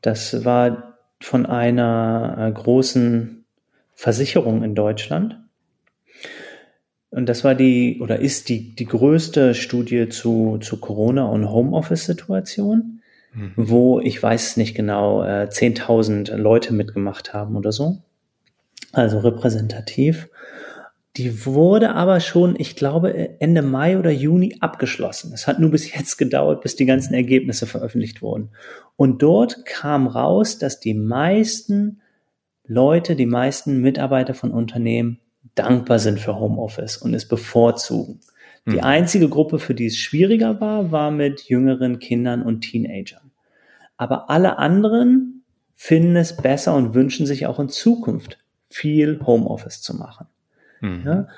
Das 0.00 0.44
war 0.44 0.98
von 1.20 1.46
einer 1.46 2.36
äh, 2.38 2.52
großen 2.52 3.44
Versicherung 3.94 4.62
in 4.62 4.74
Deutschland. 4.74 5.38
Und 7.10 7.28
das 7.28 7.44
war 7.44 7.54
die 7.54 8.00
oder 8.00 8.20
ist 8.20 8.48
die, 8.48 8.74
die 8.74 8.86
größte 8.86 9.54
Studie 9.54 10.08
zu, 10.08 10.58
zu 10.58 10.78
Corona 10.78 11.24
und 11.24 11.50
Homeoffice-Situation, 11.50 13.02
mhm. 13.34 13.52
wo 13.56 14.00
ich 14.00 14.22
weiß 14.22 14.56
nicht 14.56 14.74
genau, 14.74 15.24
äh, 15.24 15.48
10.000 15.50 16.36
Leute 16.36 16.72
mitgemacht 16.72 17.34
haben 17.34 17.56
oder 17.56 17.72
so 17.72 17.98
also 18.92 19.18
repräsentativ. 19.18 20.28
Die 21.16 21.44
wurde 21.44 21.94
aber 21.94 22.20
schon, 22.20 22.54
ich 22.58 22.76
glaube, 22.76 23.40
Ende 23.40 23.62
Mai 23.62 23.98
oder 23.98 24.10
Juni 24.10 24.56
abgeschlossen. 24.60 25.32
Es 25.32 25.46
hat 25.46 25.58
nur 25.58 25.70
bis 25.70 25.92
jetzt 25.92 26.16
gedauert, 26.18 26.62
bis 26.62 26.76
die 26.76 26.86
ganzen 26.86 27.14
Ergebnisse 27.14 27.66
veröffentlicht 27.66 28.22
wurden. 28.22 28.50
Und 28.96 29.22
dort 29.22 29.64
kam 29.66 30.06
raus, 30.06 30.58
dass 30.58 30.78
die 30.78 30.94
meisten 30.94 32.00
Leute, 32.66 33.16
die 33.16 33.26
meisten 33.26 33.80
Mitarbeiter 33.80 34.34
von 34.34 34.52
Unternehmen 34.52 35.18
dankbar 35.56 35.98
sind 35.98 36.20
für 36.20 36.38
Homeoffice 36.38 36.96
und 36.98 37.14
es 37.14 37.26
bevorzugen. 37.26 38.20
Die 38.66 38.78
hm. 38.78 38.84
einzige 38.84 39.28
Gruppe, 39.28 39.58
für 39.58 39.74
die 39.74 39.86
es 39.86 39.96
schwieriger 39.96 40.60
war, 40.60 40.92
war 40.92 41.10
mit 41.10 41.48
jüngeren 41.48 41.98
Kindern 41.98 42.42
und 42.42 42.60
Teenagern. 42.60 43.32
Aber 43.96 44.30
alle 44.30 44.58
anderen 44.58 45.42
finden 45.74 46.14
es 46.16 46.36
besser 46.36 46.76
und 46.76 46.94
wünschen 46.94 47.26
sich 47.26 47.46
auch 47.46 47.58
in 47.58 47.68
Zukunft 47.68 48.38
viel 48.68 49.20
Homeoffice 49.26 49.82
zu 49.82 49.96
machen. 49.96 50.26
Mhm. 50.80 51.02
Ja? 51.04 51.28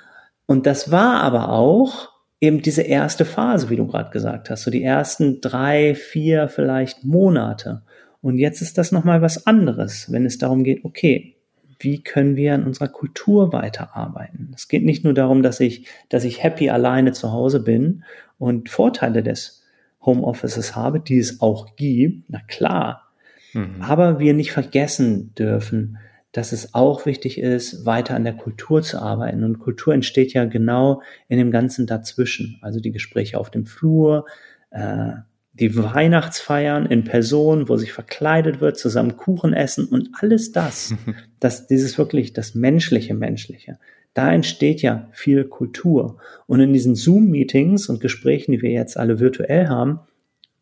Und 0.46 0.66
das 0.66 0.90
war 0.90 1.22
aber 1.22 1.50
auch 1.50 2.10
eben 2.40 2.60
diese 2.60 2.82
erste 2.82 3.24
Phase, 3.24 3.70
wie 3.70 3.76
du 3.76 3.86
gerade 3.86 4.10
gesagt 4.10 4.50
hast, 4.50 4.62
so 4.62 4.70
die 4.70 4.82
ersten 4.82 5.40
drei, 5.40 5.94
vier 5.94 6.48
vielleicht 6.48 7.04
Monate. 7.04 7.82
Und 8.20 8.38
jetzt 8.38 8.62
ist 8.62 8.78
das 8.78 8.92
nochmal 8.92 9.22
was 9.22 9.46
anderes, 9.46 10.10
wenn 10.10 10.26
es 10.26 10.38
darum 10.38 10.64
geht, 10.64 10.84
okay, 10.84 11.36
wie 11.78 12.02
können 12.02 12.36
wir 12.36 12.54
an 12.54 12.64
unserer 12.64 12.88
Kultur 12.88 13.52
weiterarbeiten? 13.52 14.52
Es 14.54 14.68
geht 14.68 14.84
nicht 14.84 15.04
nur 15.04 15.14
darum, 15.14 15.42
dass 15.42 15.60
ich, 15.60 15.86
dass 16.08 16.24
ich 16.24 16.42
happy 16.42 16.70
alleine 16.70 17.12
zu 17.12 17.32
Hause 17.32 17.60
bin 17.60 18.04
und 18.38 18.68
Vorteile 18.68 19.22
des 19.22 19.64
Homeoffices 20.04 20.76
habe, 20.76 21.00
die 21.00 21.18
es 21.18 21.40
auch 21.40 21.76
gibt, 21.76 22.24
na 22.28 22.40
klar. 22.46 23.08
Mhm. 23.52 23.82
Aber 23.82 24.18
wir 24.18 24.34
nicht 24.34 24.52
vergessen 24.52 25.34
dürfen, 25.34 25.98
dass 26.32 26.52
es 26.52 26.74
auch 26.74 27.04
wichtig 27.04 27.38
ist, 27.38 27.84
weiter 27.84 28.14
an 28.14 28.24
der 28.24 28.32
Kultur 28.32 28.82
zu 28.82 29.00
arbeiten. 29.00 29.44
Und 29.44 29.58
Kultur 29.58 29.92
entsteht 29.92 30.32
ja 30.32 30.46
genau 30.46 31.02
in 31.28 31.38
dem 31.38 31.50
Ganzen 31.50 31.86
dazwischen. 31.86 32.58
Also 32.62 32.80
die 32.80 32.90
Gespräche 32.90 33.38
auf 33.38 33.50
dem 33.50 33.66
Flur, 33.66 34.24
äh, 34.70 35.12
die 35.52 35.76
Weihnachtsfeiern 35.76 36.86
in 36.86 37.04
Person, 37.04 37.68
wo 37.68 37.76
sich 37.76 37.92
verkleidet 37.92 38.62
wird, 38.62 38.78
zusammen 38.78 39.18
Kuchen 39.18 39.52
essen 39.52 39.86
und 39.86 40.08
alles 40.18 40.52
das, 40.52 40.94
das, 41.40 41.66
dieses 41.66 41.98
wirklich 41.98 42.32
das 42.32 42.54
menschliche, 42.54 43.12
menschliche. 43.12 43.78
Da 44.14 44.32
entsteht 44.32 44.80
ja 44.80 45.08
viel 45.12 45.44
Kultur. 45.44 46.16
Und 46.46 46.60
in 46.60 46.72
diesen 46.72 46.94
Zoom-Meetings 46.94 47.90
und 47.90 48.00
Gesprächen, 48.00 48.52
die 48.52 48.62
wir 48.62 48.70
jetzt 48.70 48.96
alle 48.96 49.20
virtuell 49.20 49.68
haben, 49.68 50.00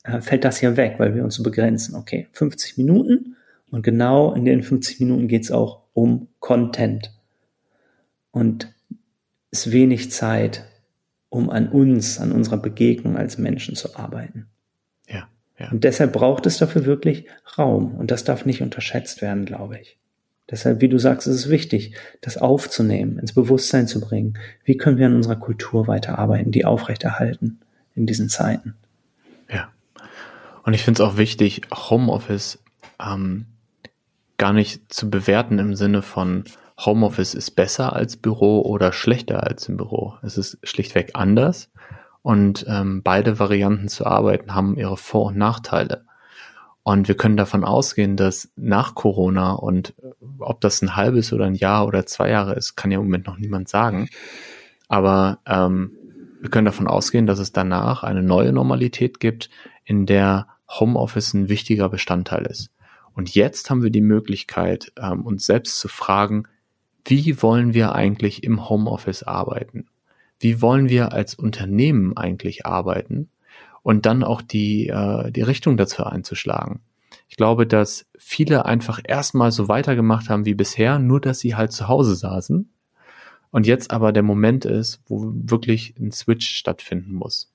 äh, 0.02 0.20
fällt 0.20 0.44
das 0.44 0.60
ja 0.60 0.76
weg, 0.76 0.96
weil 0.98 1.14
wir 1.14 1.22
uns 1.22 1.36
so 1.36 1.44
begrenzen. 1.44 1.94
Okay, 1.94 2.26
50 2.32 2.76
Minuten 2.76 3.36
und 3.70 3.82
genau 3.82 4.32
in 4.32 4.44
den 4.44 4.62
50 4.62 5.00
Minuten 5.00 5.28
geht 5.28 5.44
es 5.44 5.50
auch 5.50 5.82
um 5.92 6.28
Content. 6.40 7.12
Und 8.30 8.72
es 9.50 9.66
ist 9.66 9.72
wenig 9.72 10.10
Zeit, 10.10 10.64
um 11.28 11.50
an 11.50 11.68
uns, 11.68 12.18
an 12.18 12.32
unserer 12.32 12.58
Begegnung 12.58 13.16
als 13.16 13.38
Menschen 13.38 13.76
zu 13.76 13.96
arbeiten. 13.96 14.46
Ja, 15.08 15.28
ja. 15.58 15.70
Und 15.70 15.84
deshalb 15.84 16.12
braucht 16.12 16.46
es 16.46 16.58
dafür 16.58 16.84
wirklich 16.84 17.26
Raum. 17.58 17.94
Und 17.96 18.10
das 18.10 18.24
darf 18.24 18.44
nicht 18.44 18.62
unterschätzt 18.62 19.22
werden, 19.22 19.44
glaube 19.44 19.78
ich. 19.80 19.98
Deshalb, 20.50 20.80
wie 20.80 20.88
du 20.88 20.98
sagst, 20.98 21.28
ist 21.28 21.36
es 21.36 21.48
wichtig, 21.48 21.94
das 22.20 22.36
aufzunehmen, 22.36 23.18
ins 23.18 23.32
Bewusstsein 23.32 23.86
zu 23.86 24.00
bringen. 24.00 24.36
Wie 24.64 24.76
können 24.76 24.98
wir 24.98 25.06
an 25.06 25.14
unserer 25.14 25.36
Kultur 25.36 25.86
weiterarbeiten, 25.86 26.50
die 26.50 26.64
aufrechterhalten 26.64 27.60
in 27.94 28.06
diesen 28.06 28.28
Zeiten? 28.28 28.74
Ja. 29.48 29.70
Und 30.64 30.74
ich 30.74 30.82
finde 30.82 31.02
es 31.02 31.08
auch 31.08 31.16
wichtig, 31.16 31.62
Homeoffice 31.72 32.58
ähm, 33.00 33.46
gar 34.40 34.54
nicht 34.54 34.90
zu 34.90 35.10
bewerten 35.10 35.58
im 35.58 35.74
Sinne 35.74 36.00
von 36.00 36.44
Homeoffice 36.78 37.34
ist 37.34 37.50
besser 37.50 37.92
als 37.92 38.16
Büro 38.16 38.62
oder 38.62 38.90
schlechter 38.90 39.44
als 39.44 39.68
im 39.68 39.76
Büro. 39.76 40.14
Es 40.22 40.38
ist 40.38 40.58
schlichtweg 40.62 41.10
anders 41.12 41.70
und 42.22 42.64
ähm, 42.66 43.02
beide 43.02 43.38
Varianten 43.38 43.88
zu 43.88 44.06
arbeiten 44.06 44.54
haben 44.54 44.78
ihre 44.78 44.96
Vor- 44.96 45.26
und 45.26 45.36
Nachteile. 45.36 46.06
Und 46.82 47.06
wir 47.06 47.18
können 47.18 47.36
davon 47.36 47.64
ausgehen, 47.64 48.16
dass 48.16 48.50
nach 48.56 48.94
Corona 48.94 49.52
und 49.52 49.90
äh, 50.02 50.12
ob 50.38 50.62
das 50.62 50.80
ein 50.80 50.96
halbes 50.96 51.34
oder 51.34 51.44
ein 51.44 51.54
Jahr 51.54 51.86
oder 51.86 52.06
zwei 52.06 52.30
Jahre 52.30 52.54
ist, 52.54 52.76
kann 52.76 52.90
ja 52.90 52.98
im 52.98 53.04
Moment 53.04 53.26
noch 53.26 53.36
niemand 53.36 53.68
sagen. 53.68 54.08
Aber 54.88 55.40
ähm, 55.46 55.92
wir 56.40 56.48
können 56.48 56.64
davon 56.64 56.88
ausgehen, 56.88 57.26
dass 57.26 57.40
es 57.40 57.52
danach 57.52 58.04
eine 58.04 58.22
neue 58.22 58.54
Normalität 58.54 59.20
gibt, 59.20 59.50
in 59.84 60.06
der 60.06 60.46
Homeoffice 60.66 61.34
ein 61.34 61.50
wichtiger 61.50 61.90
Bestandteil 61.90 62.46
ist. 62.46 62.70
Und 63.14 63.34
jetzt 63.34 63.70
haben 63.70 63.82
wir 63.82 63.90
die 63.90 64.00
Möglichkeit, 64.00 64.92
ähm, 65.00 65.26
uns 65.26 65.46
selbst 65.46 65.78
zu 65.80 65.88
fragen, 65.88 66.44
wie 67.04 67.42
wollen 67.42 67.74
wir 67.74 67.94
eigentlich 67.94 68.44
im 68.44 68.68
Homeoffice 68.68 69.22
arbeiten? 69.22 69.86
Wie 70.38 70.62
wollen 70.62 70.88
wir 70.88 71.12
als 71.12 71.34
Unternehmen 71.34 72.16
eigentlich 72.16 72.66
arbeiten? 72.66 73.28
Und 73.82 74.06
dann 74.06 74.22
auch 74.22 74.42
die, 74.42 74.88
äh, 74.88 75.30
die 75.30 75.42
Richtung 75.42 75.76
dazu 75.76 76.04
einzuschlagen. 76.04 76.80
Ich 77.28 77.36
glaube, 77.36 77.66
dass 77.66 78.06
viele 78.18 78.66
einfach 78.66 79.00
erstmal 79.02 79.52
so 79.52 79.68
weitergemacht 79.68 80.28
haben 80.28 80.44
wie 80.44 80.54
bisher, 80.54 80.98
nur 80.98 81.20
dass 81.20 81.40
sie 81.40 81.54
halt 81.54 81.72
zu 81.72 81.88
Hause 81.88 82.14
saßen. 82.14 82.70
Und 83.50 83.66
jetzt 83.66 83.90
aber 83.90 84.12
der 84.12 84.22
Moment 84.22 84.64
ist, 84.64 85.00
wo 85.06 85.32
wirklich 85.34 85.94
ein 85.98 86.12
Switch 86.12 86.48
stattfinden 86.48 87.14
muss. 87.14 87.52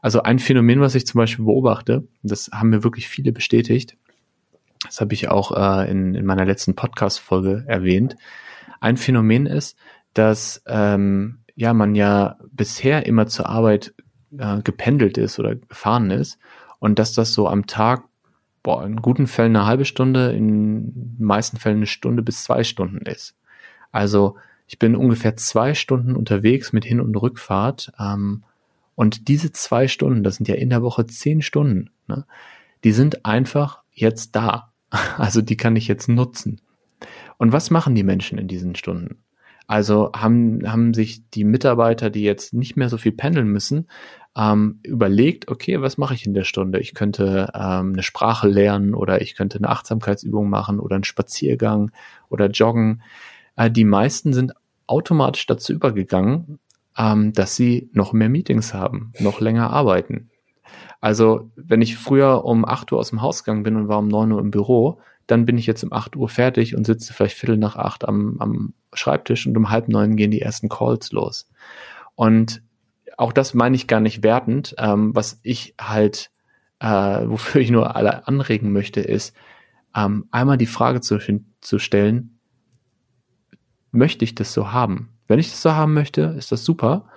Also 0.00 0.22
ein 0.22 0.38
Phänomen, 0.38 0.80
was 0.80 0.94
ich 0.94 1.06
zum 1.06 1.18
Beispiel 1.18 1.44
beobachte, 1.44 2.06
das 2.22 2.50
haben 2.52 2.70
mir 2.70 2.84
wirklich 2.84 3.08
viele 3.08 3.32
bestätigt, 3.32 3.96
das 4.86 5.00
habe 5.00 5.14
ich 5.14 5.28
auch 5.28 5.52
äh, 5.52 5.90
in, 5.90 6.14
in 6.14 6.24
meiner 6.24 6.44
letzten 6.44 6.74
Podcast-Folge 6.74 7.64
erwähnt, 7.66 8.16
ein 8.80 8.96
Phänomen 8.96 9.46
ist, 9.46 9.76
dass 10.14 10.62
ähm, 10.66 11.40
ja 11.54 11.74
man 11.74 11.94
ja 11.94 12.36
bisher 12.50 13.06
immer 13.06 13.26
zur 13.26 13.48
Arbeit 13.48 13.94
äh, 14.38 14.62
gependelt 14.62 15.18
ist 15.18 15.38
oder 15.38 15.54
gefahren 15.54 16.10
ist 16.10 16.38
und 16.78 16.98
dass 16.98 17.14
das 17.14 17.32
so 17.32 17.48
am 17.48 17.66
Tag 17.66 18.04
boah, 18.62 18.84
in 18.84 18.96
guten 18.96 19.26
Fällen 19.26 19.54
eine 19.54 19.66
halbe 19.66 19.84
Stunde, 19.84 20.32
in 20.32 21.16
meisten 21.18 21.56
Fällen 21.56 21.76
eine 21.76 21.86
Stunde 21.86 22.22
bis 22.22 22.42
zwei 22.42 22.64
Stunden 22.64 23.06
ist. 23.06 23.36
Also 23.92 24.36
ich 24.66 24.78
bin 24.78 24.96
ungefähr 24.96 25.36
zwei 25.36 25.74
Stunden 25.74 26.16
unterwegs 26.16 26.72
mit 26.72 26.84
Hin- 26.84 27.00
und 27.00 27.14
Rückfahrt 27.14 27.92
ähm, 28.00 28.42
und 28.96 29.28
diese 29.28 29.52
zwei 29.52 29.86
Stunden, 29.86 30.24
das 30.24 30.36
sind 30.36 30.48
ja 30.48 30.56
in 30.56 30.70
der 30.70 30.82
Woche 30.82 31.06
zehn 31.06 31.42
Stunden, 31.42 31.90
ne, 32.08 32.26
die 32.82 32.92
sind 32.92 33.24
einfach 33.24 33.82
jetzt 33.92 34.34
da. 34.34 34.72
Also 35.18 35.42
die 35.42 35.56
kann 35.56 35.76
ich 35.76 35.88
jetzt 35.88 36.08
nutzen. 36.08 36.60
Und 37.38 37.52
was 37.52 37.70
machen 37.70 37.94
die 37.94 38.04
Menschen 38.04 38.38
in 38.38 38.48
diesen 38.48 38.74
Stunden? 38.74 39.22
Also 39.66 40.12
haben, 40.14 40.60
haben 40.70 40.94
sich 40.94 41.28
die 41.30 41.44
Mitarbeiter, 41.44 42.08
die 42.08 42.22
jetzt 42.22 42.54
nicht 42.54 42.76
mehr 42.76 42.88
so 42.88 42.98
viel 42.98 43.12
pendeln 43.12 43.48
müssen, 43.48 43.88
ähm, 44.36 44.78
überlegt, 44.84 45.48
okay, 45.48 45.80
was 45.80 45.98
mache 45.98 46.14
ich 46.14 46.26
in 46.26 46.34
der 46.34 46.44
Stunde? 46.44 46.78
Ich 46.78 46.94
könnte 46.94 47.50
ähm, 47.54 47.92
eine 47.94 48.02
Sprache 48.02 48.48
lernen 48.48 48.94
oder 48.94 49.22
ich 49.22 49.34
könnte 49.34 49.58
eine 49.58 49.68
Achtsamkeitsübung 49.68 50.48
machen 50.48 50.78
oder 50.78 50.94
einen 50.94 51.04
Spaziergang 51.04 51.90
oder 52.28 52.48
joggen. 52.48 53.02
Äh, 53.56 53.70
die 53.70 53.84
meisten 53.84 54.32
sind 54.32 54.52
automatisch 54.86 55.46
dazu 55.46 55.72
übergegangen, 55.72 56.60
ähm, 56.96 57.32
dass 57.32 57.56
sie 57.56 57.90
noch 57.92 58.12
mehr 58.12 58.28
Meetings 58.28 58.72
haben, 58.72 59.12
noch 59.18 59.40
länger 59.40 59.70
arbeiten. 59.70 60.30
Also 61.00 61.50
wenn 61.56 61.82
ich 61.82 61.96
früher 61.96 62.44
um 62.44 62.64
8 62.64 62.92
Uhr 62.92 62.98
aus 62.98 63.10
dem 63.10 63.22
Haus 63.22 63.44
gegangen 63.44 63.62
bin 63.62 63.76
und 63.76 63.88
war 63.88 63.98
um 63.98 64.08
9 64.08 64.32
Uhr 64.32 64.40
im 64.40 64.50
Büro, 64.50 65.00
dann 65.26 65.44
bin 65.44 65.58
ich 65.58 65.66
jetzt 65.66 65.82
um 65.82 65.92
8 65.92 66.16
Uhr 66.16 66.28
fertig 66.28 66.76
und 66.76 66.86
sitze 66.86 67.12
vielleicht 67.12 67.36
Viertel 67.36 67.56
nach 67.56 67.76
acht 67.76 68.06
am, 68.06 68.36
am 68.38 68.74
Schreibtisch 68.92 69.46
und 69.46 69.56
um 69.56 69.70
halb 69.70 69.88
neun 69.88 70.16
gehen 70.16 70.30
die 70.30 70.40
ersten 70.40 70.68
Calls 70.68 71.12
los. 71.12 71.48
Und 72.14 72.62
auch 73.16 73.32
das 73.32 73.54
meine 73.54 73.76
ich 73.76 73.86
gar 73.86 74.00
nicht 74.00 74.22
wertend. 74.22 74.74
Ähm, 74.78 75.14
was 75.14 75.40
ich 75.42 75.74
halt, 75.80 76.30
äh, 76.80 76.86
wofür 77.26 77.60
ich 77.60 77.70
nur 77.70 77.96
alle 77.96 78.26
anregen 78.28 78.72
möchte, 78.72 79.00
ist, 79.00 79.34
ähm, 79.94 80.26
einmal 80.30 80.58
die 80.58 80.66
Frage 80.66 81.00
zu, 81.00 81.18
zu 81.60 81.78
stellen, 81.78 82.38
möchte 83.90 84.24
ich 84.24 84.34
das 84.34 84.52
so 84.52 84.72
haben? 84.72 85.10
Wenn 85.26 85.38
ich 85.38 85.50
das 85.50 85.62
so 85.62 85.72
haben 85.72 85.94
möchte, 85.94 86.34
ist 86.38 86.52
das 86.52 86.64
super. 86.64 87.08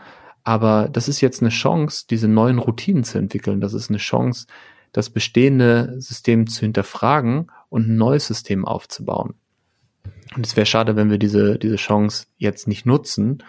Aber 0.43 0.89
das 0.89 1.07
ist 1.07 1.21
jetzt 1.21 1.41
eine 1.41 1.49
Chance, 1.49 2.05
diese 2.09 2.27
neuen 2.27 2.59
Routinen 2.59 3.03
zu 3.03 3.17
entwickeln. 3.17 3.61
Das 3.61 3.73
ist 3.73 3.89
eine 3.89 3.99
Chance, 3.99 4.47
das 4.91 5.09
bestehende 5.09 5.95
System 5.99 6.47
zu 6.47 6.61
hinterfragen 6.61 7.51
und 7.69 7.87
ein 7.87 7.97
neues 7.97 8.27
System 8.27 8.65
aufzubauen. 8.65 9.35
Und 10.35 10.45
es 10.45 10.55
wäre 10.55 10.65
schade, 10.65 10.95
wenn 10.95 11.09
wir 11.09 11.17
diese, 11.17 11.57
diese 11.57 11.75
Chance 11.75 12.27
jetzt 12.37 12.67
nicht 12.67 12.85
nutzen 12.85 13.43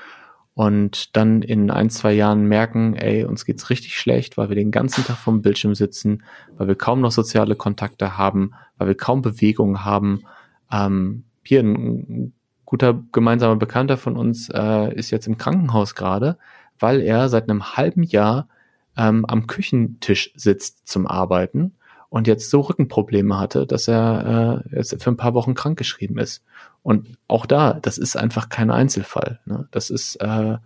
und 0.54 1.16
dann 1.16 1.42
in 1.42 1.70
ein, 1.70 1.90
zwei 1.90 2.12
Jahren 2.12 2.44
merken, 2.44 2.94
ey, 2.94 3.24
uns 3.24 3.44
geht's 3.44 3.70
richtig 3.70 3.96
schlecht, 3.96 4.36
weil 4.36 4.48
wir 4.48 4.56
den 4.56 4.70
ganzen 4.70 5.04
Tag 5.04 5.16
vom 5.16 5.42
Bildschirm 5.42 5.74
sitzen, 5.74 6.22
weil 6.56 6.68
wir 6.68 6.74
kaum 6.74 7.00
noch 7.00 7.12
soziale 7.12 7.54
Kontakte 7.54 8.18
haben, 8.18 8.52
weil 8.76 8.88
wir 8.88 8.96
kaum 8.96 9.22
Bewegung 9.22 9.84
haben. 9.84 10.24
Ähm, 10.70 11.24
hier 11.42 11.60
ein 11.60 12.32
guter 12.64 13.02
gemeinsamer 13.12 13.56
Bekannter 13.56 13.96
von 13.96 14.16
uns 14.16 14.48
äh, 14.48 14.94
ist 14.94 15.10
jetzt 15.10 15.26
im 15.26 15.38
Krankenhaus 15.38 15.94
gerade, 15.94 16.38
weil 16.80 17.00
er 17.00 17.28
seit 17.28 17.48
einem 17.48 17.76
halben 17.76 18.02
Jahr 18.02 18.48
ähm, 18.96 19.24
am 19.24 19.46
Küchentisch 19.46 20.32
sitzt 20.34 20.88
zum 20.88 21.06
Arbeiten 21.06 21.72
und 22.08 22.26
jetzt 22.26 22.50
so 22.50 22.60
Rückenprobleme 22.60 23.38
hatte, 23.38 23.66
dass 23.66 23.86
er 23.86 24.64
äh, 24.72 24.76
jetzt 24.76 25.02
für 25.02 25.10
ein 25.10 25.16
paar 25.16 25.34
Wochen 25.34 25.54
krankgeschrieben 25.54 26.18
ist. 26.18 26.42
Und 26.82 27.16
auch 27.28 27.46
da, 27.46 27.74
das 27.74 27.98
ist 27.98 28.16
einfach 28.16 28.48
kein 28.48 28.70
Einzelfall. 28.70 29.40
Ne? 29.46 29.68
Das 29.70 29.90
ist 29.90 30.16
äh, 30.16 30.56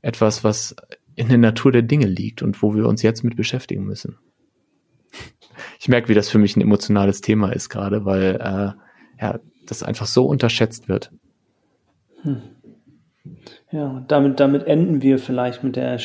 etwas, 0.00 0.42
was 0.42 0.74
in 1.16 1.28
der 1.28 1.38
Natur 1.38 1.70
der 1.70 1.82
Dinge 1.82 2.06
liegt 2.06 2.40
und 2.40 2.62
wo 2.62 2.74
wir 2.74 2.86
uns 2.86 3.02
jetzt 3.02 3.24
mit 3.24 3.36
beschäftigen 3.36 3.84
müssen. 3.84 4.16
Ich 5.78 5.88
merke, 5.88 6.08
wie 6.08 6.14
das 6.14 6.30
für 6.30 6.38
mich 6.38 6.56
ein 6.56 6.62
emotionales 6.62 7.20
Thema 7.20 7.52
ist 7.52 7.68
gerade, 7.68 8.06
weil 8.06 8.36
äh, 8.40 9.22
ja, 9.22 9.38
das 9.66 9.82
einfach 9.82 10.06
so 10.06 10.24
unterschätzt 10.26 10.88
wird. 10.88 11.12
Hm. 12.22 12.40
Ja, 13.70 14.04
damit, 14.08 14.40
damit 14.40 14.66
enden 14.66 15.02
wir 15.02 15.18
vielleicht 15.18 15.62
mit 15.62 15.76
der, 15.76 15.98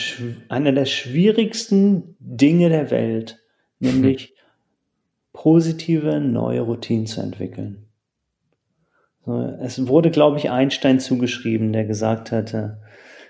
einer 0.50 0.72
der 0.72 0.86
schwierigsten 0.86 2.16
Dinge 2.20 2.70
der 2.70 2.92
Welt, 2.92 3.40
nämlich 3.80 4.36
positive 5.34 6.20
neue 6.20 6.62
Routinen 6.62 7.08
zu 7.08 7.22
entwickeln. 7.22 7.88
Es 9.60 9.88
wurde, 9.88 10.12
glaube 10.12 10.38
ich, 10.38 10.52
Einstein 10.52 11.00
zugeschrieben, 11.00 11.74
der 11.74 11.86
gesagt 11.86 12.32
hatte, 12.32 12.80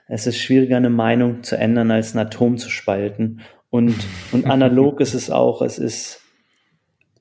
es 0.07 0.27
ist 0.27 0.37
schwieriger, 0.37 0.77
eine 0.77 0.89
Meinung 0.89 1.41
zu 1.43 1.57
ändern, 1.57 1.89
als 1.89 2.13
ein 2.13 2.19
Atom 2.19 2.57
zu 2.57 2.69
spalten. 2.69 3.41
Und, 3.69 3.95
und 4.31 4.45
analog 4.45 4.99
ist 5.01 5.13
es 5.13 5.31
auch, 5.31 5.61
es 5.61 5.79
ist 5.79 6.21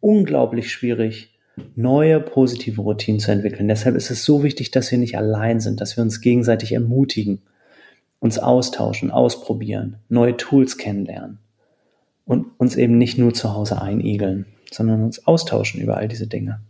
unglaublich 0.00 0.70
schwierig, 0.70 1.33
neue 1.76 2.20
positive 2.20 2.80
Routinen 2.80 3.20
zu 3.20 3.30
entwickeln. 3.30 3.68
Deshalb 3.68 3.96
ist 3.96 4.10
es 4.10 4.24
so 4.24 4.42
wichtig, 4.42 4.70
dass 4.70 4.90
wir 4.90 4.98
nicht 4.98 5.16
allein 5.16 5.60
sind, 5.60 5.80
dass 5.80 5.96
wir 5.96 6.02
uns 6.02 6.20
gegenseitig 6.20 6.72
ermutigen, 6.72 7.42
uns 8.18 8.38
austauschen, 8.38 9.10
ausprobieren, 9.10 9.96
neue 10.08 10.36
Tools 10.36 10.78
kennenlernen 10.78 11.38
und 12.24 12.46
uns 12.58 12.76
eben 12.76 12.98
nicht 12.98 13.18
nur 13.18 13.34
zu 13.34 13.54
Hause 13.54 13.80
einigeln, 13.80 14.46
sondern 14.70 15.02
uns 15.02 15.26
austauschen 15.26 15.80
über 15.80 15.96
all 15.96 16.08
diese 16.08 16.26
Dinge. 16.26 16.60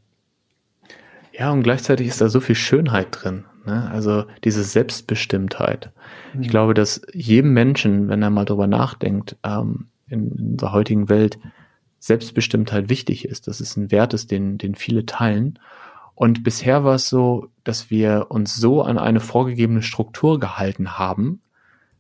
Ja, 1.33 1.51
und 1.53 1.63
gleichzeitig 1.63 2.07
ist 2.07 2.21
da 2.21 2.29
so 2.29 2.41
viel 2.41 2.55
Schönheit 2.55 3.09
drin. 3.11 3.45
Ne? 3.67 3.91
Also 3.91 4.25
diese 4.45 4.63
Selbstbestimmtheit. 4.63 5.91
Mhm. 6.33 6.43
Ich 6.43 6.49
glaube, 6.49 6.75
dass 6.75 7.03
jedem 7.13 7.53
Menschen, 7.53 8.09
wenn 8.09 8.23
er 8.23 8.31
mal 8.31 8.45
drüber 8.45 8.67
nachdenkt, 8.67 9.37
ähm, 9.43 9.87
in, 10.09 10.31
in 10.33 10.51
unserer 10.53 10.73
heutigen 10.73 11.09
Welt, 11.09 11.39
Selbstbestimmtheit 12.05 12.91
wichtig 12.91 13.25
ist. 13.25 13.49
Das 13.49 13.63
ist 13.63 13.79
ein 13.79 13.91
Wert 13.91 14.13
ist, 14.13 14.31
den, 14.31 14.59
den 14.59 14.75
viele 14.75 15.07
teilen. 15.07 15.59
Und 16.15 16.45
bisher 16.45 16.85
war 16.85 16.97
es 16.97 17.09
so, 17.09 17.49
dass 17.65 17.91
wir 17.91 18.27
uns 18.29 18.55
so 18.55 18.83
an 18.83 18.99
eine 18.99 19.21
vorgegebene 19.21 19.81
Struktur 19.81 20.39
gehalten 20.39 20.99
haben. 20.99 21.41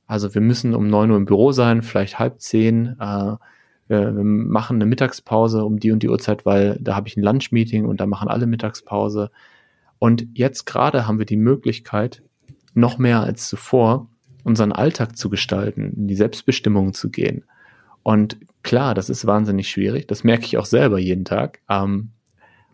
Also 0.07 0.35
wir 0.35 0.43
müssen 0.43 0.75
um 0.75 0.89
neun 0.89 1.11
Uhr 1.11 1.17
im 1.17 1.25
Büro 1.25 1.53
sein, 1.53 1.81
vielleicht 1.81 2.19
halb 2.19 2.43
zehn. 2.43 2.97
Äh, 3.01 3.37
wir 3.89 4.13
machen 4.13 4.77
eine 4.77 4.87
Mittagspause 4.87 5.65
um 5.65 5.81
die 5.81 5.91
und 5.91 6.03
die 6.03 6.11
Uhrzeit, 6.11 6.45
weil 6.45 6.79
da 6.83 6.97
habe 6.97 7.09
ich 7.09 7.17
ein 7.17 7.23
Lunch-Meeting 7.23 7.87
und 7.87 7.99
da 7.99 8.05
machen 8.05 8.29
alle 8.29 8.47
Mittagspause. 8.47 9.31
Und 9.99 10.27
jetzt 10.35 10.67
gerade 10.67 11.07
haben 11.07 11.19
wir 11.19 11.27
die 11.27 11.39
Möglichkeit, 11.39 12.23
noch 12.75 12.99
mehr 12.99 13.21
als 13.21 13.49
zuvor, 13.49 14.09
unseren 14.43 14.73
Alltag 14.73 15.17
zu 15.17 15.31
gestalten, 15.31 15.95
in 15.97 16.09
die 16.09 16.15
Selbstbestimmung 16.15 16.93
zu 16.93 17.09
gehen. 17.09 17.45
Und 18.03 18.37
klar, 18.65 18.95
das 18.95 19.09
ist 19.09 19.27
wahnsinnig 19.27 19.69
schwierig. 19.71 20.09
Das 20.09 20.25
merke 20.25 20.45
ich 20.47 20.59
auch 20.59 20.67
selber 20.67 20.99
jeden 20.99 21.25
Tag. 21.25 21.61
Ähm, 21.69 22.11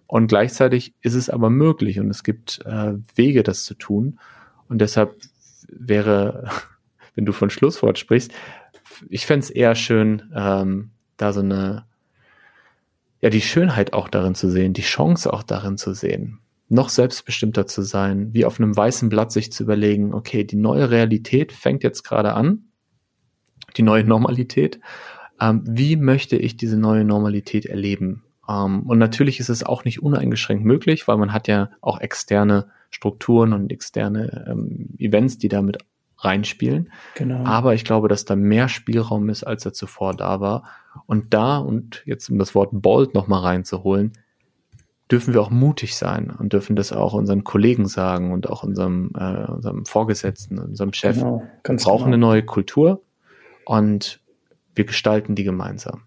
und 0.07 0.29
gleichzeitig 0.29 0.95
ist 1.03 1.15
es 1.15 1.29
aber 1.29 1.51
möglich 1.51 2.01
und 2.01 2.09
es 2.11 2.25
gibt 2.25 2.61
äh, 2.65 2.95
Wege, 3.15 3.43
das 3.43 3.65
zu 3.65 3.75
tun. 3.75 4.19
Und 4.69 4.81
deshalb 4.81 5.21
wäre, 5.69 6.49
wenn 7.15 7.27
du 7.27 7.33
von 7.33 7.51
Schlusswort 7.51 7.99
sprichst, 7.99 8.33
ich 9.09 9.27
fände 9.27 9.45
es 9.45 9.51
eher 9.51 9.75
schön, 9.75 10.31
ähm, 10.35 10.91
da 11.17 11.33
so 11.33 11.41
eine, 11.41 11.85
ja, 13.21 13.31
die 13.31 13.43
Schönheit 13.43 13.93
auch 13.93 14.09
darin 14.09 14.35
zu 14.35 14.51
sehen, 14.51 14.73
die 14.73 14.83
Chance 14.83 15.33
auch 15.33 15.43
darin 15.43 15.77
zu 15.77 15.93
sehen, 15.93 16.41
noch 16.69 16.89
selbstbestimmter 16.89 17.67
zu 17.67 17.83
sein, 17.83 18.33
wie 18.33 18.45
auf 18.45 18.59
einem 18.59 18.77
weißen 18.77 19.09
Blatt 19.09 19.33
sich 19.33 19.53
zu 19.53 19.65
überlegen, 19.65 20.15
okay, 20.15 20.45
die 20.45 20.57
neue 20.57 20.91
Realität 20.91 21.53
fängt 21.53 21.83
jetzt 21.83 22.03
gerade 22.03 22.35
an, 22.35 22.71
die 23.77 23.83
neue 23.83 24.05
Normalität. 24.05 24.81
Ähm, 25.41 25.63
wie 25.67 25.97
möchte 25.97 26.37
ich 26.37 26.57
diese 26.57 26.79
neue 26.79 27.05
Normalität 27.05 27.67
erleben? 27.67 28.25
Ähm, 28.49 28.83
und 28.83 28.99
natürlich 28.99 29.41
ist 29.41 29.49
es 29.49 29.63
auch 29.63 29.85
nicht 29.85 30.03
uneingeschränkt 30.03 30.65
möglich, 30.65 31.09
weil 31.09 31.17
man 31.17 31.33
hat 31.33 31.49
ja 31.49 31.71
auch 31.81 32.01
externe 32.01 32.69
Strukturen 32.91 33.53
und 33.53 33.71
externe 33.71 34.47
ähm, 34.51 34.95
Events, 34.99 35.39
die 35.39 35.49
damit 35.49 35.79
reinspielen. 36.19 36.91
Genau. 37.15 37.45
Aber 37.45 37.75
ich 37.75 37.85
glaube, 37.85 38.09
dass 38.09 38.25
da 38.25 38.37
mehr 38.37 38.69
Spielraum 38.69 39.29
ist, 39.29 39.45
als 39.45 39.65
er 39.65 39.73
zuvor 39.73 40.15
da 40.15 40.41
war. 40.41 40.65
Und 41.07 41.33
da, 41.33 41.59
und 41.59 42.03
jetzt 42.05 42.29
um 42.29 42.39
das 42.39 42.55
Wort 42.55 42.71
bold 42.73 43.15
nochmal 43.15 43.41
reinzuholen, 43.41 44.13
dürfen 45.11 45.35
wir 45.35 45.41
auch 45.41 45.51
mutig 45.51 45.97
sein 45.97 46.31
und 46.31 46.53
dürfen 46.53 46.77
das 46.77 46.93
auch 46.93 47.15
unseren 47.15 47.43
Kollegen 47.43 47.87
sagen 47.87 48.33
und 48.33 48.49
auch 48.49 48.63
unserem, 48.63 49.11
äh, 49.17 49.47
unserem 49.47 49.85
Vorgesetzten, 49.87 50.59
unserem 50.59 50.93
Chef. 50.93 51.17
Genau, 51.17 51.43
wir 51.65 51.77
brauchen 51.77 51.97
genau. 51.97 52.07
eine 52.07 52.19
neue 52.19 52.43
Kultur 52.45 53.03
und 53.65 54.21
wir 54.75 54.85
gestalten 54.85 55.35
die 55.35 55.45
gemeinsam. 55.45 56.03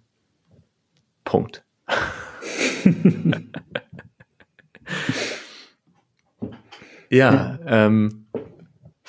Punkt. 1.24 1.64
ja, 7.10 7.60
ähm, 7.66 8.24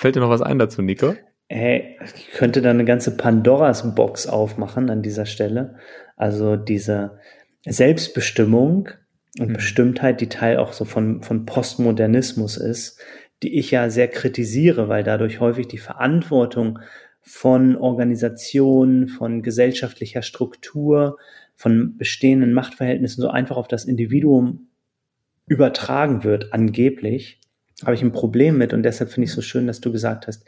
Fällt 0.04 0.16
dir 0.16 0.20
noch 0.20 0.28
was 0.28 0.42
ein 0.42 0.58
dazu, 0.58 0.82
Nico? 0.82 1.14
Hey, 1.48 1.96
ich 2.02 2.32
könnte 2.32 2.60
da 2.60 2.68
eine 2.68 2.84
ganze 2.84 3.16
Pandoras 3.16 3.94
Box 3.94 4.26
aufmachen 4.26 4.90
an 4.90 5.00
dieser 5.00 5.24
Stelle. 5.24 5.76
Also 6.14 6.56
diese 6.56 7.20
Selbstbestimmung 7.64 8.90
und 9.38 9.48
mhm. 9.48 9.54
Bestimmtheit, 9.54 10.20
die 10.20 10.28
Teil 10.28 10.58
auch 10.58 10.74
so 10.74 10.84
von, 10.84 11.22
von 11.22 11.46
Postmodernismus 11.46 12.58
ist, 12.58 13.00
die 13.42 13.58
ich 13.58 13.70
ja 13.70 13.88
sehr 13.88 14.08
kritisiere, 14.08 14.88
weil 14.88 15.04
dadurch 15.04 15.40
häufig 15.40 15.68
die 15.68 15.78
Verantwortung 15.78 16.80
von 17.24 17.76
Organisationen, 17.76 19.08
von 19.08 19.42
gesellschaftlicher 19.42 20.22
Struktur, 20.22 21.16
von 21.54 21.96
bestehenden 21.96 22.52
Machtverhältnissen 22.52 23.22
so 23.22 23.28
einfach 23.28 23.56
auf 23.56 23.66
das 23.66 23.86
Individuum 23.86 24.68
übertragen 25.46 26.22
wird, 26.22 26.52
angeblich 26.52 27.40
habe 27.82 27.94
ich 27.94 28.02
ein 28.02 28.12
Problem 28.12 28.58
mit 28.58 28.72
und 28.72 28.82
deshalb 28.82 29.10
finde 29.10 29.24
ich 29.24 29.30
es 29.30 29.36
so 29.36 29.42
schön, 29.42 29.66
dass 29.66 29.80
du 29.80 29.90
gesagt 29.90 30.26
hast, 30.26 30.44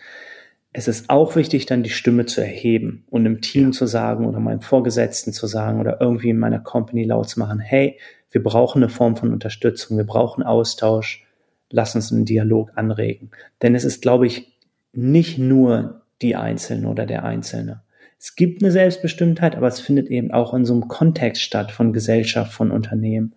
es 0.73 0.89
ist 0.89 1.09
auch 1.09 1.37
wichtig, 1.37 1.65
dann 1.65 1.83
die 1.83 1.91
Stimme 1.91 2.27
zu 2.27 2.43
erheben 2.43 3.05
und 3.09 3.25
im 3.25 3.41
Team 3.41 3.67
ja. 3.67 3.71
zu 3.71 3.87
sagen 3.87 4.27
oder 4.27 4.41
meinem 4.41 4.61
Vorgesetzten 4.61 5.33
zu 5.33 5.47
sagen 5.47 5.81
oder 5.81 6.01
irgendwie 6.01 6.31
in 6.31 6.39
meiner 6.39 6.61
Company 6.61 7.05
laut 7.05 7.31
zu 7.31 7.39
machen, 7.39 7.61
hey, 7.61 7.99
wir 8.31 8.43
brauchen 8.43 8.83
eine 8.83 8.91
Form 8.91 9.17
von 9.17 9.33
Unterstützung, 9.33 9.97
wir 9.97 10.05
brauchen 10.05 10.43
Austausch, 10.43 11.27
lass 11.71 11.95
uns 11.95 12.13
einen 12.13 12.27
Dialog 12.27 12.73
anregen. 12.75 13.31
Denn 13.63 13.75
es 13.75 13.85
ist, 13.85 14.03
glaube 14.03 14.27
ich, 14.27 14.59
nicht 14.93 15.39
nur 15.39 16.03
die 16.23 16.37
Einzelne 16.37 16.89
oder 16.89 17.07
der 17.07 17.25
Einzelne. 17.25 17.83
Es 18.19 18.35
gibt 18.35 18.63
eine 18.63 18.73
Selbstbestimmtheit, 18.73 19.57
aber 19.57 19.69
es 19.69 19.81
findet 19.81 20.09
eben 20.09 20.31
auch 20.31 20.55
in 20.55 20.65
so 20.65 20.73
einem 20.73 20.89
Kontext 20.89 21.43
statt 21.43 21.71
von 21.71 21.93
Gesellschaft, 21.93 22.53
von 22.53 22.71
Unternehmen. 22.71 23.35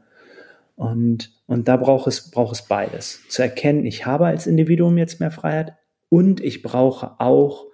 Und, 0.75 1.32
und 1.45 1.67
da 1.67 1.75
braucht 1.75 2.07
es, 2.07 2.32
braucht 2.32 2.55
es 2.55 2.61
beides. 2.61 3.21
Zu 3.27 3.41
erkennen, 3.41 3.86
ich 3.86 4.05
habe 4.05 4.27
als 4.27 4.47
Individuum 4.47 4.97
jetzt 4.97 5.19
mehr 5.19 5.32
Freiheit 5.32 5.73
und 6.07 6.39
ich 6.39 6.63
brauche 6.63 7.19
auch 7.19 7.65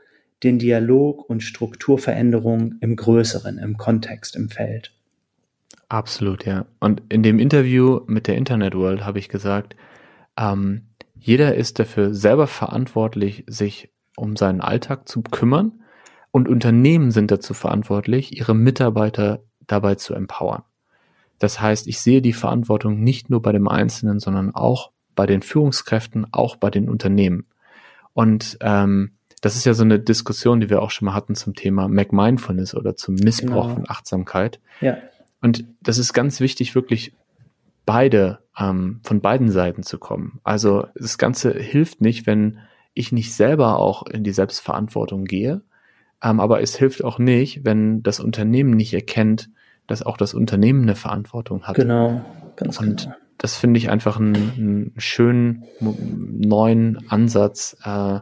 den 0.43 0.57
Dialog 0.59 1.29
und 1.29 1.41
Strukturveränderung 1.41 2.75
im 2.81 2.95
Größeren, 2.95 3.59
im 3.59 3.77
Kontext, 3.77 4.35
im 4.35 4.49
Feld. 4.49 4.91
Absolut, 5.87 6.45
ja. 6.45 6.65
Und 6.79 7.03
in 7.09 7.23
dem 7.23 7.39
Interview 7.39 8.01
mit 8.07 8.27
der 8.27 8.35
Internet 8.35 8.75
World 8.75 9.05
habe 9.05 9.19
ich 9.19 9.29
gesagt, 9.29 9.75
ähm, 10.37 10.87
jeder 11.15 11.55
ist 11.55 11.79
dafür 11.79 12.13
selber 12.13 12.47
verantwortlich, 12.47 13.43
sich 13.47 13.89
um 14.15 14.35
seinen 14.35 14.61
Alltag 14.61 15.07
zu 15.07 15.21
kümmern 15.21 15.83
und 16.31 16.49
Unternehmen 16.49 17.11
sind 17.11 17.31
dazu 17.31 17.53
verantwortlich, 17.53 18.37
ihre 18.37 18.53
Mitarbeiter 18.53 19.43
dabei 19.67 19.95
zu 19.95 20.13
empowern. 20.13 20.63
Das 21.39 21.61
heißt, 21.61 21.87
ich 21.87 21.99
sehe 21.99 22.21
die 22.21 22.33
Verantwortung 22.33 23.01
nicht 23.01 23.29
nur 23.29 23.41
bei 23.41 23.51
dem 23.51 23.67
Einzelnen, 23.67 24.19
sondern 24.19 24.53
auch 24.53 24.91
bei 25.15 25.25
den 25.25 25.41
Führungskräften, 25.41 26.27
auch 26.31 26.57
bei 26.57 26.69
den 26.69 26.89
Unternehmen. 26.89 27.45
Und 28.13 28.57
ähm, 28.61 29.11
das 29.41 29.55
ist 29.55 29.65
ja 29.65 29.73
so 29.73 29.83
eine 29.83 29.99
Diskussion, 29.99 30.59
die 30.59 30.69
wir 30.69 30.81
auch 30.81 30.91
schon 30.91 31.05
mal 31.05 31.13
hatten 31.13 31.35
zum 31.35 31.53
Thema 31.53 31.87
McMindfulness 31.87 32.75
oder 32.75 32.95
zum 32.95 33.15
Missbrauch 33.15 33.67
genau. 33.67 33.75
von 33.75 33.89
Achtsamkeit. 33.89 34.59
Ja. 34.81 34.97
Und 35.41 35.65
das 35.81 35.97
ist 35.97 36.13
ganz 36.13 36.39
wichtig, 36.39 36.75
wirklich 36.75 37.13
beide, 37.85 38.39
ähm, 38.57 39.01
von 39.03 39.21
beiden 39.21 39.51
Seiten 39.51 39.83
zu 39.83 39.99
kommen. 39.99 40.39
Also 40.43 40.87
das 40.95 41.17
Ganze 41.17 41.53
hilft 41.53 42.01
nicht, 42.01 42.25
wenn 42.25 42.59
ich 42.95 43.11
nicht 43.11 43.35
selber 43.35 43.77
auch 43.77 44.07
in 44.07 44.23
die 44.23 44.31
Selbstverantwortung 44.31 45.25
gehe. 45.25 45.61
Ähm, 46.23 46.39
aber 46.39 46.61
es 46.61 46.75
hilft 46.75 47.03
auch 47.03 47.19
nicht, 47.19 47.63
wenn 47.63 48.01
das 48.01 48.19
Unternehmen 48.19 48.71
nicht 48.71 48.93
erkennt, 48.93 49.49
dass 49.85 50.01
auch 50.01 50.17
das 50.17 50.33
Unternehmen 50.33 50.83
eine 50.83 50.95
Verantwortung 50.95 51.63
hat. 51.63 51.75
Genau, 51.75 52.25
ganz 52.55 52.79
Und 52.79 53.03
genau. 53.03 53.15
das 53.37 53.55
finde 53.55 53.77
ich 53.77 53.91
einfach 53.91 54.17
einen, 54.17 54.35
einen, 54.35 54.93
schönen 54.97 55.65
neuen 55.79 57.09
Ansatz, 57.09 57.77
äh, 57.83 58.19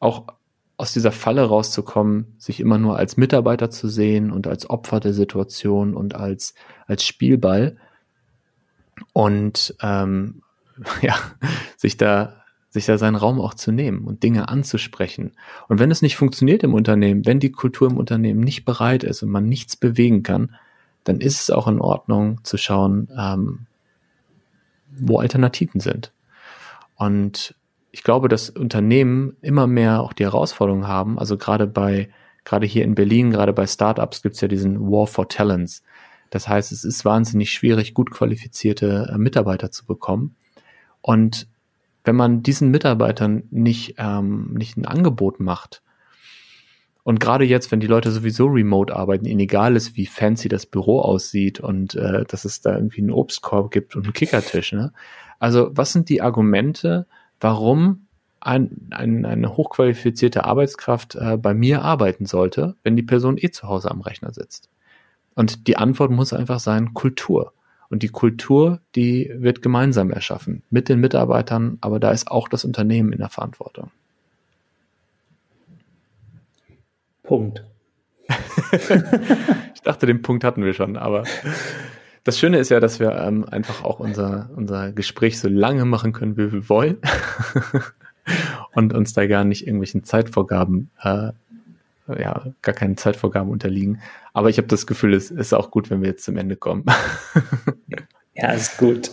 auch 0.00 0.24
aus 0.76 0.92
dieser 0.92 1.12
Falle 1.12 1.42
rauszukommen, 1.42 2.34
sich 2.38 2.60
immer 2.60 2.78
nur 2.78 2.96
als 2.96 3.16
Mitarbeiter 3.16 3.68
zu 3.68 3.88
sehen 3.88 4.30
und 4.30 4.46
als 4.46 4.70
Opfer 4.70 5.00
der 5.00 5.12
Situation 5.12 5.94
und 5.94 6.14
als, 6.14 6.54
als 6.86 7.04
Spielball 7.04 7.76
und 9.12 9.74
ähm, 9.82 10.42
ja, 11.02 11.16
sich 11.76 11.96
da 11.96 12.37
sich 12.70 12.86
da 12.86 12.98
seinen 12.98 13.16
Raum 13.16 13.40
auch 13.40 13.54
zu 13.54 13.72
nehmen 13.72 14.04
und 14.04 14.22
Dinge 14.22 14.48
anzusprechen. 14.48 15.32
Und 15.68 15.78
wenn 15.78 15.90
es 15.90 16.02
nicht 16.02 16.16
funktioniert 16.16 16.62
im 16.62 16.74
Unternehmen, 16.74 17.24
wenn 17.24 17.40
die 17.40 17.52
Kultur 17.52 17.90
im 17.90 17.96
Unternehmen 17.96 18.40
nicht 18.40 18.64
bereit 18.64 19.04
ist 19.04 19.22
und 19.22 19.30
man 19.30 19.48
nichts 19.48 19.76
bewegen 19.76 20.22
kann, 20.22 20.54
dann 21.04 21.20
ist 21.20 21.40
es 21.40 21.50
auch 21.50 21.66
in 21.66 21.80
Ordnung 21.80 22.44
zu 22.44 22.58
schauen, 22.58 23.08
ähm, 23.18 23.66
wo 24.90 25.18
Alternativen 25.18 25.80
sind. 25.80 26.12
Und 26.96 27.54
ich 27.90 28.02
glaube, 28.02 28.28
dass 28.28 28.50
Unternehmen 28.50 29.36
immer 29.40 29.66
mehr 29.66 30.02
auch 30.02 30.12
die 30.12 30.24
Herausforderungen 30.24 30.86
haben, 30.86 31.18
also 31.18 31.38
gerade 31.38 31.66
bei, 31.66 32.10
gerade 32.44 32.66
hier 32.66 32.84
in 32.84 32.94
Berlin, 32.94 33.30
gerade 33.30 33.54
bei 33.54 33.66
Startups 33.66 34.20
gibt 34.20 34.34
es 34.34 34.40
ja 34.42 34.48
diesen 34.48 34.90
War 34.90 35.06
for 35.06 35.28
Talents. 35.28 35.82
Das 36.30 36.46
heißt, 36.46 36.72
es 36.72 36.84
ist 36.84 37.06
wahnsinnig 37.06 37.50
schwierig, 37.50 37.94
gut 37.94 38.10
qualifizierte 38.10 39.10
äh, 39.10 39.16
Mitarbeiter 39.16 39.70
zu 39.70 39.86
bekommen. 39.86 40.36
Und 41.00 41.48
wenn 42.04 42.16
man 42.16 42.42
diesen 42.42 42.70
Mitarbeitern 42.70 43.44
nicht, 43.50 43.96
ähm, 43.98 44.54
nicht 44.54 44.76
ein 44.76 44.86
Angebot 44.86 45.40
macht, 45.40 45.82
und 47.08 47.20
gerade 47.20 47.46
jetzt, 47.46 47.72
wenn 47.72 47.80
die 47.80 47.86
Leute 47.86 48.10
sowieso 48.10 48.44
remote 48.48 48.94
arbeiten, 48.94 49.24
ihnen 49.24 49.40
egal 49.40 49.76
ist, 49.76 49.96
wie 49.96 50.04
fancy 50.04 50.50
das 50.50 50.66
Büro 50.66 51.00
aussieht 51.00 51.58
und 51.58 51.94
äh, 51.94 52.26
dass 52.26 52.44
es 52.44 52.60
da 52.60 52.74
irgendwie 52.74 53.00
einen 53.00 53.12
Obstkorb 53.12 53.70
gibt 53.70 53.96
und 53.96 54.04
einen 54.04 54.12
Kickertisch. 54.12 54.72
Ne? 54.72 54.92
Also 55.38 55.70
was 55.72 55.94
sind 55.94 56.10
die 56.10 56.20
Argumente, 56.20 57.06
warum 57.40 58.08
ein, 58.40 58.90
ein, 58.90 59.24
eine 59.24 59.56
hochqualifizierte 59.56 60.44
Arbeitskraft 60.44 61.14
äh, 61.14 61.38
bei 61.38 61.54
mir 61.54 61.80
arbeiten 61.80 62.26
sollte, 62.26 62.76
wenn 62.82 62.94
die 62.94 63.02
Person 63.02 63.38
eh 63.38 63.48
zu 63.48 63.68
Hause 63.68 63.90
am 63.90 64.02
Rechner 64.02 64.34
sitzt? 64.34 64.68
Und 65.34 65.66
die 65.66 65.78
Antwort 65.78 66.10
muss 66.10 66.34
einfach 66.34 66.60
sein 66.60 66.92
Kultur. 66.92 67.54
Und 67.90 68.02
die 68.02 68.08
Kultur, 68.08 68.80
die 68.94 69.32
wird 69.34 69.62
gemeinsam 69.62 70.10
erschaffen 70.10 70.62
mit 70.70 70.88
den 70.88 71.00
Mitarbeitern, 71.00 71.78
aber 71.80 71.98
da 71.98 72.10
ist 72.10 72.30
auch 72.30 72.48
das 72.48 72.64
Unternehmen 72.64 73.12
in 73.12 73.18
der 73.18 73.30
Verantwortung. 73.30 73.90
Punkt. 77.22 77.64
ich 79.74 79.82
dachte, 79.82 80.06
den 80.06 80.22
Punkt 80.22 80.44
hatten 80.44 80.64
wir 80.64 80.74
schon, 80.74 80.96
aber 80.96 81.24
das 82.24 82.38
Schöne 82.38 82.58
ist 82.58 82.68
ja, 82.68 82.78
dass 82.78 83.00
wir 83.00 83.12
ähm, 83.16 83.44
einfach 83.44 83.84
auch 83.84 84.00
unser, 84.00 84.50
unser 84.54 84.92
Gespräch 84.92 85.38
so 85.38 85.48
lange 85.48 85.86
machen 85.86 86.12
können, 86.12 86.36
wie 86.36 86.52
wir 86.52 86.68
wollen 86.68 86.98
und 88.74 88.92
uns 88.92 89.14
da 89.14 89.26
gar 89.26 89.44
nicht 89.44 89.66
irgendwelchen 89.66 90.04
Zeitvorgaben 90.04 90.90
äh, 91.02 91.32
ja 92.08 92.52
gar 92.62 92.74
keine 92.74 92.96
Zeitvorgaben 92.96 93.50
unterliegen. 93.50 94.00
Aber 94.32 94.50
ich 94.50 94.58
habe 94.58 94.68
das 94.68 94.86
Gefühl, 94.86 95.14
es 95.14 95.30
ist 95.30 95.52
auch 95.52 95.70
gut, 95.70 95.90
wenn 95.90 96.00
wir 96.02 96.08
jetzt 96.08 96.24
zum 96.24 96.36
Ende 96.36 96.56
kommen. 96.56 96.84
ja, 98.34 98.52
ist 98.52 98.78
gut. 98.78 99.10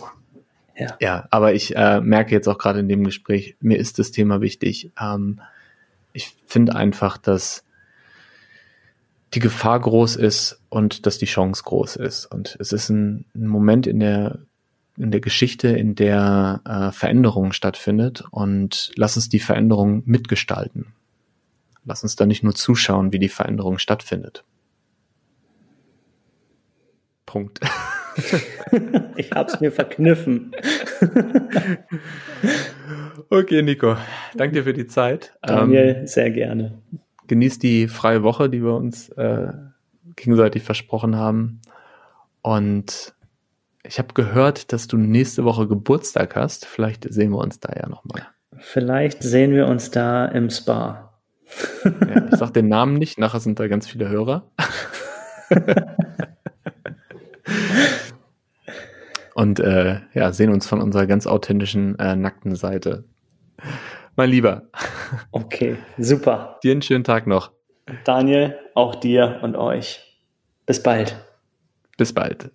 Ja, 0.76 0.96
ja 1.00 1.28
aber 1.30 1.54
ich 1.54 1.76
äh, 1.76 2.00
merke 2.00 2.34
jetzt 2.34 2.48
auch 2.48 2.58
gerade 2.58 2.80
in 2.80 2.88
dem 2.88 3.04
Gespräch, 3.04 3.56
mir 3.60 3.78
ist 3.78 3.98
das 3.98 4.10
Thema 4.10 4.40
wichtig. 4.40 4.92
Ähm, 5.00 5.40
ich 6.12 6.34
finde 6.46 6.74
einfach, 6.74 7.18
dass 7.18 7.64
die 9.34 9.40
Gefahr 9.40 9.80
groß 9.80 10.16
ist 10.16 10.60
und 10.68 11.06
dass 11.06 11.18
die 11.18 11.26
Chance 11.26 11.62
groß 11.64 11.96
ist. 11.96 12.26
Und 12.26 12.56
es 12.60 12.72
ist 12.72 12.88
ein, 12.88 13.26
ein 13.34 13.46
Moment 13.46 13.86
in 13.86 14.00
der 14.00 14.38
in 14.98 15.10
der 15.10 15.20
Geschichte, 15.20 15.68
in 15.68 15.94
der 15.94 16.60
äh, 16.64 16.90
Veränderung 16.90 17.52
stattfindet 17.52 18.24
und 18.30 18.92
lass 18.96 19.16
uns 19.16 19.28
die 19.28 19.38
Veränderung 19.38 20.02
mitgestalten. 20.06 20.86
Lass 21.86 22.02
uns 22.02 22.16
da 22.16 22.26
nicht 22.26 22.42
nur 22.42 22.54
zuschauen, 22.54 23.12
wie 23.12 23.20
die 23.20 23.28
Veränderung 23.28 23.78
stattfindet. 23.78 24.44
Punkt. 27.24 27.60
ich 29.16 29.30
hab's 29.30 29.60
mir 29.60 29.70
verkniffen. 29.70 30.52
okay, 33.30 33.62
Nico. 33.62 33.96
Danke 34.34 34.56
dir 34.56 34.64
für 34.64 34.72
die 34.72 34.86
Zeit. 34.86 35.36
Daniel, 35.42 35.96
ähm, 36.00 36.06
sehr 36.06 36.30
gerne. 36.30 36.82
Genieß 37.28 37.60
die 37.60 37.86
freie 37.86 38.22
Woche, 38.24 38.50
die 38.50 38.62
wir 38.62 38.74
uns 38.74 39.08
äh, 39.10 39.52
gegenseitig 40.16 40.64
versprochen 40.64 41.16
haben. 41.16 41.60
Und 42.42 43.14
ich 43.84 43.98
habe 43.98 44.14
gehört, 44.14 44.72
dass 44.72 44.88
du 44.88 44.96
nächste 44.96 45.44
Woche 45.44 45.68
Geburtstag 45.68 46.34
hast. 46.34 46.66
Vielleicht 46.66 47.12
sehen 47.12 47.30
wir 47.30 47.38
uns 47.38 47.60
da 47.60 47.72
ja 47.76 47.88
nochmal. 47.88 48.26
Vielleicht 48.58 49.22
sehen 49.22 49.52
wir 49.52 49.66
uns 49.66 49.90
da 49.90 50.26
im 50.26 50.50
Spa. 50.50 51.05
Ja, 51.84 52.26
ich 52.30 52.36
sag 52.36 52.52
den 52.52 52.68
Namen 52.68 52.94
nicht, 52.94 53.18
nachher 53.18 53.40
sind 53.40 53.58
da 53.60 53.68
ganz 53.68 53.86
viele 53.86 54.08
Hörer. 54.08 54.50
Und 59.34 59.60
äh, 59.60 60.00
ja, 60.14 60.32
sehen 60.32 60.50
uns 60.50 60.66
von 60.66 60.80
unserer 60.80 61.06
ganz 61.06 61.26
authentischen, 61.26 61.98
äh, 61.98 62.16
nackten 62.16 62.56
Seite. 62.56 63.04
Mein 64.16 64.30
Lieber. 64.30 64.62
Okay, 65.30 65.76
super. 65.98 66.58
Dir 66.62 66.72
einen 66.72 66.82
schönen 66.82 67.04
Tag 67.04 67.26
noch. 67.26 67.52
Daniel, 68.04 68.58
auch 68.74 68.94
dir 68.94 69.40
und 69.42 69.54
euch. 69.54 70.00
Bis 70.64 70.82
bald. 70.82 71.16
Bis 71.98 72.12
bald. 72.12 72.50